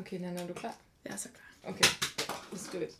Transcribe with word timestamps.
Okay, 0.00 0.18
Nana, 0.18 0.40
er 0.42 0.46
du 0.46 0.52
klar? 0.52 0.74
Jeg 1.04 1.12
er 1.12 1.16
så 1.16 1.28
klar. 1.28 1.72
Okay, 1.72 1.84
let's 2.52 2.72
do 2.72 2.78
it. 2.78 2.90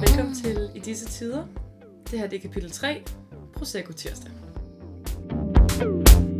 Velkommen 0.00 0.34
til 0.34 0.70
I 0.74 0.80
disse 0.80 1.06
tider. 1.06 1.44
Det 2.10 2.18
her 2.18 2.26
det 2.26 2.36
er 2.36 2.40
kapitel 2.40 2.70
3, 2.70 3.02
Prosecco 3.52 3.92
tirsdag. 3.92 4.30
Kiss 5.68 6.31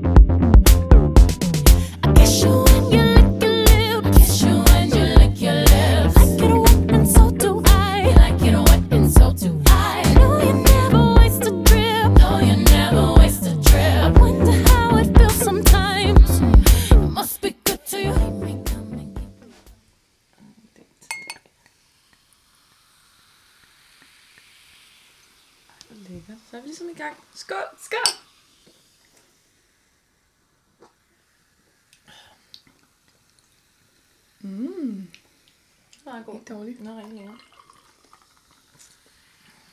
dårligt. 36.52 36.80
Er 36.80 36.96
rigtig 36.96 37.12
lækker. 37.14 37.34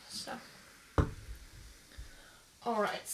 Så. 0.10 0.32
Alright. 2.66 3.10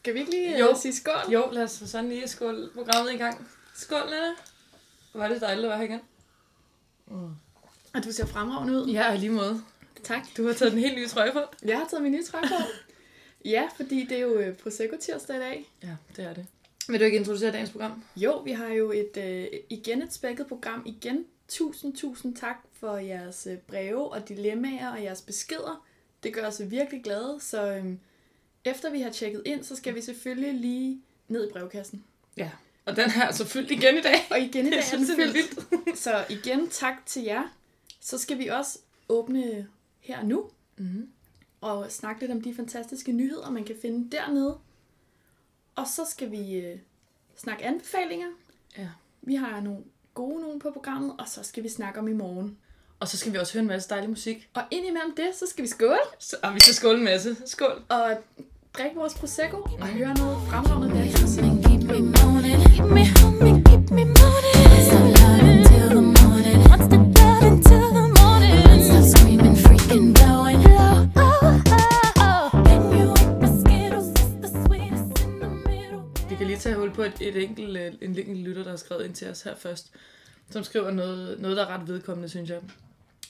Skal 0.00 0.14
vi 0.14 0.18
ikke 0.18 0.30
lige 0.30 0.58
Jo. 0.58 0.66
jo. 0.66 0.76
sige 0.82 0.94
skål? 0.94 1.32
Jo, 1.32 1.48
lad 1.52 1.62
os 1.62 1.70
sådan 1.86 2.08
lige 2.08 2.28
skål 2.28 2.70
programmet 2.74 3.12
i 3.12 3.16
gang. 3.16 3.48
Skål, 3.74 4.10
Nana. 4.10 4.34
Var 5.14 5.28
det 5.28 5.40
dejligt 5.40 5.64
at 5.64 5.70
være 5.70 5.78
her 5.78 5.84
igen? 5.84 6.00
Og 7.94 8.04
du 8.04 8.12
ser 8.12 8.26
fremragende 8.26 8.72
ud. 8.72 8.86
Ja, 8.86 9.12
i 9.12 9.16
lige 9.16 9.30
måde. 9.30 9.62
Tak. 10.04 10.22
Du 10.36 10.46
har 10.46 10.52
taget 10.54 10.72
den 10.72 10.80
helt 10.80 10.94
nye 10.94 11.08
trøje 11.08 11.32
på. 11.32 11.40
Jeg 11.64 11.78
har 11.78 11.86
taget 11.90 12.02
min 12.02 12.12
nye 12.12 12.24
trøje 12.24 12.48
på. 12.48 12.54
ja, 13.54 13.68
fordi 13.76 14.06
det 14.06 14.16
er 14.16 14.20
jo 14.22 14.34
øh, 14.38 14.56
Prosecco 14.56 14.96
tirsdag 15.00 15.36
i 15.36 15.38
dag. 15.38 15.70
Ja, 15.82 15.96
det 16.16 16.24
er 16.24 16.34
det. 16.34 16.46
Vil 16.88 17.00
du 17.00 17.04
ikke 17.04 17.18
introducere 17.18 17.52
dagens 17.52 17.70
program? 17.70 18.02
Jo, 18.16 18.38
vi 18.38 18.52
har 18.52 18.68
jo 18.68 18.92
et 18.92 19.16
øh, 19.16 19.46
igen 19.70 20.02
et 20.02 20.12
spækket 20.12 20.46
program. 20.46 20.82
Igen, 20.86 21.24
tusind, 21.48 21.96
tusind 21.96 22.36
tak 22.36 22.56
for 22.72 22.96
jeres 22.96 23.46
øh, 23.50 23.58
breve 23.58 24.12
og 24.12 24.28
dilemmaer 24.28 24.90
og 24.92 25.02
jeres 25.02 25.22
beskeder. 25.22 25.86
Det 26.22 26.34
gør 26.34 26.46
os 26.46 26.62
virkelig 26.66 27.02
glade, 27.04 27.38
så 27.40 27.70
øh, 27.70 27.84
efter 28.64 28.90
vi 28.90 29.00
har 29.00 29.10
tjekket 29.10 29.42
ind, 29.46 29.64
så 29.64 29.76
skal 29.76 29.94
vi 29.94 30.00
selvfølgelig 30.00 30.54
lige 30.54 31.00
ned 31.28 31.48
i 31.48 31.52
brevkassen. 31.52 32.04
Ja. 32.36 32.50
Og 32.84 32.96
den 32.96 33.10
her 33.10 33.26
er 33.28 33.32
så 33.32 33.44
fyldt 33.46 33.70
igen 33.70 33.98
i 33.98 34.00
dag. 34.00 34.14
Og 34.30 34.40
igen 34.40 34.66
i 34.66 34.70
dag 34.70 34.78
er 34.78 34.96
den 34.96 35.06
det 35.06 35.16
fyldt. 35.16 35.98
Så 35.98 36.24
igen, 36.30 36.68
tak 36.68 37.06
til 37.06 37.22
jer. 37.22 37.42
Så 38.00 38.18
skal 38.18 38.38
vi 38.38 38.46
også 38.46 38.78
åbne 39.08 39.68
her 40.00 40.22
nu 40.22 40.50
Mm-hmm. 40.76 41.08
og 41.60 41.92
snakke 41.92 42.20
lidt 42.20 42.32
om 42.32 42.40
de 42.40 42.54
fantastiske 42.54 43.12
nyheder, 43.12 43.50
man 43.50 43.64
kan 43.64 43.76
finde 43.82 44.16
dernede. 44.16 44.58
Og 45.76 45.86
så 45.86 46.02
skal 46.10 46.30
vi 46.30 46.52
øh, 46.52 46.78
snakke 47.36 47.64
anbefalinger. 47.64 48.26
Ja. 48.78 48.88
Vi 49.22 49.34
har 49.34 49.60
nogle 49.60 49.80
gode 50.14 50.40
nogen 50.40 50.60
på 50.60 50.70
programmet, 50.70 51.14
og 51.18 51.28
så 51.28 51.42
skal 51.42 51.62
vi 51.62 51.68
snakke 51.68 52.00
om 52.00 52.08
i 52.08 52.12
morgen. 52.12 52.56
Og 53.00 53.08
så 53.08 53.16
skal 53.16 53.32
vi 53.32 53.38
også 53.38 53.52
høre 53.52 53.60
en 53.60 53.68
masse 53.68 53.90
dejlig 53.90 54.10
musik. 54.10 54.48
Og 54.54 54.62
indimellem 54.70 55.14
det, 55.16 55.30
så 55.34 55.46
skal 55.46 55.62
vi 55.62 55.68
skåle 55.68 55.98
Så, 56.18 56.36
og 56.42 56.54
vi 56.54 56.60
skal 56.60 56.74
skåle 56.74 56.98
en 56.98 57.04
masse. 57.04 57.36
Skål. 57.46 57.82
og 57.88 58.16
drikke 58.78 58.96
vores 58.96 59.14
Prosecco 59.14 59.56
og 59.56 59.86
høre 59.86 60.14
noget 60.14 60.36
fremragende 60.48 60.96
dansk 60.96 61.22
musik. 61.22 61.44
Keep 61.44 61.82
me 61.82 62.00
moaning. 62.00 62.60
Keep 62.74 62.90
me 62.90 63.04
keep 63.68 63.90
me 63.90 64.04
moaning. 64.04 64.43
Tage 76.64 76.76
hul 76.76 76.90
på 76.90 77.02
et, 77.02 77.20
et 77.20 77.36
enkelt, 77.36 77.76
øh, 77.76 77.86
en 77.86 78.18
enkelt 78.18 78.38
lytter, 78.38 78.62
der 78.62 78.70
har 78.70 78.76
skrevet 78.76 79.04
ind 79.04 79.14
til 79.14 79.28
os 79.28 79.42
her 79.42 79.54
først. 79.54 79.92
Som 80.50 80.64
skriver 80.64 80.90
noget, 80.90 81.40
noget 81.40 81.56
der 81.56 81.62
er 81.66 81.68
ret 81.68 81.88
vedkommende, 81.88 82.28
synes 82.28 82.50
jeg. 82.50 82.60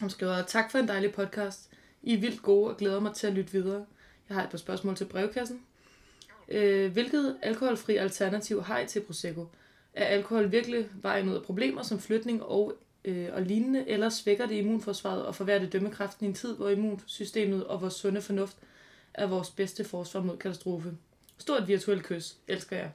Hun 0.00 0.10
skriver, 0.10 0.42
tak 0.42 0.70
for 0.70 0.78
en 0.78 0.88
dejlig 0.88 1.12
podcast. 1.12 1.70
I 2.02 2.14
er 2.14 2.20
vildt 2.20 2.42
gode 2.42 2.70
og 2.70 2.76
glæder 2.76 3.00
mig 3.00 3.14
til 3.14 3.26
at 3.26 3.32
lytte 3.32 3.52
videre. 3.52 3.86
Jeg 4.28 4.36
har 4.36 4.44
et 4.44 4.50
par 4.50 4.58
spørgsmål 4.58 4.96
til 4.96 5.04
brevkassen. 5.04 5.60
Øh, 6.48 6.92
hvilket 6.92 7.36
alkoholfri 7.42 7.96
alternativ 7.96 8.62
har 8.62 8.78
I 8.78 8.86
til 8.86 9.00
Prosecco? 9.00 9.46
Er 9.94 10.04
alkohol 10.04 10.52
virkelig 10.52 10.88
vejen 10.92 11.28
ud 11.28 11.34
af 11.34 11.42
problemer 11.42 11.82
som 11.82 12.00
flytning 12.00 12.42
og, 12.42 12.74
øh, 13.04 13.28
og 13.32 13.42
lignende, 13.42 13.88
eller 13.88 14.08
svækker 14.08 14.46
det 14.46 14.54
immunforsvaret 14.54 15.26
og 15.26 15.34
forværrer 15.34 15.58
det 15.58 15.72
dømmekraften 15.72 16.26
i 16.26 16.28
en 16.28 16.34
tid, 16.34 16.56
hvor 16.56 16.68
immunsystemet 16.68 17.64
og 17.64 17.80
vores 17.80 17.94
sunde 17.94 18.20
fornuft 18.20 18.56
er 19.14 19.26
vores 19.26 19.50
bedste 19.50 19.84
forsvar 19.84 20.20
mod 20.20 20.36
katastrofe? 20.36 20.92
Stort 21.38 21.68
virtuelt 21.68 22.02
kys. 22.02 22.36
Elsker 22.48 22.76
jer. 22.76 22.90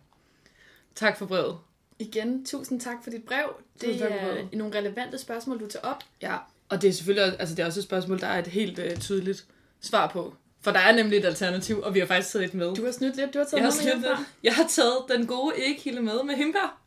Tak 1.00 1.18
for 1.18 1.26
brevet. 1.26 1.58
Igen, 2.00 2.46
tusind 2.46 2.82
tak 2.82 2.98
for 3.04 3.10
dit 3.10 3.24
brev. 3.24 3.56
Det 3.82 4.02
er 4.02 4.08
brevet. 4.20 4.54
nogle 4.54 4.78
relevante 4.78 5.18
spørgsmål, 5.18 5.60
du 5.60 5.68
tager 5.68 5.86
op. 5.86 6.04
Ja, 6.22 6.38
og 6.70 6.82
det 6.82 6.88
er 6.88 6.92
selvfølgelig 6.94 7.26
også, 7.26 7.38
altså 7.38 7.56
det 7.56 7.62
er 7.64 7.66
også 7.68 7.80
et 7.80 7.84
spørgsmål, 7.84 8.20
der 8.20 8.28
er 8.28 8.40
et 8.40 8.48
helt 8.48 8.80
øh, 8.80 8.98
tydeligt 8.98 9.46
svar 9.82 10.08
på. 10.08 10.36
For 10.62 10.72
der 10.72 10.80
er 10.80 10.92
nemlig 10.96 11.20
et 11.20 11.26
alternativ, 11.26 11.82
og 11.82 11.94
vi 11.94 12.00
har 12.00 12.06
faktisk 12.06 12.34
taget 12.34 12.46
et 12.46 12.54
med. 12.54 12.76
Du 12.76 12.86
har 12.86 12.92
snydt 12.92 13.16
lidt, 13.16 13.34
du 13.34 13.38
har 13.38 13.46
taget 13.46 13.54
jeg, 13.54 13.64
har 13.64 13.70
noget 13.72 13.76
med 13.76 13.92
snydt 13.92 14.04
hjemmefra. 14.04 14.20
lidt. 14.20 14.30
jeg 14.44 14.56
har 14.56 14.68
taget 14.68 14.98
den 15.10 15.28
gode 15.28 15.54
ægkilde 15.58 16.02
med 16.02 16.24
med 16.24 16.36
himbær, 16.36 16.82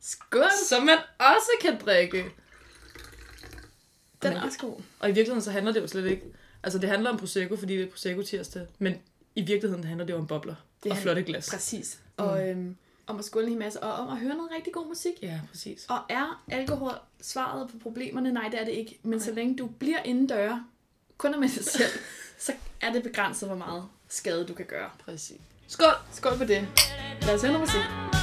Skål! 0.00 0.44
som 0.68 0.82
man 0.82 0.98
også 1.18 1.50
kan 1.60 1.78
drikke. 1.86 2.24
Den 4.22 4.32
er 4.32 4.42
også 4.42 4.58
god. 4.58 4.74
Og 5.00 5.08
i 5.08 5.12
virkeligheden 5.12 5.42
så 5.42 5.50
handler 5.50 5.72
det 5.72 5.80
jo 5.80 5.86
slet 5.86 6.06
ikke... 6.06 6.22
Altså 6.62 6.78
det 6.78 6.88
handler 6.88 7.10
om 7.10 7.16
Prosecco, 7.18 7.56
fordi 7.56 7.76
det 7.76 7.82
er 7.82 7.90
Prosecco 7.90 8.22
tirsdag, 8.22 8.66
men 8.78 8.94
i 9.34 9.42
virkeligheden 9.42 9.84
handler 9.84 10.06
det 10.06 10.12
jo 10.12 10.18
om 10.18 10.26
bobler 10.26 10.54
Det 10.82 10.92
og 10.92 10.98
flotte 10.98 11.22
glas. 11.22 11.50
Præcis. 11.50 11.98
Og 12.16 12.48
øhm, 12.48 12.76
om 13.12 13.18
at 13.18 13.24
skåle 13.24 13.44
en 13.46 13.52
hel 13.52 13.58
masse, 13.58 13.82
og 13.82 13.92
om 13.92 14.08
at 14.08 14.18
høre 14.18 14.34
noget 14.34 14.50
rigtig 14.56 14.72
god 14.72 14.86
musik. 14.86 15.12
Ja, 15.22 15.40
præcis. 15.50 15.86
Og 15.88 15.98
er 16.08 16.42
alkohol 16.48 16.92
svaret 17.20 17.70
på 17.70 17.78
problemerne? 17.78 18.32
Nej, 18.32 18.48
det 18.48 18.60
er 18.60 18.64
det 18.64 18.72
ikke. 18.72 18.98
Men 19.02 19.20
så 19.20 19.32
længe 19.32 19.56
du 19.56 19.66
bliver 19.66 20.02
indendøre, 20.04 20.64
kun 21.16 21.40
med 21.40 21.48
dig 21.48 21.64
selv, 21.64 21.90
så 22.38 22.52
er 22.80 22.92
det 22.92 23.02
begrænset, 23.02 23.48
hvor 23.48 23.56
meget 23.56 23.84
skade 24.08 24.46
du 24.46 24.54
kan 24.54 24.66
gøre. 24.66 24.90
Præcis. 25.04 25.40
Skål! 25.68 25.94
Skål 26.12 26.38
på 26.38 26.44
det. 26.44 26.68
Lad 27.22 27.34
os 27.34 27.42
høre 27.42 27.52
noget 27.52 27.68
musik. 27.68 28.21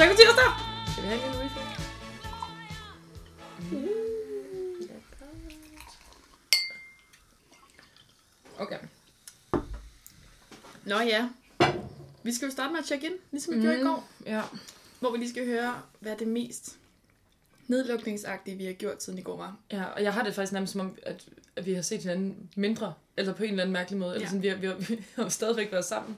Til 0.00 0.08
Prosecco 0.08 0.26
tirsdag! 0.26 0.50
Skal 0.92 1.02
vi 1.02 1.08
have 1.08 1.24
en 1.24 1.30
lille 1.30 1.44
refill? 1.44 1.66
Okay. 8.58 8.78
Nå 10.84 11.00
ja. 11.00 11.28
Vi 12.22 12.32
skal 12.32 12.46
jo 12.46 12.52
starte 12.52 12.72
med 12.72 12.78
at 12.80 12.84
tjekke 12.84 13.06
ind, 13.06 13.14
ligesom 13.30 13.54
vi 13.54 13.58
mm. 13.58 13.62
gjorde 13.62 13.80
i 13.80 13.82
går. 13.82 14.08
Ja. 14.26 14.42
Hvor 15.00 15.12
vi 15.12 15.18
lige 15.18 15.30
skal 15.30 15.46
høre, 15.46 15.82
hvad 16.00 16.16
det 16.16 16.28
mest 16.28 16.76
nedlukningsagtige, 17.68 18.56
vi 18.56 18.64
har 18.64 18.72
gjort 18.72 19.02
siden 19.02 19.18
i 19.18 19.22
går 19.22 19.36
var. 19.36 19.56
Ja, 19.72 19.84
og 19.84 20.02
jeg 20.02 20.14
har 20.14 20.22
det 20.22 20.34
faktisk 20.34 20.52
nærmest 20.52 20.72
som 20.72 20.80
om, 20.80 20.98
at, 21.02 21.24
vi 21.64 21.74
har 21.74 21.82
set 21.82 22.00
hinanden 22.00 22.50
mindre, 22.56 22.94
eller 23.16 23.32
på 23.32 23.42
en 23.42 23.50
eller 23.50 23.62
anden 23.62 23.72
mærkelig 23.72 23.98
måde. 23.98 24.14
Eller 24.14 24.26
Ja. 24.26 24.28
sådan, 24.28 24.42
vi, 24.42 24.48
har, 24.48 24.56
vi, 24.56 24.66
har, 24.66 24.74
vi 24.88 25.04
har 25.16 25.28
stadigvæk 25.28 25.72
været 25.72 25.84
sammen. 25.84 26.16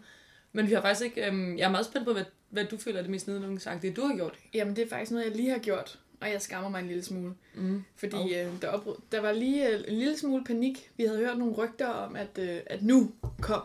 Men 0.53 0.67
vi 0.69 0.73
har 0.73 0.81
faktisk 0.81 1.05
ikke... 1.05 1.27
Øhm, 1.27 1.59
jeg 1.59 1.65
er 1.67 1.71
meget 1.71 1.87
spændt 1.87 2.07
på, 2.07 2.13
hvad, 2.13 2.25
hvad 2.51 2.65
du 2.65 2.77
føler 2.77 2.99
er 2.99 3.03
det 3.03 3.11
mest 3.11 3.29
nedlukningsagtige, 3.29 3.93
du 3.93 4.03
har 4.03 4.17
gjort. 4.17 4.39
Jamen, 4.55 4.77
det 4.77 4.85
er 4.85 4.89
faktisk 4.89 5.11
noget, 5.11 5.25
jeg 5.27 5.37
lige 5.37 5.51
har 5.51 5.59
gjort, 5.59 5.99
og 6.21 6.31
jeg 6.31 6.43
skammer 6.43 6.71
mig 6.71 6.81
en 6.81 6.87
lille 6.87 7.03
smule. 7.03 7.35
Mm. 7.55 7.85
Fordi 7.97 8.17
oh. 8.17 8.31
øh, 8.31 8.63
der, 8.63 8.69
opbrud, 8.69 8.95
der 9.13 9.21
var 9.21 9.33
lige 9.33 9.69
øh, 9.69 9.85
en 9.89 9.99
lille 9.99 10.19
smule 10.19 10.45
panik. 10.45 10.91
Vi 10.97 11.05
havde 11.05 11.19
hørt 11.19 11.39
nogle 11.39 11.55
rygter 11.55 11.87
om, 11.89 12.17
at, 12.17 12.39
øh, 12.39 12.61
at 12.67 12.83
nu 12.83 13.13
kom 13.41 13.63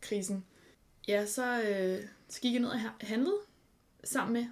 krisen. 0.00 0.44
Ja, 1.08 1.26
så, 1.26 1.62
øh, 1.62 1.98
så 2.28 2.40
gik 2.40 2.52
jeg 2.52 2.60
ned 2.60 2.68
og 2.68 2.80
ha- 2.80 2.88
handlede 3.00 3.36
sammen 4.04 4.32
med 4.32 4.46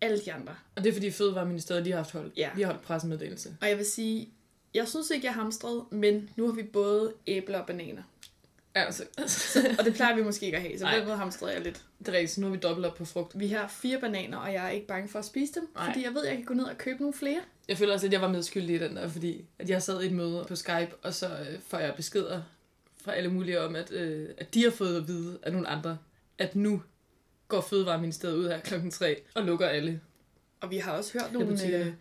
alle 0.00 0.20
de 0.24 0.32
andre. 0.32 0.54
Og 0.76 0.84
det 0.84 0.88
er 0.88 0.92
fordi 0.92 1.10
Fødevareministeriet, 1.10 1.84
de 1.84 1.90
har 1.90 1.96
haft 1.96 2.12
hold. 2.12 2.32
Ja. 2.36 2.50
De 2.56 2.60
har 2.60 2.66
holdt 2.66 2.82
pressemeddelelse. 2.82 3.56
Og 3.60 3.68
jeg 3.68 3.76
vil 3.76 3.86
sige, 3.86 4.28
jeg 4.74 4.88
synes 4.88 5.10
ikke, 5.10 5.26
jeg 5.26 5.34
hamstrede, 5.34 5.84
men 5.90 6.30
nu 6.36 6.46
har 6.46 6.52
vi 6.52 6.62
både 6.62 7.12
æbler 7.26 7.58
og 7.58 7.66
bananer. 7.66 8.02
Ja, 8.76 8.84
altså, 8.84 9.04
Og 9.78 9.84
det 9.84 9.94
plejer 9.94 10.16
vi 10.16 10.22
måske 10.22 10.46
ikke 10.46 10.56
at 10.58 10.62
have, 10.62 10.78
så 10.78 10.84
på 10.86 10.96
den 10.96 11.04
måde 11.04 11.16
hamstrede 11.16 11.52
jeg 11.52 11.62
lidt. 11.62 11.82
det 11.98 12.08
er 12.08 12.12
rigtigt, 12.12 12.30
så 12.32 12.40
nu 12.40 12.46
har 12.46 12.54
vi 12.54 12.60
dobbelt 12.60 12.86
op 12.86 12.94
på 12.94 13.04
frugt. 13.04 13.38
Vi 13.38 13.48
har 13.48 13.68
fire 13.68 14.00
bananer, 14.00 14.38
og 14.38 14.52
jeg 14.52 14.64
er 14.66 14.70
ikke 14.70 14.86
bange 14.86 15.08
for 15.08 15.18
at 15.18 15.24
spise 15.24 15.52
dem, 15.54 15.68
Nej. 15.74 15.86
fordi 15.86 16.04
jeg 16.04 16.14
ved, 16.14 16.22
at 16.22 16.28
jeg 16.28 16.36
kan 16.36 16.44
gå 16.44 16.54
ned 16.54 16.64
og 16.64 16.78
købe 16.78 16.98
nogle 17.00 17.14
flere. 17.14 17.40
Jeg 17.68 17.78
føler 17.78 17.92
også, 17.92 18.06
at 18.06 18.12
jeg 18.12 18.20
var 18.20 18.28
medskyldig 18.28 18.76
i 18.76 18.78
den 18.78 18.96
der, 18.96 19.08
fordi 19.08 19.44
at 19.58 19.70
jeg 19.70 19.82
sad 19.82 20.02
i 20.02 20.06
et 20.06 20.12
møde 20.12 20.44
på 20.48 20.56
Skype, 20.56 20.90
og 21.02 21.14
så 21.14 21.26
øh, 21.28 21.60
får 21.66 21.78
jeg 21.78 21.94
beskeder 21.96 22.42
fra 23.04 23.12
alle 23.14 23.30
mulige 23.32 23.60
om, 23.60 23.76
at, 23.76 23.92
øh, 23.92 24.28
at 24.38 24.54
de 24.54 24.62
har 24.64 24.70
fået 24.70 24.96
at 24.96 25.08
vide 25.08 25.38
af 25.42 25.52
nogle 25.52 25.68
andre, 25.68 25.98
at 26.38 26.56
nu 26.56 26.82
går 27.48 27.60
Fødevareministeriet 27.60 28.36
ud 28.36 28.48
her 28.48 28.60
klokken 28.60 28.90
3 28.90 29.22
og 29.34 29.44
lukker 29.44 29.66
alle. 29.66 30.00
Og 30.60 30.70
vi 30.70 30.76
har 30.78 30.92
også 30.92 31.12
hørt 31.18 31.32
nogle 31.32 31.66
øh, 31.76 31.92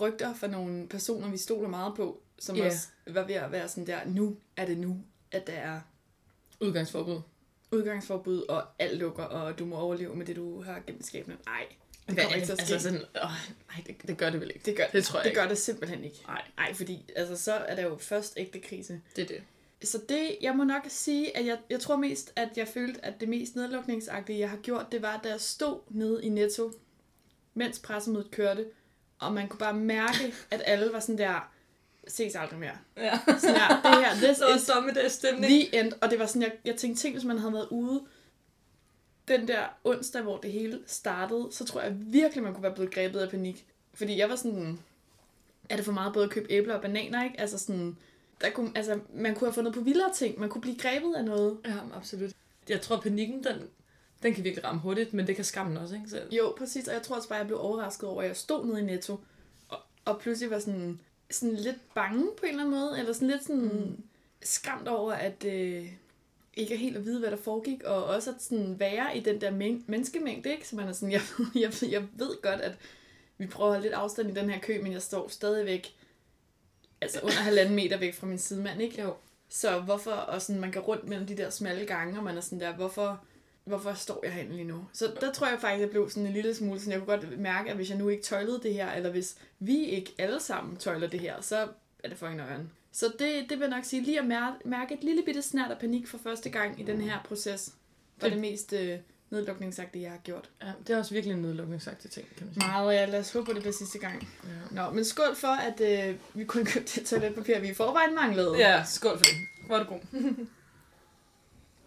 rygter 0.00 0.34
fra 0.34 0.46
nogle 0.46 0.88
personer, 0.88 1.30
vi 1.30 1.36
stoler 1.38 1.68
meget 1.68 1.94
på, 1.96 2.22
som 2.38 2.56
Ja. 2.56 2.66
også 2.66 2.88
var 3.06 3.26
ved 3.26 3.34
at 3.34 3.52
være 3.52 3.68
sådan 3.68 3.86
der, 3.86 3.98
nu 4.06 4.36
er 4.56 4.66
det 4.66 4.78
nu, 4.78 4.96
at 5.32 5.46
der 5.46 5.52
er 5.52 5.80
Udgangsforbud. 6.60 7.20
udgangsforbud, 7.72 8.42
og 8.42 8.64
alt 8.78 8.98
lukker, 8.98 9.22
og 9.24 9.58
du 9.58 9.64
må 9.64 9.76
overleve 9.76 10.16
med 10.16 10.26
det, 10.26 10.36
du 10.36 10.62
har 10.62 10.80
gennem 10.86 11.02
skabene. 11.02 11.36
Nej, 11.46 11.66
det 12.08 12.16
kommer 12.16 12.30
er 12.30 12.34
ikke 12.34 12.46
til 12.46 12.52
at 12.52 12.58
ske. 12.66 12.72
Altså 12.74 12.88
sådan, 12.88 13.04
åh, 13.24 13.30
nej, 13.68 13.84
det, 13.86 13.96
det 14.08 14.18
gør 14.18 14.30
det 14.30 14.40
vel 14.40 14.50
ikke. 14.54 14.64
det 14.64 14.76
gør, 14.76 14.84
det 14.92 15.04
tror 15.04 15.18
jeg 15.18 15.24
det 15.24 15.30
ikke. 15.30 15.40
gør 15.40 15.48
det 15.48 15.58
simpelthen 15.58 16.04
ikke. 16.04 16.22
Nej, 16.26 16.42
Nej, 16.56 16.74
fordi 16.74 17.04
altså, 17.16 17.36
så 17.44 17.52
er 17.52 17.74
der 17.74 17.82
jo 17.82 17.96
først 17.96 18.34
ægte 18.36 18.60
krise. 18.60 19.00
det 19.16 19.22
er 19.22 19.26
det. 19.26 19.42
Så 19.88 20.00
det, 20.08 20.36
jeg 20.40 20.56
må 20.56 20.64
nok 20.64 20.82
sige, 20.88 21.36
at 21.36 21.46
jeg, 21.46 21.58
jeg 21.70 21.80
tror 21.80 21.96
mest, 21.96 22.32
at 22.36 22.48
jeg 22.56 22.68
følte, 22.68 23.04
at 23.04 23.20
det 23.20 23.28
mest 23.28 23.56
nedlukningsagtige, 23.56 24.38
jeg 24.38 24.50
har 24.50 24.56
gjort, 24.56 24.86
det 24.92 25.02
var, 25.02 25.20
da 25.24 25.28
jeg 25.28 25.40
stod 25.40 25.78
nede 25.88 26.24
i 26.24 26.28
Netto, 26.28 26.72
mens 27.54 27.78
pressemødet 27.78 28.30
kørte, 28.30 28.66
og 29.18 29.32
man 29.32 29.48
kunne 29.48 29.58
bare 29.58 29.74
mærke, 29.74 30.34
at 30.50 30.62
alle 30.64 30.92
var 30.92 31.00
sådan 31.00 31.18
der, 31.18 31.52
ses 32.10 32.34
aldrig 32.34 32.58
mere. 32.58 32.78
Ja. 32.96 33.18
Sådan 33.26 33.54
der, 33.54 33.68
det 33.82 34.04
her, 34.04 34.14
this 34.14 34.36
Så 34.48 34.54
is 34.56 34.66
dommedagsstemning. 34.66 35.44
the 35.46 35.80
end. 35.80 35.92
Og 36.00 36.10
det 36.10 36.18
var 36.18 36.26
sådan, 36.26 36.42
jeg, 36.42 36.52
jeg 36.64 36.76
tænkte, 36.76 37.02
tænk, 37.02 37.14
hvis 37.14 37.24
man 37.24 37.38
havde 37.38 37.52
været 37.52 37.68
ude 37.70 38.02
den 39.28 39.48
der 39.48 39.62
onsdag, 39.84 40.22
hvor 40.22 40.36
det 40.38 40.52
hele 40.52 40.80
startede, 40.86 41.48
så 41.50 41.64
tror 41.64 41.80
jeg 41.80 41.92
virkelig, 41.96 42.42
man 42.44 42.54
kunne 42.54 42.62
være 42.62 42.74
blevet 42.74 42.94
grebet 42.94 43.18
af 43.20 43.30
panik. 43.30 43.66
Fordi 43.94 44.18
jeg 44.18 44.28
var 44.28 44.36
sådan, 44.36 44.78
er 45.68 45.76
det 45.76 45.84
for 45.84 45.92
meget 45.92 46.12
både 46.12 46.24
at 46.24 46.30
købe 46.30 46.46
æbler 46.50 46.74
og 46.74 46.82
bananer, 46.82 47.24
ikke? 47.24 47.40
Altså 47.40 47.58
sådan, 47.58 47.96
der 48.40 48.50
kunne, 48.50 48.72
altså, 48.74 49.00
man 49.14 49.34
kunne 49.34 49.48
have 49.48 49.54
fundet 49.54 49.74
på 49.74 49.80
vildere 49.80 50.12
ting. 50.14 50.40
Man 50.40 50.48
kunne 50.48 50.60
blive 50.60 50.78
grebet 50.78 51.14
af 51.16 51.24
noget. 51.24 51.58
Ja, 51.64 51.74
absolut. 51.94 52.30
Jeg 52.68 52.80
tror, 52.80 53.00
panikken, 53.00 53.44
den, 53.44 53.68
den 54.22 54.34
kan 54.34 54.44
virkelig 54.44 54.64
ramme 54.64 54.80
hurtigt, 54.80 55.14
men 55.14 55.26
det 55.26 55.36
kan 55.36 55.44
skammen 55.44 55.76
også, 55.76 55.94
ikke? 55.94 56.08
Så, 56.10 56.20
Jo, 56.30 56.54
præcis. 56.58 56.88
Og 56.88 56.94
jeg 56.94 57.02
tror 57.02 57.16
også 57.16 57.28
bare, 57.28 57.38
jeg 57.38 57.46
blev 57.46 57.60
overrasket 57.60 58.08
over, 58.08 58.22
at 58.22 58.28
jeg 58.28 58.36
stod 58.36 58.66
nede 58.66 58.80
i 58.80 58.84
Netto, 58.84 59.20
og, 59.68 59.78
og 60.04 60.20
pludselig 60.20 60.50
var 60.50 60.58
sådan, 60.58 61.00
sådan 61.30 61.54
lidt 61.56 61.94
bange 61.94 62.26
på 62.36 62.46
en 62.46 62.48
eller 62.48 62.64
anden 62.64 62.80
måde, 62.80 62.98
eller 62.98 63.12
sådan 63.12 63.28
lidt 63.28 63.42
sådan 63.44 63.62
mm. 63.62 64.02
skræmt 64.42 64.88
over, 64.88 65.12
at 65.12 65.44
øh, 65.44 65.92
ikke 66.54 66.74
er 66.74 66.78
helt 66.78 66.96
at 66.96 67.04
vide, 67.04 67.20
hvad 67.20 67.30
der 67.30 67.36
foregik, 67.36 67.82
og 67.82 68.04
også 68.04 68.30
at 68.30 68.42
sådan 68.42 68.80
være 68.80 69.16
i 69.16 69.20
den 69.20 69.40
der 69.40 69.50
men- 69.50 69.84
menneskemængde, 69.86 70.50
ikke? 70.50 70.68
Så 70.68 70.76
man 70.76 70.88
er 70.88 70.92
sådan, 70.92 71.12
jeg, 71.16 71.22
jeg, 71.54 71.72
jeg 71.90 72.02
ved 72.12 72.42
godt, 72.42 72.60
at 72.60 72.72
vi 73.38 73.46
prøver 73.46 73.68
at 73.70 73.74
holde 73.74 73.82
lidt 73.82 73.94
afstand 73.94 74.30
i 74.30 74.40
den 74.40 74.50
her 74.50 74.60
kø, 74.60 74.82
men 74.82 74.92
jeg 74.92 75.02
står 75.02 75.28
stadigvæk 75.28 75.94
altså 77.00 77.20
under 77.20 77.36
halvanden 77.36 77.74
meter 77.74 77.98
væk 77.98 78.14
fra 78.14 78.26
min 78.26 78.38
sidemand, 78.38 78.82
ikke? 78.82 79.02
jo. 79.02 79.14
Så 79.48 79.80
hvorfor, 79.80 80.10
og 80.10 80.42
sådan, 80.42 80.60
man 80.60 80.72
går 80.72 80.80
rundt 80.80 81.08
mellem 81.08 81.26
de 81.26 81.36
der 81.36 81.50
smalle 81.50 81.86
gange, 81.86 82.18
og 82.18 82.24
man 82.24 82.36
er 82.36 82.40
sådan 82.40 82.60
der, 82.60 82.74
hvorfor, 82.74 83.24
hvorfor 83.64 83.94
står 83.94 84.20
jeg 84.24 84.32
herinde 84.32 84.52
lige 84.52 84.64
nu? 84.68 84.84
Så 84.92 85.12
der 85.20 85.32
tror 85.32 85.46
jeg 85.46 85.58
faktisk, 85.60 85.80
jeg 85.80 85.90
blev 85.90 86.10
sådan 86.10 86.26
en 86.26 86.32
lille 86.32 86.54
smule, 86.54 86.80
sådan, 86.80 86.92
jeg 86.92 87.00
kunne 87.06 87.16
godt 87.18 87.38
mærke, 87.38 87.70
at 87.70 87.76
hvis 87.76 87.90
jeg 87.90 87.98
nu 87.98 88.08
ikke 88.08 88.22
tøjlede 88.22 88.60
det 88.62 88.74
her, 88.74 88.92
eller 88.92 89.10
hvis 89.10 89.36
vi 89.58 89.84
ikke 89.84 90.12
alle 90.18 90.40
sammen 90.40 90.76
tøjler 90.76 91.06
det 91.08 91.20
her, 91.20 91.40
så 91.40 91.68
er 92.04 92.08
det 92.08 92.18
fucking 92.18 92.36
nøjeren. 92.36 92.70
Så 92.92 93.06
det, 93.18 93.42
det 93.48 93.50
vil 93.50 93.60
jeg 93.60 93.68
nok 93.68 93.84
sige, 93.84 94.02
lige 94.02 94.18
at 94.18 94.26
mærke, 94.64 94.94
et 94.94 95.04
lille 95.04 95.22
bitte 95.22 95.42
snært 95.42 95.70
af 95.70 95.78
panik 95.78 96.06
for 96.08 96.18
første 96.18 96.50
gang 96.50 96.80
i 96.80 96.82
den 96.84 97.00
her 97.00 97.18
proces, 97.24 97.72
var 98.20 98.28
Det- 98.28 98.32
det 98.32 98.40
mest 98.40 98.72
øh, 98.72 98.98
nedlukningsagtige, 99.30 100.02
jeg 100.02 100.10
har 100.10 100.18
gjort. 100.18 100.50
Ja, 100.62 100.72
det 100.86 100.94
er 100.94 100.98
også 100.98 101.14
virkelig 101.14 101.34
en 101.34 101.42
nedlukningsagtig 101.42 102.10
ting, 102.10 102.26
kan 102.36 102.46
man 102.46 102.54
sige. 102.54 102.66
Meget, 102.66 102.94
ja, 102.94 103.04
lad 103.04 103.20
os 103.20 103.32
håbe 103.32 103.46
på, 103.46 103.52
det 103.52 103.60
bliver 103.62 103.72
sidste 103.74 103.98
gang. 103.98 104.28
Ja. 104.44 104.82
Nå, 104.84 104.90
men 104.90 105.04
skål 105.04 105.36
for, 105.36 105.48
at 105.48 105.80
øh, 106.10 106.16
vi 106.34 106.44
kunne 106.44 106.64
købe 106.66 106.84
det 106.94 107.06
toiletpapir, 107.06 107.58
vi 107.60 107.68
i 107.68 107.74
forvejen 107.74 108.14
manglede. 108.14 108.56
ja, 108.58 108.84
skål 108.86 109.18
for 109.18 109.24
det. 109.24 109.34
Hvor 109.66 109.76
er 109.76 109.84
du 109.84 109.88
god. 109.88 110.00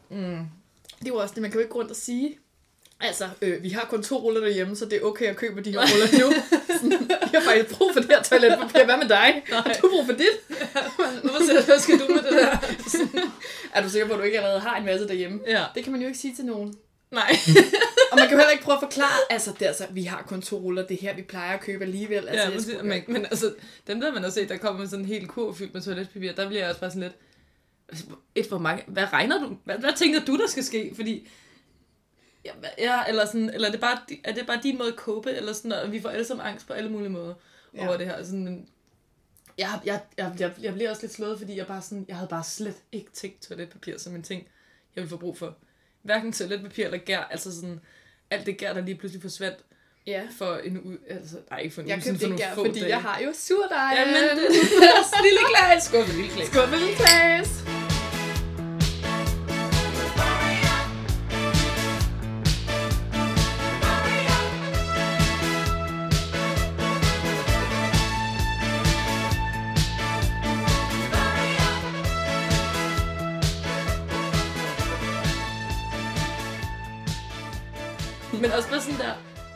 mm. 0.10 0.48
Det 1.04 1.10
er 1.10 1.14
jo 1.14 1.20
også 1.22 1.34
det, 1.36 1.42
man 1.42 1.52
kan 1.52 1.58
jo 1.60 1.62
ikke 1.62 1.74
gå 1.74 1.80
rundt 1.80 1.92
og 1.92 1.98
sige. 1.98 2.38
Altså, 3.00 3.30
øh, 3.42 3.64
vi 3.64 3.70
har 3.70 3.86
kun 3.90 4.04
to 4.04 4.18
ruller 4.18 4.42
derhjemme, 4.42 4.76
så 4.76 4.86
det 4.86 4.94
er 4.94 5.02
okay 5.02 5.26
at 5.26 5.36
købe 5.36 5.62
de 5.62 5.72
her 5.72 5.80
ruller 5.80 6.26
nu. 6.26 6.34
Sådan, 6.82 7.10
jeg 7.34 7.42
har 7.42 7.52
faktisk 7.52 7.78
brug 7.78 7.94
for 7.94 8.00
det 8.00 8.10
her 8.10 8.24
toiletpapir. 8.24 8.86
Hvad 8.86 8.98
med 8.98 9.10
dig? 9.10 9.44
Nej. 9.50 9.60
Har 9.66 9.74
du 9.82 9.90
brug 9.90 10.06
for 10.06 10.14
dit? 10.14 10.58
Hvorfor 11.24 11.80
skal 11.80 12.00
du 12.00 12.14
med 12.14 12.24
det 12.24 12.32
der? 12.32 12.58
Er 13.76 13.84
du 13.84 13.90
sikker 13.90 14.08
på, 14.08 14.14
at 14.14 14.20
du 14.20 14.24
ikke 14.24 14.38
allerede 14.38 14.60
har 14.60 14.78
en 14.78 14.86
masse 14.86 15.08
derhjemme? 15.08 15.40
Ja. 15.48 15.64
Det 15.76 15.84
kan 15.84 15.92
man 15.92 16.02
jo 16.02 16.08
ikke 16.08 16.20
sige 16.20 16.36
til 16.36 16.46
nogen. 16.46 16.76
Nej. 17.12 17.36
Og 18.12 18.18
man 18.18 18.28
kan 18.28 18.32
jo 18.32 18.38
heller 18.38 18.52
ikke 18.52 18.64
prøve 18.64 18.76
at 18.76 18.82
forklare, 18.84 19.20
altså, 19.30 19.52
det 19.60 19.62
er 19.62 19.68
altså, 19.68 19.86
vi 19.92 20.04
har 20.04 20.24
kun 20.28 20.42
to 20.42 20.58
ruller, 20.58 20.86
det 20.88 20.98
er 20.98 21.02
her, 21.02 21.16
vi 21.16 21.22
plejer 21.22 21.54
at 21.54 21.62
købe 21.62 21.84
alligevel. 21.84 22.28
Altså, 22.28 22.52
ja, 22.52 22.60
skulle- 22.62 22.84
men, 22.84 23.02
men 23.08 23.26
altså, 23.26 23.54
dem 23.88 24.02
der 24.02 24.14
man 24.14 24.24
har 24.24 24.30
set, 24.30 24.50
der 24.50 24.58
kommer 24.58 24.80
med 24.80 24.88
sådan 24.90 25.06
en 25.06 25.12
hel 25.12 25.28
kur 25.28 25.54
fyldt 25.54 25.74
med 25.74 25.82
toiletpapir, 25.82 26.32
der 26.32 26.48
bliver 26.48 26.62
jeg 26.62 26.70
også 26.70 26.80
bare 26.82 26.90
sådan 26.92 27.02
lidt, 27.04 27.14
et 28.36 28.46
for 28.50 28.58
mange, 28.58 28.84
hvad 28.88 29.14
regner 29.14 29.40
du, 29.40 29.58
hvad, 29.64 29.78
hvad 29.78 29.94
tænker 29.98 30.26
du, 30.26 30.38
der 30.38 30.48
skal 30.48 30.64
ske? 30.64 30.92
Fordi, 30.96 31.28
ja, 32.46 32.52
ja 32.78 33.04
eller, 33.08 33.26
sådan, 33.26 33.50
eller 33.50 33.68
er, 33.68 33.72
det 33.72 33.80
bare, 33.82 33.98
er 34.24 34.34
det 34.34 34.48
bare 34.48 34.60
din 34.64 34.78
måde 34.78 34.90
at 34.90 34.96
cope, 34.96 35.32
eller 35.32 35.54
sådan, 35.54 35.72
og 35.72 35.92
vi 35.92 36.02
får 36.02 36.10
alle 36.10 36.26
sammen 36.26 36.46
angst 36.46 36.68
på 36.68 36.74
alle 36.74 36.90
mulige 36.90 37.10
måder 37.10 37.34
Ja. 37.76 37.88
over 37.88 37.98
det 37.98 38.06
her. 38.08 38.24
Sådan, 38.24 38.68
jeg, 39.58 39.80
jeg, 39.86 40.02
jeg, 40.18 40.32
jeg, 40.40 40.54
jeg 40.62 40.74
bliver 40.74 40.90
også 40.90 41.02
lidt 41.02 41.14
slået, 41.14 41.38
fordi 41.38 41.58
jeg 41.58 41.68
bare 41.68 41.82
sådan, 41.82 42.06
jeg 42.08 42.16
havde 42.16 42.30
bare 42.30 42.44
slet 42.44 42.76
ikke 42.92 43.12
tænkt 43.12 43.42
toiletpapir 43.42 43.98
som 43.98 44.16
en 44.16 44.24
ting, 44.24 44.42
jeg 44.96 45.02
ville 45.02 45.10
få 45.10 45.18
brug 45.18 45.38
for. 45.38 45.56
Hverken 46.02 46.32
toiletpapir 46.34 46.86
eller 46.86 46.98
gær, 46.98 47.20
altså 47.20 47.56
sådan, 47.56 47.80
alt 48.30 48.46
det 48.46 48.58
gær, 48.58 48.74
der 48.74 48.82
lige 48.82 48.96
pludselig 48.96 49.22
forsvandt 49.22 49.58
Ja. 50.08 50.28
for 50.38 50.56
en 50.56 50.86
uge, 50.86 50.98
altså, 51.10 51.38
nej, 51.50 51.60
ikke 51.60 51.76
for 51.76 51.82
en 51.82 51.88
Jeg 51.88 51.96
uge, 51.98 52.04
købte 52.04 52.20
for 52.20 52.26
ikke 52.26 52.36
nogle 52.36 52.44
gær, 52.46 52.56
få 52.56 52.66
fordi 52.66 52.80
dage. 52.80 52.90
jeg 52.90 53.02
har 53.02 53.20
jo 53.20 53.32
surdej. 53.36 53.94
Ja, 53.98 54.06
men 54.06 54.14
det 54.16 54.46
er 54.46 55.24
lille 55.24 55.40
glas. 55.50 55.84
Skål 55.84 56.06
for 56.06 56.14
lille 56.16 56.34
glas. 56.34 56.48
Skål 56.48 56.68
for 56.68 56.76
lille 56.76 56.96
Klaas. 56.96 57.73
Også 78.58 78.70
bare 78.70 78.82
sådan 78.82 79.00
der, 79.00 79.14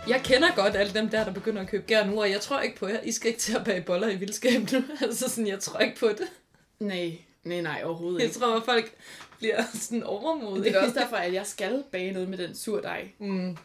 jeg 0.08 0.22
kender 0.24 0.48
godt 0.56 0.76
alle 0.76 0.94
dem 0.94 1.10
der, 1.10 1.24
der 1.24 1.32
begynder 1.34 1.62
at 1.62 1.70
købe 1.70 1.84
gær 1.88 2.06
nu, 2.06 2.22
og 2.22 2.32
jeg 2.32 2.42
tror 2.42 2.60
ikke 2.62 2.76
på 2.76 2.88
jer. 2.88 3.00
I 3.04 3.12
skal 3.12 3.28
ikke 3.28 3.40
til 3.40 3.56
at 3.56 3.64
bage 3.64 3.82
boller 3.82 4.10
i 4.10 4.16
vildskab 4.16 4.72
nu. 4.72 4.84
Altså 5.02 5.30
sådan, 5.30 5.48
jeg 5.48 5.60
tror 5.60 5.80
ikke 5.80 6.00
på 6.00 6.08
det. 6.08 6.28
Nej, 6.80 7.18
nej, 7.44 7.62
nej, 7.62 7.82
overhovedet 7.86 8.20
Jeg 8.20 8.28
ikke. 8.28 8.40
tror, 8.40 8.56
at 8.56 8.64
folk 8.66 8.92
bliver 9.38 9.64
sådan 9.82 10.04
overmodige. 10.04 10.64
Det 10.64 10.76
er 10.76 10.82
også 10.82 11.00
derfor, 11.00 11.16
at 11.16 11.34
jeg 11.34 11.46
skal 11.46 11.84
bage 11.92 12.12
noget 12.12 12.30
med 12.30 12.38
den 12.38 12.56
surdej. 12.56 13.08
Mm. 13.20 13.58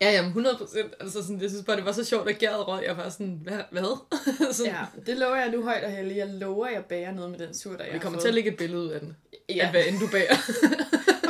Ja, 0.00 0.10
jamen 0.12 0.28
100 0.28 0.56
procent. 0.56 0.94
Altså 1.00 1.22
sådan, 1.22 1.40
jeg 1.42 1.50
synes 1.50 1.64
bare, 1.64 1.76
det 1.76 1.84
var 1.84 1.92
så 1.92 2.04
sjovt, 2.04 2.28
at 2.30 2.38
gæret 2.38 2.68
rød. 2.68 2.82
Jeg 2.82 2.96
var 2.96 3.08
sådan, 3.08 3.40
hvad? 3.42 3.58
hvad? 3.70 3.98
sådan, 4.52 4.72
Ja, 4.72 4.80
det 5.06 5.16
lover 5.16 5.36
jeg 5.36 5.50
nu 5.50 5.62
højt 5.62 5.84
og 5.84 5.90
heldigt. 5.90 6.18
Jeg 6.18 6.26
lover, 6.28 6.66
at 6.66 6.74
jeg 6.74 6.84
bager 6.84 7.12
noget 7.12 7.30
med 7.30 7.38
den 7.38 7.54
surdej, 7.54 7.86
jeg 7.86 7.94
Vi 7.94 7.98
kommer 7.98 8.20
til 8.20 8.28
at 8.28 8.34
lægge 8.34 8.50
et 8.50 8.56
billede 8.56 8.82
ud 8.82 8.88
af 8.88 9.00
den. 9.00 9.16
Ja, 9.48 9.64
Af 9.64 9.70
hvad 9.70 9.82
end 9.88 9.98
du 9.98 10.06
bager. 10.12 10.36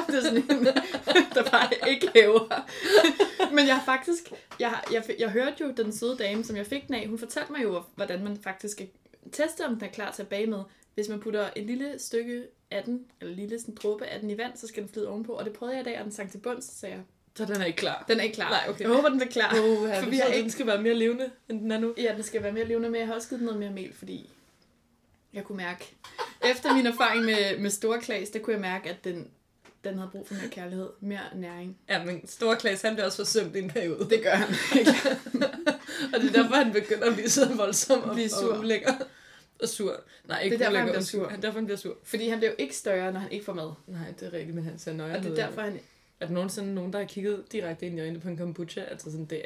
Det 0.08 0.18
er 0.18 0.22
sådan 0.22 0.36
en, 0.36 0.64
der 1.34 1.50
bare 1.50 1.90
ikke 1.90 2.10
hæver. 2.14 2.64
Men 3.54 3.66
jeg 3.66 3.76
har 3.76 3.84
faktisk... 3.84 4.32
Jeg, 4.60 4.80
jeg, 4.92 5.04
jeg 5.18 5.30
hørte 5.30 5.56
jo 5.60 5.70
den 5.70 5.92
søde 5.92 6.16
dame, 6.18 6.44
som 6.44 6.56
jeg 6.56 6.66
fik 6.66 6.86
den 6.86 6.94
af. 6.94 7.08
Hun 7.08 7.18
fortalte 7.18 7.52
mig 7.52 7.62
jo, 7.62 7.82
hvordan 7.94 8.24
man 8.24 8.38
faktisk 8.42 8.72
skal 8.72 8.88
teste, 9.32 9.66
om 9.66 9.74
den 9.74 9.84
er 9.84 9.92
klar 9.92 10.12
til 10.12 10.22
at 10.22 10.28
bage 10.28 10.46
med. 10.46 10.62
Hvis 10.94 11.08
man 11.08 11.20
putter 11.20 11.48
et 11.56 11.66
lille 11.66 11.98
stykke 11.98 12.42
af 12.70 12.82
den, 12.82 13.04
eller 13.20 13.32
en 13.34 13.40
lille 13.40 13.60
sådan 13.60 13.74
dråbe 13.74 14.06
af 14.06 14.20
den 14.20 14.30
i 14.30 14.38
vand, 14.38 14.52
så 14.56 14.66
skal 14.66 14.82
den 14.82 14.90
flyde 14.92 15.08
ovenpå. 15.08 15.32
Og 15.32 15.44
det 15.44 15.52
prøvede 15.52 15.76
jeg 15.76 15.86
i 15.86 15.90
dag, 15.90 15.98
og 15.98 16.04
den 16.04 16.12
sank 16.12 16.30
til 16.30 16.38
bunds, 16.38 16.64
så 16.64 16.78
sagde 16.78 16.94
jeg, 16.94 17.02
Så 17.34 17.44
den 17.44 17.60
er 17.62 17.64
ikke 17.64 17.76
klar. 17.76 18.04
den 18.08 18.18
er 18.18 18.22
ikke 18.22 18.34
klar. 18.34 18.50
Nej, 18.50 18.64
okay. 18.68 18.80
Jeg 18.80 18.88
håber, 18.88 19.08
den 19.08 19.18
bliver 19.18 19.30
klar. 19.32 19.50
Oh, 19.52 19.88
For 19.88 20.02
for 20.02 20.10
vi 20.10 20.16
har 20.16 20.26
ikke... 20.26 20.42
den 20.42 20.50
skal 20.50 20.66
være 20.66 20.82
mere 20.82 20.94
levende, 20.94 21.30
end 21.48 21.60
den 21.60 21.70
er 21.72 21.78
nu. 21.78 21.94
Ja, 21.96 22.12
den 22.14 22.22
skal 22.22 22.42
være 22.42 22.52
mere 22.52 22.64
levende, 22.64 22.90
men 22.90 22.98
jeg 23.00 23.06
har 23.08 23.14
også 23.14 23.28
givet 23.28 23.38
den 23.40 23.46
noget 23.46 23.60
mere 23.60 23.70
mel, 23.70 23.92
fordi 23.94 24.30
jeg 25.32 25.44
kunne 25.44 25.56
mærke, 25.56 25.94
efter 26.44 26.74
min 26.74 26.86
erfaring 26.86 27.24
med, 27.24 27.58
med 27.58 27.70
store 27.70 28.00
klags, 28.00 28.30
der 28.30 28.38
kunne 28.38 28.52
jeg 28.54 28.60
mærke, 28.60 28.90
at 28.90 29.04
den, 29.04 29.30
den 29.84 29.94
havde 29.98 30.10
brug 30.12 30.26
for 30.28 30.34
mere 30.34 30.48
kærlighed, 30.50 30.88
mere 31.00 31.20
næring. 31.34 31.78
Ja, 31.88 32.04
men 32.04 32.26
Store 32.28 32.56
Klaas, 32.56 32.82
han 32.82 32.94
bliver 32.94 33.06
også 33.06 33.16
forsømt 33.16 33.56
i 33.56 33.58
en 33.58 33.70
periode. 33.70 34.10
Det 34.10 34.22
gør 34.22 34.34
han. 34.34 34.48
Og 36.14 36.20
det 36.20 36.36
er 36.36 36.42
derfor, 36.42 36.54
han 36.54 36.72
begynder 36.72 37.06
at 37.06 37.14
blive 37.14 37.28
så 37.28 37.54
voldsom 37.54 38.02
og, 38.02 38.14
Blive 38.14 38.28
sur. 38.28 38.52
og 38.52 38.58
ulækker. 38.58 38.92
Og 39.62 39.68
sur. 39.68 40.00
Nej, 40.24 40.40
ikke 40.40 40.58
Det 40.58 40.64
er 40.64 40.70
derfor, 40.70 40.78
han 40.78 40.88
bliver 40.88 41.02
sur. 41.02 41.28
Han, 41.28 41.42
derfor, 41.42 41.58
han 41.58 41.64
bliver 41.66 41.78
sur. 41.78 41.96
Fordi 42.04 42.28
han 42.28 42.38
bliver 42.38 42.50
jo 42.50 42.56
ikke 42.58 42.76
større, 42.76 43.12
når 43.12 43.20
han 43.20 43.32
ikke 43.32 43.44
får 43.44 43.52
mad. 43.52 43.72
Nej, 43.86 44.14
det 44.20 44.28
er 44.28 44.32
rigtigt, 44.32 44.54
men 44.54 44.64
han 44.64 44.78
ser 44.78 44.92
nøje 44.92 45.16
Og 45.16 45.22
det 45.22 45.30
er 45.30 45.46
derfor, 45.46 45.60
han 45.60 45.80
Er 46.20 46.26
der 46.26 46.32
nogensinde 46.34 46.74
nogen, 46.74 46.92
der 46.92 46.98
har 46.98 47.06
kigget 47.06 47.44
direkte 47.52 47.86
ind 47.86 47.98
i 47.98 48.00
øjnene 48.00 48.20
på 48.20 48.28
en 48.28 48.36
kombucha? 48.36 48.80
Altså 48.80 49.10
sådan, 49.10 49.24
det 49.24 49.42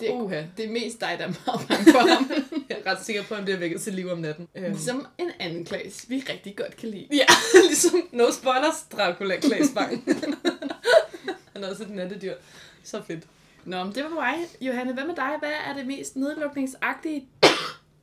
Det, 0.00 0.10
Uha. 0.10 0.42
det 0.56 0.64
er 0.64 0.70
mest 0.70 1.00
dig, 1.00 1.16
der 1.18 1.24
er 1.24 1.32
meget 1.46 1.68
bange 1.68 1.92
for 1.92 1.98
ham. 1.98 2.30
jeg 2.68 2.78
er 2.84 2.90
ret 2.90 3.04
sikker 3.04 3.22
på, 3.22 3.34
om 3.34 3.44
det 3.44 3.54
har 3.54 3.60
vækket 3.60 3.80
sit 3.80 3.94
liv 3.94 4.10
om 4.10 4.18
natten. 4.18 4.48
Øhm. 4.54 4.78
Som 4.78 5.06
en 5.18 5.30
anden 5.40 5.64
klasse, 5.64 6.08
vi 6.08 6.24
rigtig 6.28 6.56
godt 6.56 6.76
kan 6.76 6.88
lide. 6.88 7.08
Ja, 7.12 7.26
ligesom 7.68 8.08
no 8.12 8.30
spoilers, 8.32 8.86
Dracula 8.92 9.36
Klaas 9.36 9.70
Bang. 9.74 10.04
Han 11.52 11.64
er 11.64 11.70
også 11.70 11.82
et 11.82 11.90
nattedyr. 11.90 12.34
Så 12.84 13.02
fedt. 13.02 13.24
Nå, 13.64 13.84
men 13.84 13.94
det 13.94 14.04
var 14.04 14.10
mig. 14.10 14.34
Johanne, 14.60 14.92
hvad 14.92 15.04
med 15.04 15.16
dig? 15.16 15.36
Hvad 15.38 15.52
er 15.66 15.74
det 15.76 15.86
mest 15.86 16.16
nedlukningsagtige, 16.16 17.28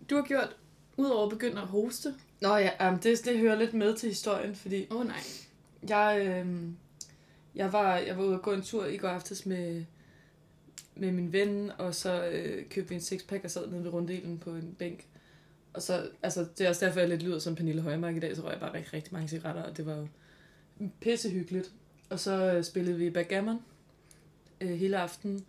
du 0.09 0.15
har 0.15 0.23
gjort, 0.23 0.55
udover 0.97 1.23
at 1.23 1.29
begynde 1.29 1.61
at 1.61 1.67
hoste? 1.67 2.13
Nå 2.41 2.55
ja, 2.55 2.89
um, 2.89 2.99
det, 2.99 3.25
det 3.25 3.39
hører 3.39 3.55
lidt 3.55 3.73
med 3.73 3.95
til 3.95 4.09
historien, 4.09 4.55
fordi 4.55 4.87
Åh 4.91 4.97
oh, 4.97 5.07
nej. 5.07 5.23
jeg, 5.89 6.25
øhm, 6.27 6.77
jeg, 7.55 7.73
var, 7.73 7.97
jeg 7.97 8.17
var 8.17 8.23
ude 8.23 8.35
at 8.35 8.41
gå 8.41 8.51
en 8.51 8.61
tur 8.61 8.85
i 8.85 8.97
går 8.97 9.07
aftes 9.07 9.45
med, 9.45 9.85
med 10.95 11.11
min 11.11 11.33
ven, 11.33 11.71
og 11.77 11.95
så 11.95 12.25
øh, 12.25 12.69
købte 12.69 12.89
vi 12.89 12.95
en 12.95 13.01
sixpack 13.01 13.43
og 13.43 13.51
sad 13.51 13.67
nede 13.67 13.83
ved 13.83 13.93
runddelen 13.93 14.37
på 14.37 14.49
en 14.49 14.75
bænk. 14.79 15.05
Og 15.73 15.81
så, 15.81 16.09
altså, 16.23 16.45
det 16.57 16.65
er 16.65 16.69
også 16.69 16.85
derfor, 16.85 16.99
jeg 16.99 17.09
lidt 17.09 17.23
lyder 17.23 17.39
som 17.39 17.55
Pernille 17.55 17.81
Højmark 17.81 18.15
i 18.15 18.19
dag, 18.19 18.35
så 18.35 18.41
røg 18.41 18.51
jeg 18.51 18.59
bare 18.59 18.73
rigtig, 18.73 18.93
rigtig 18.93 19.13
mange 19.13 19.27
cigaretter, 19.27 19.63
og 19.63 19.77
det 19.77 19.85
var 19.85 19.95
jo 19.95 20.07
pissehyggeligt. 21.01 21.71
Og 22.09 22.19
så 22.19 22.53
øh, 22.53 22.63
spillede 22.63 22.97
vi 22.97 23.09
backgammon 23.09 23.59
øh, 24.61 24.69
hele 24.69 24.97
aftenen. 24.97 25.45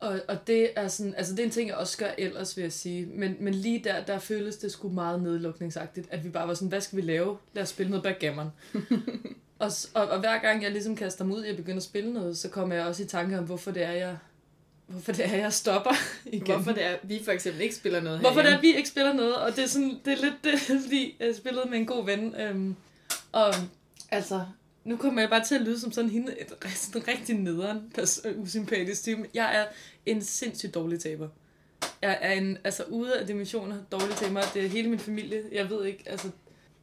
Og, 0.00 0.20
og 0.28 0.46
det 0.46 0.70
er 0.76 0.88
sådan, 0.88 1.14
altså 1.14 1.32
det 1.32 1.40
er 1.40 1.44
en 1.44 1.50
ting, 1.50 1.68
jeg 1.68 1.76
også 1.76 1.98
gør 1.98 2.10
ellers, 2.18 2.56
vil 2.56 2.62
jeg 2.62 2.72
sige. 2.72 3.06
Men, 3.06 3.36
men 3.40 3.54
lige 3.54 3.84
der, 3.84 4.04
der 4.04 4.18
føles 4.18 4.56
det 4.56 4.72
sgu 4.72 4.88
meget 4.88 5.22
nedlukningsagtigt, 5.22 6.08
at 6.10 6.24
vi 6.24 6.28
bare 6.28 6.48
var 6.48 6.54
sådan, 6.54 6.68
hvad 6.68 6.80
skal 6.80 6.96
vi 6.96 7.02
lave? 7.02 7.36
Lad 7.54 7.62
os 7.62 7.68
spille 7.68 7.90
noget 7.90 8.02
backgammon. 8.02 8.48
og, 9.58 9.70
og, 9.94 10.08
og, 10.08 10.20
hver 10.20 10.38
gang 10.38 10.62
jeg 10.62 10.70
ligesom 10.70 10.96
kaster 10.96 11.24
mig 11.24 11.36
ud 11.36 11.44
i 11.44 11.48
at 11.48 11.56
begynde 11.56 11.76
at 11.76 11.82
spille 11.82 12.12
noget, 12.12 12.38
så 12.38 12.48
kommer 12.48 12.74
jeg 12.74 12.86
også 12.86 13.02
i 13.02 13.06
tanke 13.06 13.38
om, 13.38 13.44
hvorfor 13.44 13.70
det 13.70 13.82
er, 13.82 13.92
jeg, 13.92 14.16
hvorfor 14.86 15.12
det 15.12 15.24
er, 15.24 15.36
jeg 15.36 15.52
stopper 15.52 15.90
igen. 16.26 16.46
Hvorfor 16.46 16.72
det 16.72 16.84
er, 16.84 16.96
vi 17.02 17.20
for 17.24 17.32
eksempel 17.32 17.62
ikke 17.62 17.74
spiller 17.74 18.00
noget 18.00 18.20
Hvorfor 18.20 18.40
det 18.40 18.46
er, 18.46 18.50
herhjemme. 18.50 18.72
vi 18.72 18.76
ikke 18.76 18.88
spiller 18.88 19.12
noget, 19.12 19.36
og 19.36 19.56
det 19.56 19.64
er, 19.64 19.68
sådan, 19.68 20.00
det 20.04 20.12
er 20.12 20.22
lidt 20.22 20.44
det, 20.44 20.60
fordi 20.82 21.16
jeg 21.20 21.34
spillede 21.34 21.70
med 21.70 21.78
en 21.78 21.86
god 21.86 22.04
ven, 22.04 22.34
øhm, 22.40 22.76
og 23.32 23.54
altså, 24.10 24.44
nu 24.84 24.96
kommer 24.96 25.22
jeg 25.22 25.30
bare 25.30 25.44
til 25.44 25.54
at 25.54 25.60
lyde 25.60 25.80
som 25.80 25.92
sådan 25.92 26.10
hende, 26.10 26.40
et, 26.40 26.52
sådan 26.74 27.08
rigtig 27.08 27.36
nederen, 27.36 27.92
øh, 28.24 28.38
usympatisk 28.40 29.02
type. 29.02 29.26
Jeg 29.34 29.56
er 29.56 29.64
en 30.06 30.22
sindssygt 30.22 30.74
dårlig 30.74 31.00
taber. 31.00 31.28
Jeg 32.02 32.18
er 32.20 32.32
en, 32.32 32.58
altså 32.64 32.82
ude 32.82 33.20
af 33.20 33.26
dimensioner, 33.26 33.76
dårlig 33.92 34.16
taber. 34.16 34.40
Det 34.54 34.64
er 34.64 34.68
hele 34.68 34.90
min 34.90 34.98
familie, 34.98 35.42
jeg 35.52 35.70
ved 35.70 35.84
ikke, 35.84 36.02
altså, 36.06 36.30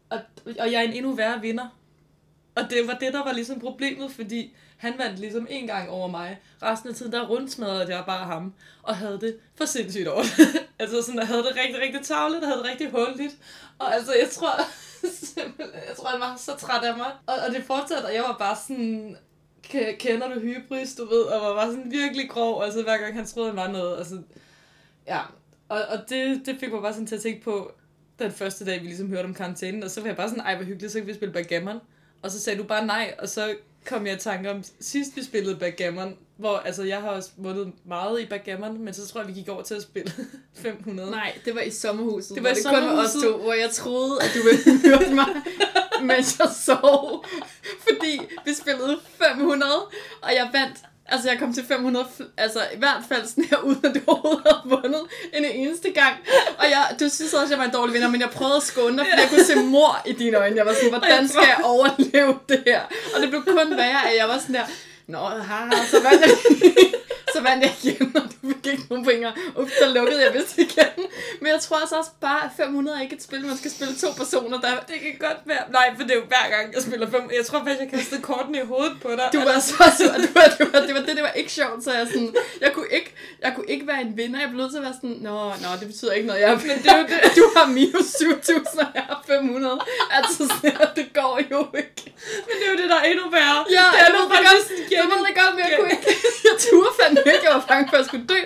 og, 0.10 0.20
og 0.60 0.72
jeg 0.72 0.84
er 0.84 0.88
en 0.88 0.93
endnu 0.93 1.13
værre 1.13 1.41
vinder. 1.41 1.77
Og 2.55 2.63
det 2.70 2.88
var 2.88 2.93
det, 2.93 3.13
der 3.13 3.24
var 3.24 3.34
ligesom 3.34 3.60
problemet, 3.60 4.12
fordi 4.12 4.53
han 4.82 4.94
vandt 4.98 5.20
ligesom 5.20 5.48
en 5.50 5.68
gang 5.68 5.90
over 5.90 6.08
mig. 6.08 6.40
Resten 6.62 6.90
af 6.90 6.96
tiden, 6.96 7.12
der 7.12 7.28
rundsmadrede 7.28 7.96
jeg 7.96 8.04
bare 8.06 8.26
ham, 8.26 8.54
og 8.84 8.96
havde 8.96 9.20
det 9.22 9.38
for 9.56 9.66
sindssygt 9.66 10.08
over 10.08 10.24
Altså 10.80 11.02
sådan, 11.02 11.20
jeg 11.20 11.28
havde 11.28 11.44
det 11.44 11.58
rigtig, 11.64 11.82
rigtig 11.82 12.02
tavligt, 12.02 12.44
og 12.44 12.48
havde 12.48 12.64
det 12.64 12.70
rigtig 12.70 12.92
hulligt. 12.92 13.38
Og 13.80 13.96
altså, 13.96 14.14
jeg 14.22 14.30
tror 14.30 14.50
jeg 15.88 15.96
tror, 15.98 16.10
han 16.10 16.20
var 16.20 16.36
så 16.38 16.56
træt 16.58 16.84
af 16.84 16.98
mig. 16.98 17.12
Og, 17.26 17.36
og 17.48 17.54
det 17.54 17.64
fortsatte, 17.64 18.06
og 18.06 18.14
jeg 18.14 18.24
var 18.24 18.36
bare 18.40 18.58
sådan, 18.68 19.18
kender 20.00 20.34
du 20.34 20.40
hybris, 20.40 20.96
du 20.96 21.06
ved, 21.06 21.22
og 21.22 21.42
var 21.42 21.56
bare 21.56 21.72
sådan 21.72 21.92
virkelig 21.92 22.30
grov, 22.30 22.64
altså 22.64 22.84
hver 22.84 22.98
gang 22.98 23.16
han 23.16 23.26
troede, 23.26 23.50
han 23.50 23.58
var 23.58 23.72
noget, 23.72 23.98
altså, 23.98 24.22
ja. 25.08 25.20
Og, 25.70 25.82
og 25.90 26.10
det, 26.10 26.42
det 26.46 26.58
fik 26.60 26.72
mig 26.72 26.82
bare 26.82 26.94
sådan 26.94 27.08
til 27.08 27.16
at 27.16 27.22
tænke 27.22 27.44
på, 27.44 27.72
den 28.20 28.32
første 28.32 28.66
dag, 28.66 28.82
vi 28.82 28.86
ligesom 28.86 29.10
hørte 29.10 29.26
om 29.26 29.34
karantænen, 29.34 29.84
og 29.84 29.92
så 29.92 30.02
var 30.02 30.08
jeg 30.08 30.16
bare 30.16 30.30
sådan, 30.30 30.44
ej, 30.44 30.56
hvor 30.56 30.66
hyggeligt, 30.66 30.94
så 30.94 31.00
kan 31.00 31.08
vi 31.08 31.14
spille 31.14 31.34
backgammon. 31.34 31.80
Og 32.22 32.32
så 32.32 32.40
sagde 32.40 32.60
du 32.60 32.64
bare 32.64 32.86
nej, 32.86 33.14
og 33.20 33.30
så 33.30 33.56
kom 33.86 34.08
jeg 34.08 34.16
i 34.16 34.20
tanke 34.20 34.52
om, 34.52 34.64
sidst 34.80 35.16
vi 35.16 35.24
spillede 35.24 35.56
backgammon, 35.56 36.18
hvor, 36.38 36.58
altså, 36.58 36.84
jeg 36.84 37.02
har 37.02 37.10
også 37.10 37.30
vundet 37.38 37.72
meget 37.86 38.22
i 38.22 38.26
backgammon, 38.26 38.84
men 38.86 38.94
så 38.94 39.08
tror 39.08 39.22
jeg, 39.22 39.28
vi 39.28 39.34
gik 39.34 39.50
over 39.50 39.62
til 39.62 39.76
at 39.76 39.82
spille 39.82 40.12
500. 40.64 41.12
Nej, 41.12 41.34
det 41.46 41.56
var 41.56 41.62
i 41.62 41.72
sommerhuset. 41.72 42.36
Det 42.36 42.44
var 42.44 42.50
i 42.50 42.54
det 42.54 42.64
kun 42.66 42.74
var 42.74 42.80
os 42.80 43.10
sommerhuset. 43.12 43.22
to, 43.24 43.38
hvor 43.38 43.54
jeg 43.54 43.70
troede, 43.72 44.18
at 44.22 44.30
du 44.36 44.40
ville 44.44 44.80
høre 44.88 45.16
mig, 45.16 45.28
mens 46.02 46.40
jeg 46.40 46.50
sov. 46.66 47.26
Fordi 47.90 48.22
vi 48.46 48.54
spillede 48.54 48.98
500, 49.36 49.72
og 50.22 50.30
jeg 50.36 50.50
vandt 50.54 50.78
Altså, 51.12 51.30
jeg 51.30 51.39
kom 51.39 51.53
til 51.53 51.65
500, 51.68 52.06
fl- 52.20 52.34
altså 52.38 52.60
i 52.75 52.77
hvert 52.77 53.03
fald 53.10 53.25
sådan 53.27 53.44
her, 53.44 53.58
uden 53.58 53.86
at 53.86 53.96
du 53.96 54.00
overhovedet 54.08 54.41
havde 54.46 54.62
vundet 54.82 55.01
en 55.34 55.46
eneste 55.46 55.91
gang. 55.91 56.15
Og 56.58 56.65
jeg, 56.70 56.84
du 57.00 57.10
synes 57.10 57.34
også, 57.34 57.46
at 57.46 57.50
jeg 57.50 57.58
var 57.60 57.65
en 57.65 57.72
dårlig 57.72 57.94
vinder, 57.94 58.10
men 58.10 58.22
jeg 58.22 58.30
prøvede 58.30 58.56
at 58.56 58.63
skåne 58.63 58.98
dig, 58.98 59.06
fordi 59.10 59.22
jeg 59.22 59.30
kunne 59.30 59.46
se 59.46 59.56
mor 59.56 60.01
i 60.06 60.13
dine 60.13 60.38
øjne. 60.38 60.56
Jeg 60.58 60.65
var 60.65 60.74
sådan, 60.74 60.89
hvordan 60.89 61.27
skal 61.27 61.44
jeg 61.48 61.60
overleve 61.63 62.39
det 62.50 62.63
her? 62.65 62.82
Og 63.15 63.22
det 63.22 63.30
blev 63.30 63.44
kun 63.44 63.77
værre, 63.77 64.10
at 64.12 64.18
jeg 64.18 64.27
var 64.27 64.38
sådan 64.39 64.56
der, 64.56 64.65
Nå, 65.08 65.18
haha, 65.18 65.86
så 65.91 66.00
vandt 66.03 66.22
jeg, 66.22 66.38
så 67.36 67.42
vandt 67.42 67.64
jeg 67.66 67.74
igen, 67.84 68.12
og 68.18 68.24
du 68.32 68.48
fik 68.54 68.66
ikke 68.74 68.86
nogen 68.90 69.04
point. 69.06 69.26
og 69.56 69.68
der 69.80 69.94
lukkede 69.94 70.22
jeg 70.26 70.34
vist 70.34 70.58
igen. 70.58 70.94
Men 71.42 71.48
jeg 71.52 71.60
tror 71.62 71.78
altså 71.78 71.96
også 71.96 72.12
bare, 72.22 72.42
at 72.46 72.52
500 72.58 72.98
er 72.98 73.02
ikke 73.02 73.16
et 73.16 73.24
spil, 73.24 73.46
man 73.46 73.58
skal 73.58 73.72
spille 73.72 73.96
to 73.96 74.08
personer. 74.18 74.62
Der, 74.62 74.70
Det 74.90 74.98
kan 75.06 75.16
godt 75.28 75.42
være. 75.46 75.64
Nej, 75.72 75.88
for 75.96 76.04
det 76.04 76.12
er 76.12 76.16
jo 76.16 76.26
hver 76.34 76.46
gang, 76.56 76.74
jeg 76.74 76.82
spiller 76.88 77.10
5. 77.10 77.30
Jeg 77.38 77.46
tror 77.46 77.60
faktisk, 77.60 77.80
jeg 77.80 77.90
kastede 78.00 78.22
kortene 78.22 78.58
i 78.58 78.66
hovedet 78.72 78.96
på 79.02 79.10
dig. 79.20 79.28
du 79.34 79.40
var 79.40 79.60
så 79.60 79.84
sur. 79.98 80.14
Du 80.26 80.30
var, 80.38 80.46
du 80.60 80.64
var, 80.72 80.80
det 80.88 80.94
var 80.96 81.02
det, 81.08 81.14
det 81.20 81.24
var 81.30 81.34
ikke 81.42 81.52
sjovt, 81.52 81.84
så 81.84 81.92
jeg, 81.94 82.08
sådan, 82.08 82.34
jeg, 82.62 82.72
kunne 82.74 82.90
ikke, 82.92 83.12
jeg 83.44 83.52
kunne 83.56 83.70
ikke 83.74 83.88
være 83.88 84.02
en 84.02 84.14
vinder. 84.18 84.40
Jeg 84.40 84.50
blev 84.50 84.62
nødt 84.62 84.72
til 84.72 84.78
at 84.82 84.86
være 84.88 84.98
sådan, 85.02 85.18
nå, 85.28 85.36
nå, 85.64 85.70
det 85.80 85.88
betyder 85.92 86.14
ikke 86.18 86.28
noget. 86.28 86.42
Jeg, 86.42 86.50
men 86.70 86.78
det 86.84 86.90
er 86.96 86.98
jo 86.98 87.06
det. 87.12 87.20
Du 87.40 87.46
har 87.56 87.66
minus 87.78 88.08
7.000, 88.22 88.80
og 88.86 88.92
jeg 89.00 89.04
har 89.10 89.24
500. 89.28 89.80
Altså, 90.18 90.42
sådan, 90.54 90.88
det 91.00 91.08
går 91.20 91.34
jo 91.52 91.60
ikke. 91.82 92.04
Men 92.48 92.54
det 92.60 92.64
er 92.68 92.72
jo 92.74 92.78
det, 92.82 92.88
der 92.94 93.00
er 93.04 93.08
endnu 93.12 93.26
værre. 93.38 93.60
Ja, 93.78 93.86
det 93.94 94.00
jeg 94.00 94.08
er 94.08 94.12
ved 94.12 94.20
nu 94.20 94.24
det 94.24 94.30
godt. 94.32 94.48
faktisk 94.48 94.92
Jeg 94.98 95.06
ved 95.12 95.20
det 95.28 95.34
godt, 95.42 95.52
men 95.56 95.62
jeg 95.66 95.72
kunne 95.80 95.92
ikke. 95.98 96.10
Jeg 96.48 96.56
turde 96.66 96.92
fandme 97.00 97.21
ikke. 97.25 97.46
Jeg 97.48 97.54
var 97.56 97.66
bange 97.68 97.90
for, 97.90 97.96
at 97.96 98.00
jeg 98.00 98.06
skulle 98.06 98.28
dø 98.28 98.40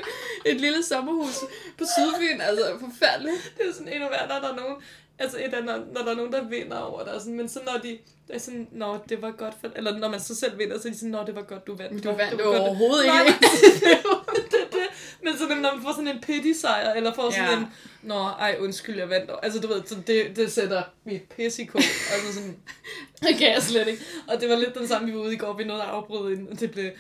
et 0.45 0.61
lille 0.61 0.83
sommerhus 0.83 1.35
på 1.77 1.83
Sydfyn. 1.97 2.41
Altså, 2.41 2.65
forfærdeligt. 2.79 3.53
Det 3.57 3.69
er 3.69 3.73
sådan 3.73 3.93
endnu 3.93 4.09
værre, 4.09 4.27
når 4.27 4.39
der 4.39 4.49
er 4.53 4.55
nogen, 4.55 4.75
altså 5.19 5.37
et 5.37 5.53
er, 5.53 5.63
når, 5.63 5.77
når 5.93 6.01
der 6.01 6.11
er 6.11 6.15
nogen, 6.15 6.31
der 6.31 6.43
vinder 6.43 6.77
over 6.77 7.03
dig, 7.03 7.13
sådan, 7.19 7.33
men 7.37 7.49
så 7.49 7.59
når 7.65 7.79
de, 7.83 7.89
det 8.27 8.35
er 8.35 8.39
sådan, 8.39 8.67
nå, 8.71 8.97
det 9.09 9.21
var 9.21 9.31
godt 9.31 9.53
for, 9.61 9.69
eller 9.75 9.97
når 9.97 10.09
man 10.09 10.19
så 10.19 10.35
selv 10.35 10.57
vinder, 10.59 10.79
så 10.79 10.87
er 10.87 10.91
de 10.91 10.97
sådan, 10.97 11.11
nå, 11.11 11.23
det 11.25 11.35
var 11.35 11.41
godt, 11.41 11.67
du 11.67 11.75
vandt. 11.75 12.03
Du 12.03 12.09
Nå, 12.11 12.17
vandt 12.17 12.31
det 12.31 12.39
jo 12.39 12.49
var 12.49 12.57
godt, 12.57 12.67
overhovedet 12.67 13.05
Nej, 13.05 13.21
ikke. 13.25 13.39
det, 14.51 14.67
det. 14.71 14.87
Men 15.23 15.37
så 15.37 15.47
når 15.47 15.55
man 15.75 15.83
får 15.83 15.91
sådan 15.91 16.07
en 16.07 16.21
pity 16.21 16.59
sejr, 16.61 16.93
eller 16.93 17.13
får 17.13 17.29
sådan 17.31 17.49
Ja. 17.49 17.57
en, 17.57 17.65
nå, 18.03 18.15
ej, 18.23 18.55
undskyld, 18.59 18.97
jeg 18.99 19.09
vandt. 19.09 19.31
Altså, 19.43 19.59
du 19.59 19.67
ved, 19.67 19.81
så 19.85 19.95
det, 20.07 20.35
det 20.35 20.51
sætter 20.51 20.83
mit 21.05 21.21
pisse 21.21 21.61
i 21.61 21.65
kog. 21.65 21.81
altså 22.13 22.33
sådan, 22.33 22.57
det 23.27 23.37
kan 23.37 23.51
jeg 23.53 23.61
slet 23.63 23.87
ikke. 23.87 24.03
Og 24.27 24.41
det 24.41 24.49
var 24.49 24.55
lidt 24.55 24.75
den 24.75 24.87
samme, 24.87 25.07
vi 25.11 25.17
var 25.17 25.23
ude 25.23 25.33
i 25.33 25.37
går, 25.37 25.53
vi 25.53 25.63
nåede 25.63 25.81
at 25.83 25.87
afbryde, 25.89 26.33
inden 26.33 26.55
det 26.55 26.71
blev, 26.71 26.91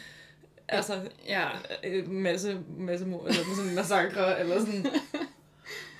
altså, 0.67 1.01
Ja. 1.27 1.47
øh, 1.83 2.09
masse, 2.11 2.59
masse 2.77 3.05
mord, 3.05 3.27
eller 3.27 3.43
sådan 3.55 3.69
en 3.69 3.75
massakre, 3.75 4.39
eller 4.39 4.59
sådan. 4.59 4.85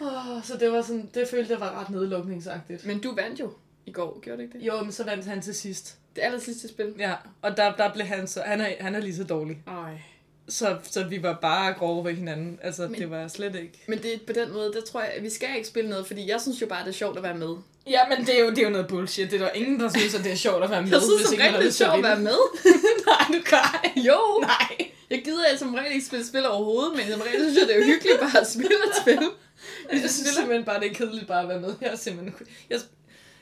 Oh, 0.01 0.43
så 0.43 0.57
det 0.59 0.71
var 0.71 0.81
sådan, 0.81 1.09
det 1.13 1.27
følte 1.27 1.51
jeg 1.53 1.59
var 1.59 1.79
ret 1.79 1.89
nedlukningsagtigt. 1.89 2.85
Men 2.85 3.01
du 3.01 3.15
vandt 3.15 3.39
jo 3.39 3.53
i 3.85 3.91
går, 3.91 4.19
gjorde 4.19 4.37
du 4.37 4.41
ikke 4.43 4.59
det? 4.59 4.65
Jo, 4.65 4.81
men 4.81 4.91
så 4.91 5.03
vandt 5.03 5.25
han 5.25 5.41
til 5.41 5.55
sidst. 5.55 5.97
Det 6.15 6.21
aller 6.21 6.39
sidste 6.39 6.67
spil. 6.67 6.93
Ja, 6.99 7.13
og 7.41 7.57
der, 7.57 7.75
der 7.75 7.93
blev 7.93 8.05
han 8.05 8.27
så, 8.27 8.41
han 8.41 8.61
er, 8.61 8.69
han 8.79 8.95
er 8.95 8.99
lige 8.99 9.15
så 9.15 9.23
dårlig. 9.23 9.63
Ej. 9.67 10.01
Så, 10.49 10.77
så 10.91 11.03
vi 11.03 11.23
var 11.23 11.37
bare 11.41 11.73
grove 11.73 12.05
ved 12.05 12.13
hinanden. 12.13 12.59
Altså, 12.63 12.87
Men- 12.87 12.99
det 12.99 13.09
var 13.11 13.27
slet 13.27 13.55
ikke. 13.55 13.83
Men 13.87 14.01
det, 14.03 14.21
på 14.27 14.33
den 14.33 14.53
måde, 14.53 14.73
der 14.73 14.81
tror 14.81 15.01
jeg, 15.01 15.09
at 15.17 15.23
vi 15.23 15.29
skal 15.29 15.47
ikke 15.55 15.67
spille 15.67 15.89
noget, 15.89 16.07
fordi 16.07 16.29
jeg 16.29 16.41
synes 16.41 16.61
jo 16.61 16.67
bare, 16.67 16.81
det 16.83 16.89
er 16.89 16.93
sjovt 16.93 17.17
at 17.17 17.23
være 17.23 17.35
med. 17.37 17.55
Ja, 17.89 17.99
men 18.09 18.25
det 18.27 18.35
er 18.39 18.43
jo, 18.43 18.49
det 18.49 18.57
er 18.57 18.63
jo 18.63 18.69
noget 18.69 18.87
bullshit. 18.87 19.31
Det 19.31 19.41
er 19.41 19.45
der 19.45 19.51
ingen, 19.53 19.79
der 19.79 19.89
synes, 19.89 20.15
at 20.15 20.23
det 20.23 20.31
er 20.31 20.35
sjovt 20.35 20.63
at 20.63 20.69
være 20.69 20.81
med. 20.81 20.91
Jeg 20.91 21.01
synes 21.01 21.21
hvis 21.21 21.27
som 21.29 21.37
regel, 21.39 21.53
det 21.59 21.67
er 21.67 21.71
sjovt 21.71 21.93
at 21.97 22.03
være 22.03 22.19
med. 22.19 22.37
Nej, 23.07 23.25
du 23.37 23.41
kan 23.45 24.03
Jo. 24.03 24.19
Nej. 24.41 24.91
Jeg 25.09 25.21
gider 25.23 25.43
jeg 25.49 25.59
som 25.59 25.73
regel 25.75 25.93
ikke 25.93 26.05
spille 26.05 26.25
spil 26.25 26.47
overhovedet, 26.49 26.95
men 26.97 27.11
som 27.11 27.21
regel 27.21 27.39
synes 27.41 27.57
jeg, 27.57 27.67
det 27.67 27.75
er 27.75 27.79
jo 27.79 27.85
hyggeligt 27.85 28.19
bare 28.19 28.41
at 28.41 28.47
spille 28.51 28.69
et 28.89 28.95
spil. 29.01 29.19
Jeg 29.91 29.99
synes 30.09 30.35
simpelthen 30.35 30.63
bare, 30.65 30.79
det 30.79 30.89
er 30.91 30.93
kedeligt 30.93 31.27
bare 31.27 31.41
at 31.41 31.49
være 31.49 31.59
med. 31.59 31.73
Jeg 31.81 31.89
er 31.91 31.95
simpelthen... 31.95 32.47
Jeg, 32.69 32.79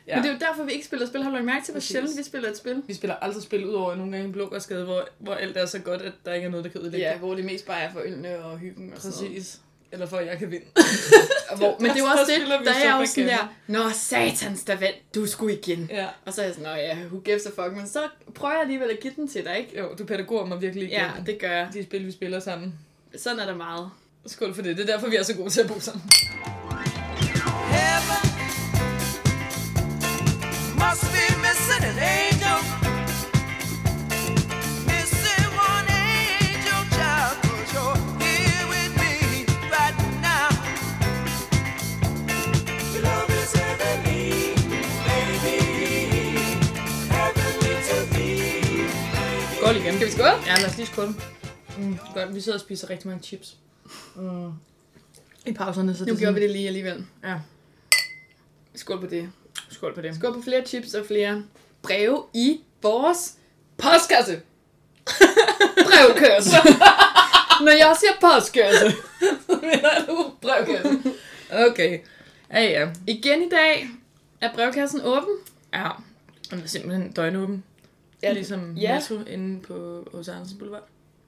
Ja. 0.08 0.16
Men 0.16 0.24
det 0.24 0.30
er 0.30 0.34
jo 0.34 0.40
derfor, 0.40 0.64
vi 0.64 0.72
ikke 0.72 0.86
spiller 0.86 1.08
spil. 1.08 1.24
Har 1.24 1.30
du 1.30 1.36
lagt 1.36 1.46
mærke 1.46 1.66
til, 1.66 1.72
hvor 1.72 1.80
Præcis. 1.80 1.92
sjældent 1.92 2.18
vi 2.18 2.24
spiller 2.24 2.50
et 2.50 2.58
spil? 2.58 2.84
vi 2.88 2.94
spiller 2.94 3.16
aldrig 3.16 3.44
spil 3.44 3.66
ud 3.66 3.74
over 3.74 3.96
nogle 3.96 4.12
gange 4.12 4.26
en 4.26 4.32
blokkerskade, 4.32 4.86
hvor, 4.86 5.08
hvor 5.20 5.34
alt 5.34 5.58
er 5.58 5.66
så 5.66 5.80
godt, 5.80 6.02
at 6.02 6.12
der 6.26 6.34
ikke 6.34 6.46
er 6.46 6.50
noget, 6.52 6.64
der 6.66 6.72
kan 6.72 6.82
ødelægge 6.82 7.06
Ja, 7.08 7.12
det. 7.12 7.20
hvor 7.20 7.36
det 7.36 7.46
mest 7.46 7.66
bare 7.66 7.82
er 7.82 7.92
for 7.92 8.00
ølene 8.06 8.40
og 8.46 8.58
hyggen 8.58 8.94
og 8.96 9.02
sådan 9.02 9.18
noget. 9.18 9.34
Præcis. 9.36 9.60
Eller 9.92 10.06
for, 10.06 10.18
at 10.18 10.28
jeg 10.28 10.38
kan 10.38 10.52
vinde. 10.52 10.66
Og 11.52 11.58
hvor, 11.58 11.78
men 11.80 11.90
det 11.90 11.96
er 11.96 12.00
jo 12.00 12.06
Der 12.06 12.12
også 12.12 12.32
det, 12.40 12.66
der 12.66 12.74
er 12.74 13.00
jo 13.00 13.06
sådan 13.06 13.30
der, 13.30 13.54
Nå 13.68 13.90
satans, 13.94 14.64
der 14.64 14.76
vandt, 14.76 15.16
du 15.16 15.26
skulle 15.26 15.58
igen. 15.58 15.90
Ja. 15.92 16.08
Og 16.26 16.34
så 16.34 16.42
er 16.42 16.46
jeg 16.46 16.54
sådan, 16.56 16.70
Nå 16.70 16.76
ja, 16.76 16.96
who 17.06 17.20
gives 17.20 17.46
a 17.46 17.50
fuck, 17.50 17.76
men 17.78 17.88
så 17.88 18.00
prøver 18.36 18.54
jeg 18.54 18.62
alligevel 18.62 18.90
at 18.90 19.00
give 19.00 19.14
den 19.16 19.28
til 19.28 19.46
dig, 19.46 19.58
ikke? 19.60 19.80
Jo, 19.80 19.96
du 20.00 20.06
pædagoger 20.06 20.46
mig 20.46 20.62
virkelig 20.62 20.84
igen. 20.84 21.00
Ja, 21.00 21.10
det 21.26 21.40
gør 21.40 21.52
jeg. 21.52 21.70
De 21.74 21.84
spil, 21.84 22.06
vi 22.06 22.12
spiller 22.12 22.40
sammen. 22.40 22.74
Sådan 23.18 23.40
er 23.40 23.46
der 23.46 23.56
meget. 23.56 23.90
Skål 24.26 24.54
for 24.56 24.62
det. 24.62 24.78
Det 24.78 24.90
er 24.90 24.94
derfor, 24.94 25.08
vi 25.10 25.16
er 25.16 25.24
så 25.24 25.36
gode 25.36 25.50
til 25.50 25.62
at 25.62 25.68
bo 25.68 25.80
sammen. 25.80 26.04
Heaven 27.72 28.33
Skål 49.58 49.76
igen. 49.76 49.94
Skal 49.96 50.08
vi 50.08 50.12
skåle? 50.12 50.30
Ja, 50.46 50.56
lad 50.56 50.70
os 50.70 50.78
lige 50.78 50.88
skåle. 50.88 51.14
Mm, 51.78 51.98
godt, 52.14 52.36
vi 52.36 52.42
sidder 52.42 52.58
og 52.58 52.62
spiser 52.62 52.90
rigtig 52.90 53.08
mange 53.08 53.24
chips. 53.24 53.58
Mm. 54.16 54.52
I 55.46 55.54
pauserne, 55.54 55.96
så 55.96 56.06
Nu 56.06 56.12
det 56.12 56.20
gjorde 56.20 56.34
vi 56.34 56.42
det 56.42 56.52
lige 56.52 56.68
alligevel. 56.68 57.06
Ja, 57.24 57.40
Skål 58.76 59.00
på 59.00 59.08
det. 59.08 59.32
Skål 59.70 59.96
på 59.96 60.02
det. 60.02 60.16
Skål 60.16 60.34
på 60.34 60.42
flere 60.42 60.66
chips 60.66 60.94
og 60.94 61.06
flere 61.06 61.44
breve 61.82 62.24
i 62.34 62.62
vores 62.82 63.34
postkasse. 63.78 64.42
Brevkasse. 65.86 66.52
Når 67.66 67.72
jeg 67.72 67.98
siger 68.00 68.14
postkasse. 68.22 68.96
mener 69.48 70.06
du 70.08 70.32
brevkasse? 70.42 71.00
Okay. 71.70 72.00
Ja, 72.54 72.64
ja. 72.64 72.90
Igen 73.08 73.42
i 73.42 73.50
dag 73.50 73.90
er 74.42 74.54
brevkassen 74.54 75.02
åben. 75.02 75.38
Ja, 75.74 75.90
den 76.52 76.60
er 76.60 76.68
simpelthen 76.68 77.12
døgnåben. 77.12 77.64
Ja, 78.24 78.34
ligesom 78.34 78.78
ja. 78.78 78.96
Netto 78.96 79.24
inde 79.24 79.62
på 79.62 80.08
Hos 80.14 80.28
Andersen 80.28 80.58
Boulevard. 80.58 80.88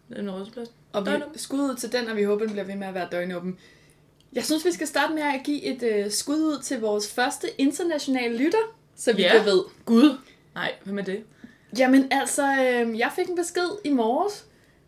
Den 0.10 0.32
rådsplads. 0.32 0.70
Og 0.94 1.05
vi 1.05 1.12
skud 1.36 1.60
ud 1.60 1.75
til 1.75 1.91
den, 1.91 2.08
og 2.08 2.15
vi 2.15 2.24
håber, 2.24 2.46
den 2.46 2.51
bliver 2.51 2.65
ved 2.65 2.75
med 2.75 2.88
at 2.88 2.94
være 2.94 3.08
døgnåben. 3.12 3.58
Jeg 4.36 4.46
synes, 4.46 4.65
vi 4.65 4.72
skal 4.72 4.88
starte 4.88 5.13
med 5.13 5.22
at 5.24 5.42
give 5.44 5.63
et 5.63 5.84
øh, 5.84 6.12
skud 6.12 6.36
ud 6.38 6.62
til 6.63 6.80
vores 6.80 7.12
første 7.13 7.48
internationale 7.58 8.38
lytter, 8.38 8.75
så 8.96 9.13
vi 9.13 9.22
Ja. 9.22 9.38
det 9.38 9.46
ved. 9.46 9.63
Gud. 9.86 10.18
Nej, 10.56 10.72
hvem 10.84 11.00
er 11.00 11.04
det? 11.04 11.24
Jamen 11.77 12.08
altså, 12.12 12.44
øh, 12.48 13.00
jeg 13.00 13.12
fik 13.15 13.27
en 13.30 13.36
besked 13.36 13.70
i 13.84 13.89
morges 13.89 14.46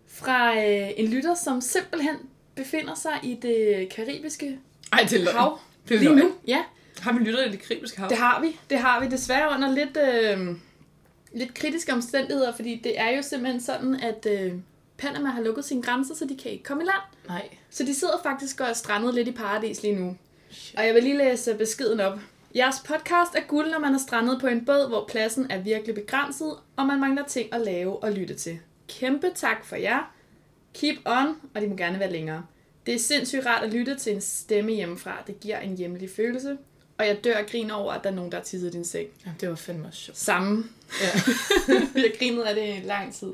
fra 0.07 0.57
øh, 0.57 0.89
en 0.97 1.07
lytter, 1.07 1.35
som 1.35 1.61
simpelthen 1.61 2.15
befinder 2.55 2.95
sig 2.95 3.19
i 3.23 3.39
det 3.41 3.87
karibiske 3.95 4.59
Ej, 4.93 4.99
det 5.09 5.19
er 5.19 5.23
løgn. 5.23 5.37
hav 5.37 5.59
Det 5.89 5.95
er 5.95 5.99
lige 5.99 6.09
løgn. 6.15 6.19
nu. 6.27 6.31
Ja, 6.47 6.63
Har 6.99 7.13
vi 7.13 7.19
lyttet 7.19 7.47
i 7.47 7.51
det 7.51 7.61
kribiske 7.61 7.99
hav? 7.99 8.09
det 8.09 8.17
har 8.17 8.41
vi. 8.41 8.59
Det 8.69 8.77
har 8.79 8.99
vi 8.99 9.07
desværre 9.07 9.55
under 9.55 9.71
lidt, 9.71 9.97
øh, 9.97 10.55
lidt 11.33 11.53
kritiske 11.53 11.93
omstændigheder, 11.93 12.55
fordi 12.55 12.81
det 12.83 12.99
er 12.99 13.09
jo 13.09 13.21
simpelthen 13.21 13.61
sådan, 13.61 13.95
at 13.95 14.25
øh, 14.29 14.53
Panama 14.97 15.29
har 15.29 15.41
lukket 15.41 15.65
sine 15.65 15.81
grænser, 15.81 16.15
så 16.15 16.25
de 16.25 16.37
kan 16.37 16.51
ikke 16.51 16.63
komme 16.63 16.83
i 16.83 16.85
land. 16.85 17.01
Nej. 17.27 17.49
Så 17.69 17.83
de 17.83 17.95
sidder 17.95 18.13
faktisk 18.23 18.59
og 18.59 18.67
er 18.67 18.73
strandet 18.73 19.13
lidt 19.13 19.27
i 19.27 19.31
paradis 19.31 19.81
lige 19.81 19.95
nu. 19.95 20.17
Og 20.77 20.85
jeg 20.85 20.93
vil 20.93 21.03
lige 21.03 21.17
læse 21.17 21.53
beskeden 21.53 21.99
op. 21.99 22.19
Jeres 22.55 22.75
podcast 22.85 23.35
er 23.35 23.41
guld, 23.47 23.71
når 23.71 23.79
man 23.79 23.93
er 23.93 23.99
strandet 23.99 24.41
på 24.41 24.47
en 24.47 24.65
båd, 24.65 24.87
hvor 24.87 25.05
pladsen 25.07 25.51
er 25.51 25.61
virkelig 25.61 25.95
begrænset, 25.95 26.53
og 26.75 26.85
man 26.85 26.99
mangler 26.99 27.25
ting 27.25 27.53
at 27.53 27.61
lave 27.61 28.03
og 28.03 28.11
lytte 28.11 28.33
til. 28.35 28.59
Kæmpe 28.87 29.31
tak 29.35 29.65
for 29.65 29.75
jer. 29.75 30.13
Keep 30.73 30.97
on, 31.05 31.35
og 31.55 31.61
de 31.61 31.67
må 31.67 31.75
gerne 31.75 31.99
være 31.99 32.11
længere. 32.11 32.45
Det 32.85 32.95
er 32.95 32.99
sindssygt 32.99 33.45
rart 33.45 33.63
at 33.63 33.73
lytte 33.73 33.95
til 33.95 34.13
en 34.13 34.21
stemme 34.21 34.71
hjemmefra. 34.71 35.23
Det 35.27 35.39
giver 35.39 35.59
en 35.59 35.77
hjemlig 35.77 36.09
følelse. 36.15 36.57
Og 36.97 37.07
jeg 37.07 37.23
dør 37.23 37.33
af 37.33 37.45
grin 37.45 37.71
over, 37.71 37.93
at 37.93 38.03
der 38.03 38.09
er 38.09 38.13
nogen, 38.13 38.31
der 38.31 38.37
har 38.37 38.43
tisset 38.43 38.67
i 38.67 38.71
din 38.71 38.85
seng. 38.85 39.07
Ja, 39.25 39.31
det 39.41 39.49
var 39.49 39.55
fandme 39.55 39.89
sjovt. 39.91 40.17
Samme. 40.17 40.65
Ja. 41.01 41.19
Vi 41.93 41.99
har 41.99 42.17
grinet 42.19 42.43
af 42.43 42.55
det 42.55 42.83
i 42.83 42.87
lang 42.87 43.13
tid. 43.13 43.27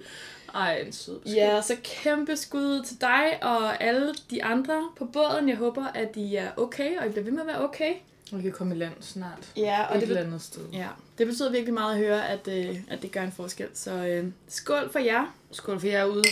Ej, 0.53 0.79
en 0.85 0.91
sød 0.93 1.19
besked. 1.19 1.35
Ja, 1.35 1.61
så 1.61 1.75
kæmpe 1.83 2.35
skud 2.37 2.83
til 2.83 3.01
dig 3.01 3.39
og 3.41 3.83
alle 3.83 4.13
de 4.29 4.43
andre 4.43 4.89
på 4.97 5.05
båden. 5.05 5.49
Jeg 5.49 5.57
håber, 5.57 5.85
at 5.85 6.15
I 6.15 6.35
er 6.35 6.51
okay, 6.57 6.97
og 6.97 7.05
I 7.05 7.09
bliver 7.09 7.23
ved 7.23 7.31
med 7.31 7.41
at 7.41 7.47
være 7.47 7.63
okay. 7.63 7.93
Vi 8.31 8.41
kan 8.41 8.51
komme 8.51 8.75
i 8.75 8.77
land 8.77 8.93
snart. 9.01 9.51
Ja, 9.57 9.83
og 9.83 9.95
Et 9.95 10.01
det, 10.01 10.09
eller 10.09 10.21
andet 10.21 10.41
sted. 10.41 10.61
ja, 10.73 10.87
det 11.17 11.27
betyder 11.27 11.51
virkelig 11.51 11.73
meget 11.73 11.91
at 11.93 11.97
høre, 11.97 12.29
at, 12.29 12.47
øh, 12.47 12.79
at 12.89 13.01
det 13.01 13.11
gør 13.11 13.21
en 13.21 13.31
forskel. 13.31 13.67
Så 13.73 13.91
øh, 13.91 14.31
skål 14.47 14.91
for 14.91 14.99
jer. 14.99 15.35
Skål, 15.51 15.79
for 15.79 15.87
jeg 15.87 16.01
er 16.01 16.05
ude 16.05 16.23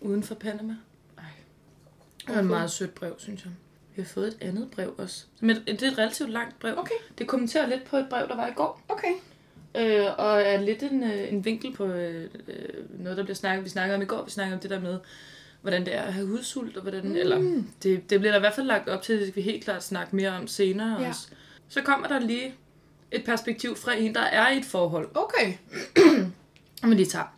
uden 0.00 0.22
for 0.22 0.34
Panama. 0.34 0.76
Ej. 1.18 1.24
Det 2.26 2.34
var 2.34 2.40
et 2.40 2.46
meget 2.46 2.70
sødt 2.70 2.94
brev, 2.94 3.14
synes 3.18 3.44
jeg. 3.44 3.52
Vi 3.96 4.02
har 4.02 4.08
fået 4.08 4.26
et 4.28 4.36
andet 4.40 4.70
brev 4.70 4.94
også. 4.98 5.24
Men 5.40 5.56
det 5.66 5.82
er 5.82 5.90
et 5.90 5.98
relativt 5.98 6.30
langt 6.30 6.58
brev. 6.60 6.78
Okay. 6.78 6.94
Det 7.18 7.26
kommenterer 7.26 7.66
lidt 7.66 7.84
på 7.84 7.96
et 7.96 8.06
brev, 8.10 8.28
der 8.28 8.36
var 8.36 8.46
i 8.46 8.52
går. 8.52 8.82
Okay. 8.88 9.12
Øh, 9.76 10.06
og 10.18 10.42
er 10.42 10.60
lidt 10.60 10.82
en, 10.82 11.02
øh, 11.02 11.32
en 11.32 11.44
vinkel 11.44 11.72
på 11.72 11.84
øh, 11.86 12.28
øh, 12.48 13.00
noget, 13.00 13.18
der 13.18 13.24
bliver 13.24 13.34
snakket. 13.36 13.64
Vi 13.64 13.70
snakkede 13.70 13.96
om 13.96 14.02
i 14.02 14.04
går, 14.04 14.24
vi 14.24 14.30
snakkede 14.30 14.54
om 14.54 14.60
det 14.60 14.70
der 14.70 14.80
med, 14.80 14.98
hvordan 15.62 15.84
det 15.86 15.94
er 15.94 16.02
at 16.02 16.12
have 16.12 16.26
hudsult, 16.26 16.76
og 16.76 16.82
hvordan, 16.82 17.08
mm. 17.08 17.16
eller 17.16 17.62
det, 17.82 18.10
det 18.10 18.20
bliver 18.20 18.32
der 18.32 18.36
i 18.36 18.40
hvert 18.40 18.54
fald 18.54 18.66
lagt 18.66 18.88
op 18.88 19.02
til, 19.02 19.18
det 19.18 19.28
skal 19.28 19.36
vi 19.36 19.50
helt 19.50 19.64
klart 19.64 19.84
snakke 19.84 20.16
mere 20.16 20.30
om 20.30 20.46
senere 20.46 21.02
Ja. 21.02 21.08
også. 21.08 21.28
Så 21.68 21.82
kommer 21.82 22.08
der 22.08 22.18
lige 22.18 22.54
et 23.10 23.24
perspektiv 23.24 23.76
fra 23.76 23.92
en, 23.94 24.14
der 24.14 24.20
er 24.20 24.50
i 24.50 24.58
et 24.58 24.64
forhold. 24.64 25.08
Okay. 25.14 25.52
Og 26.82 26.88
man 26.88 26.96
lige 26.96 27.06
tager. 27.08 27.36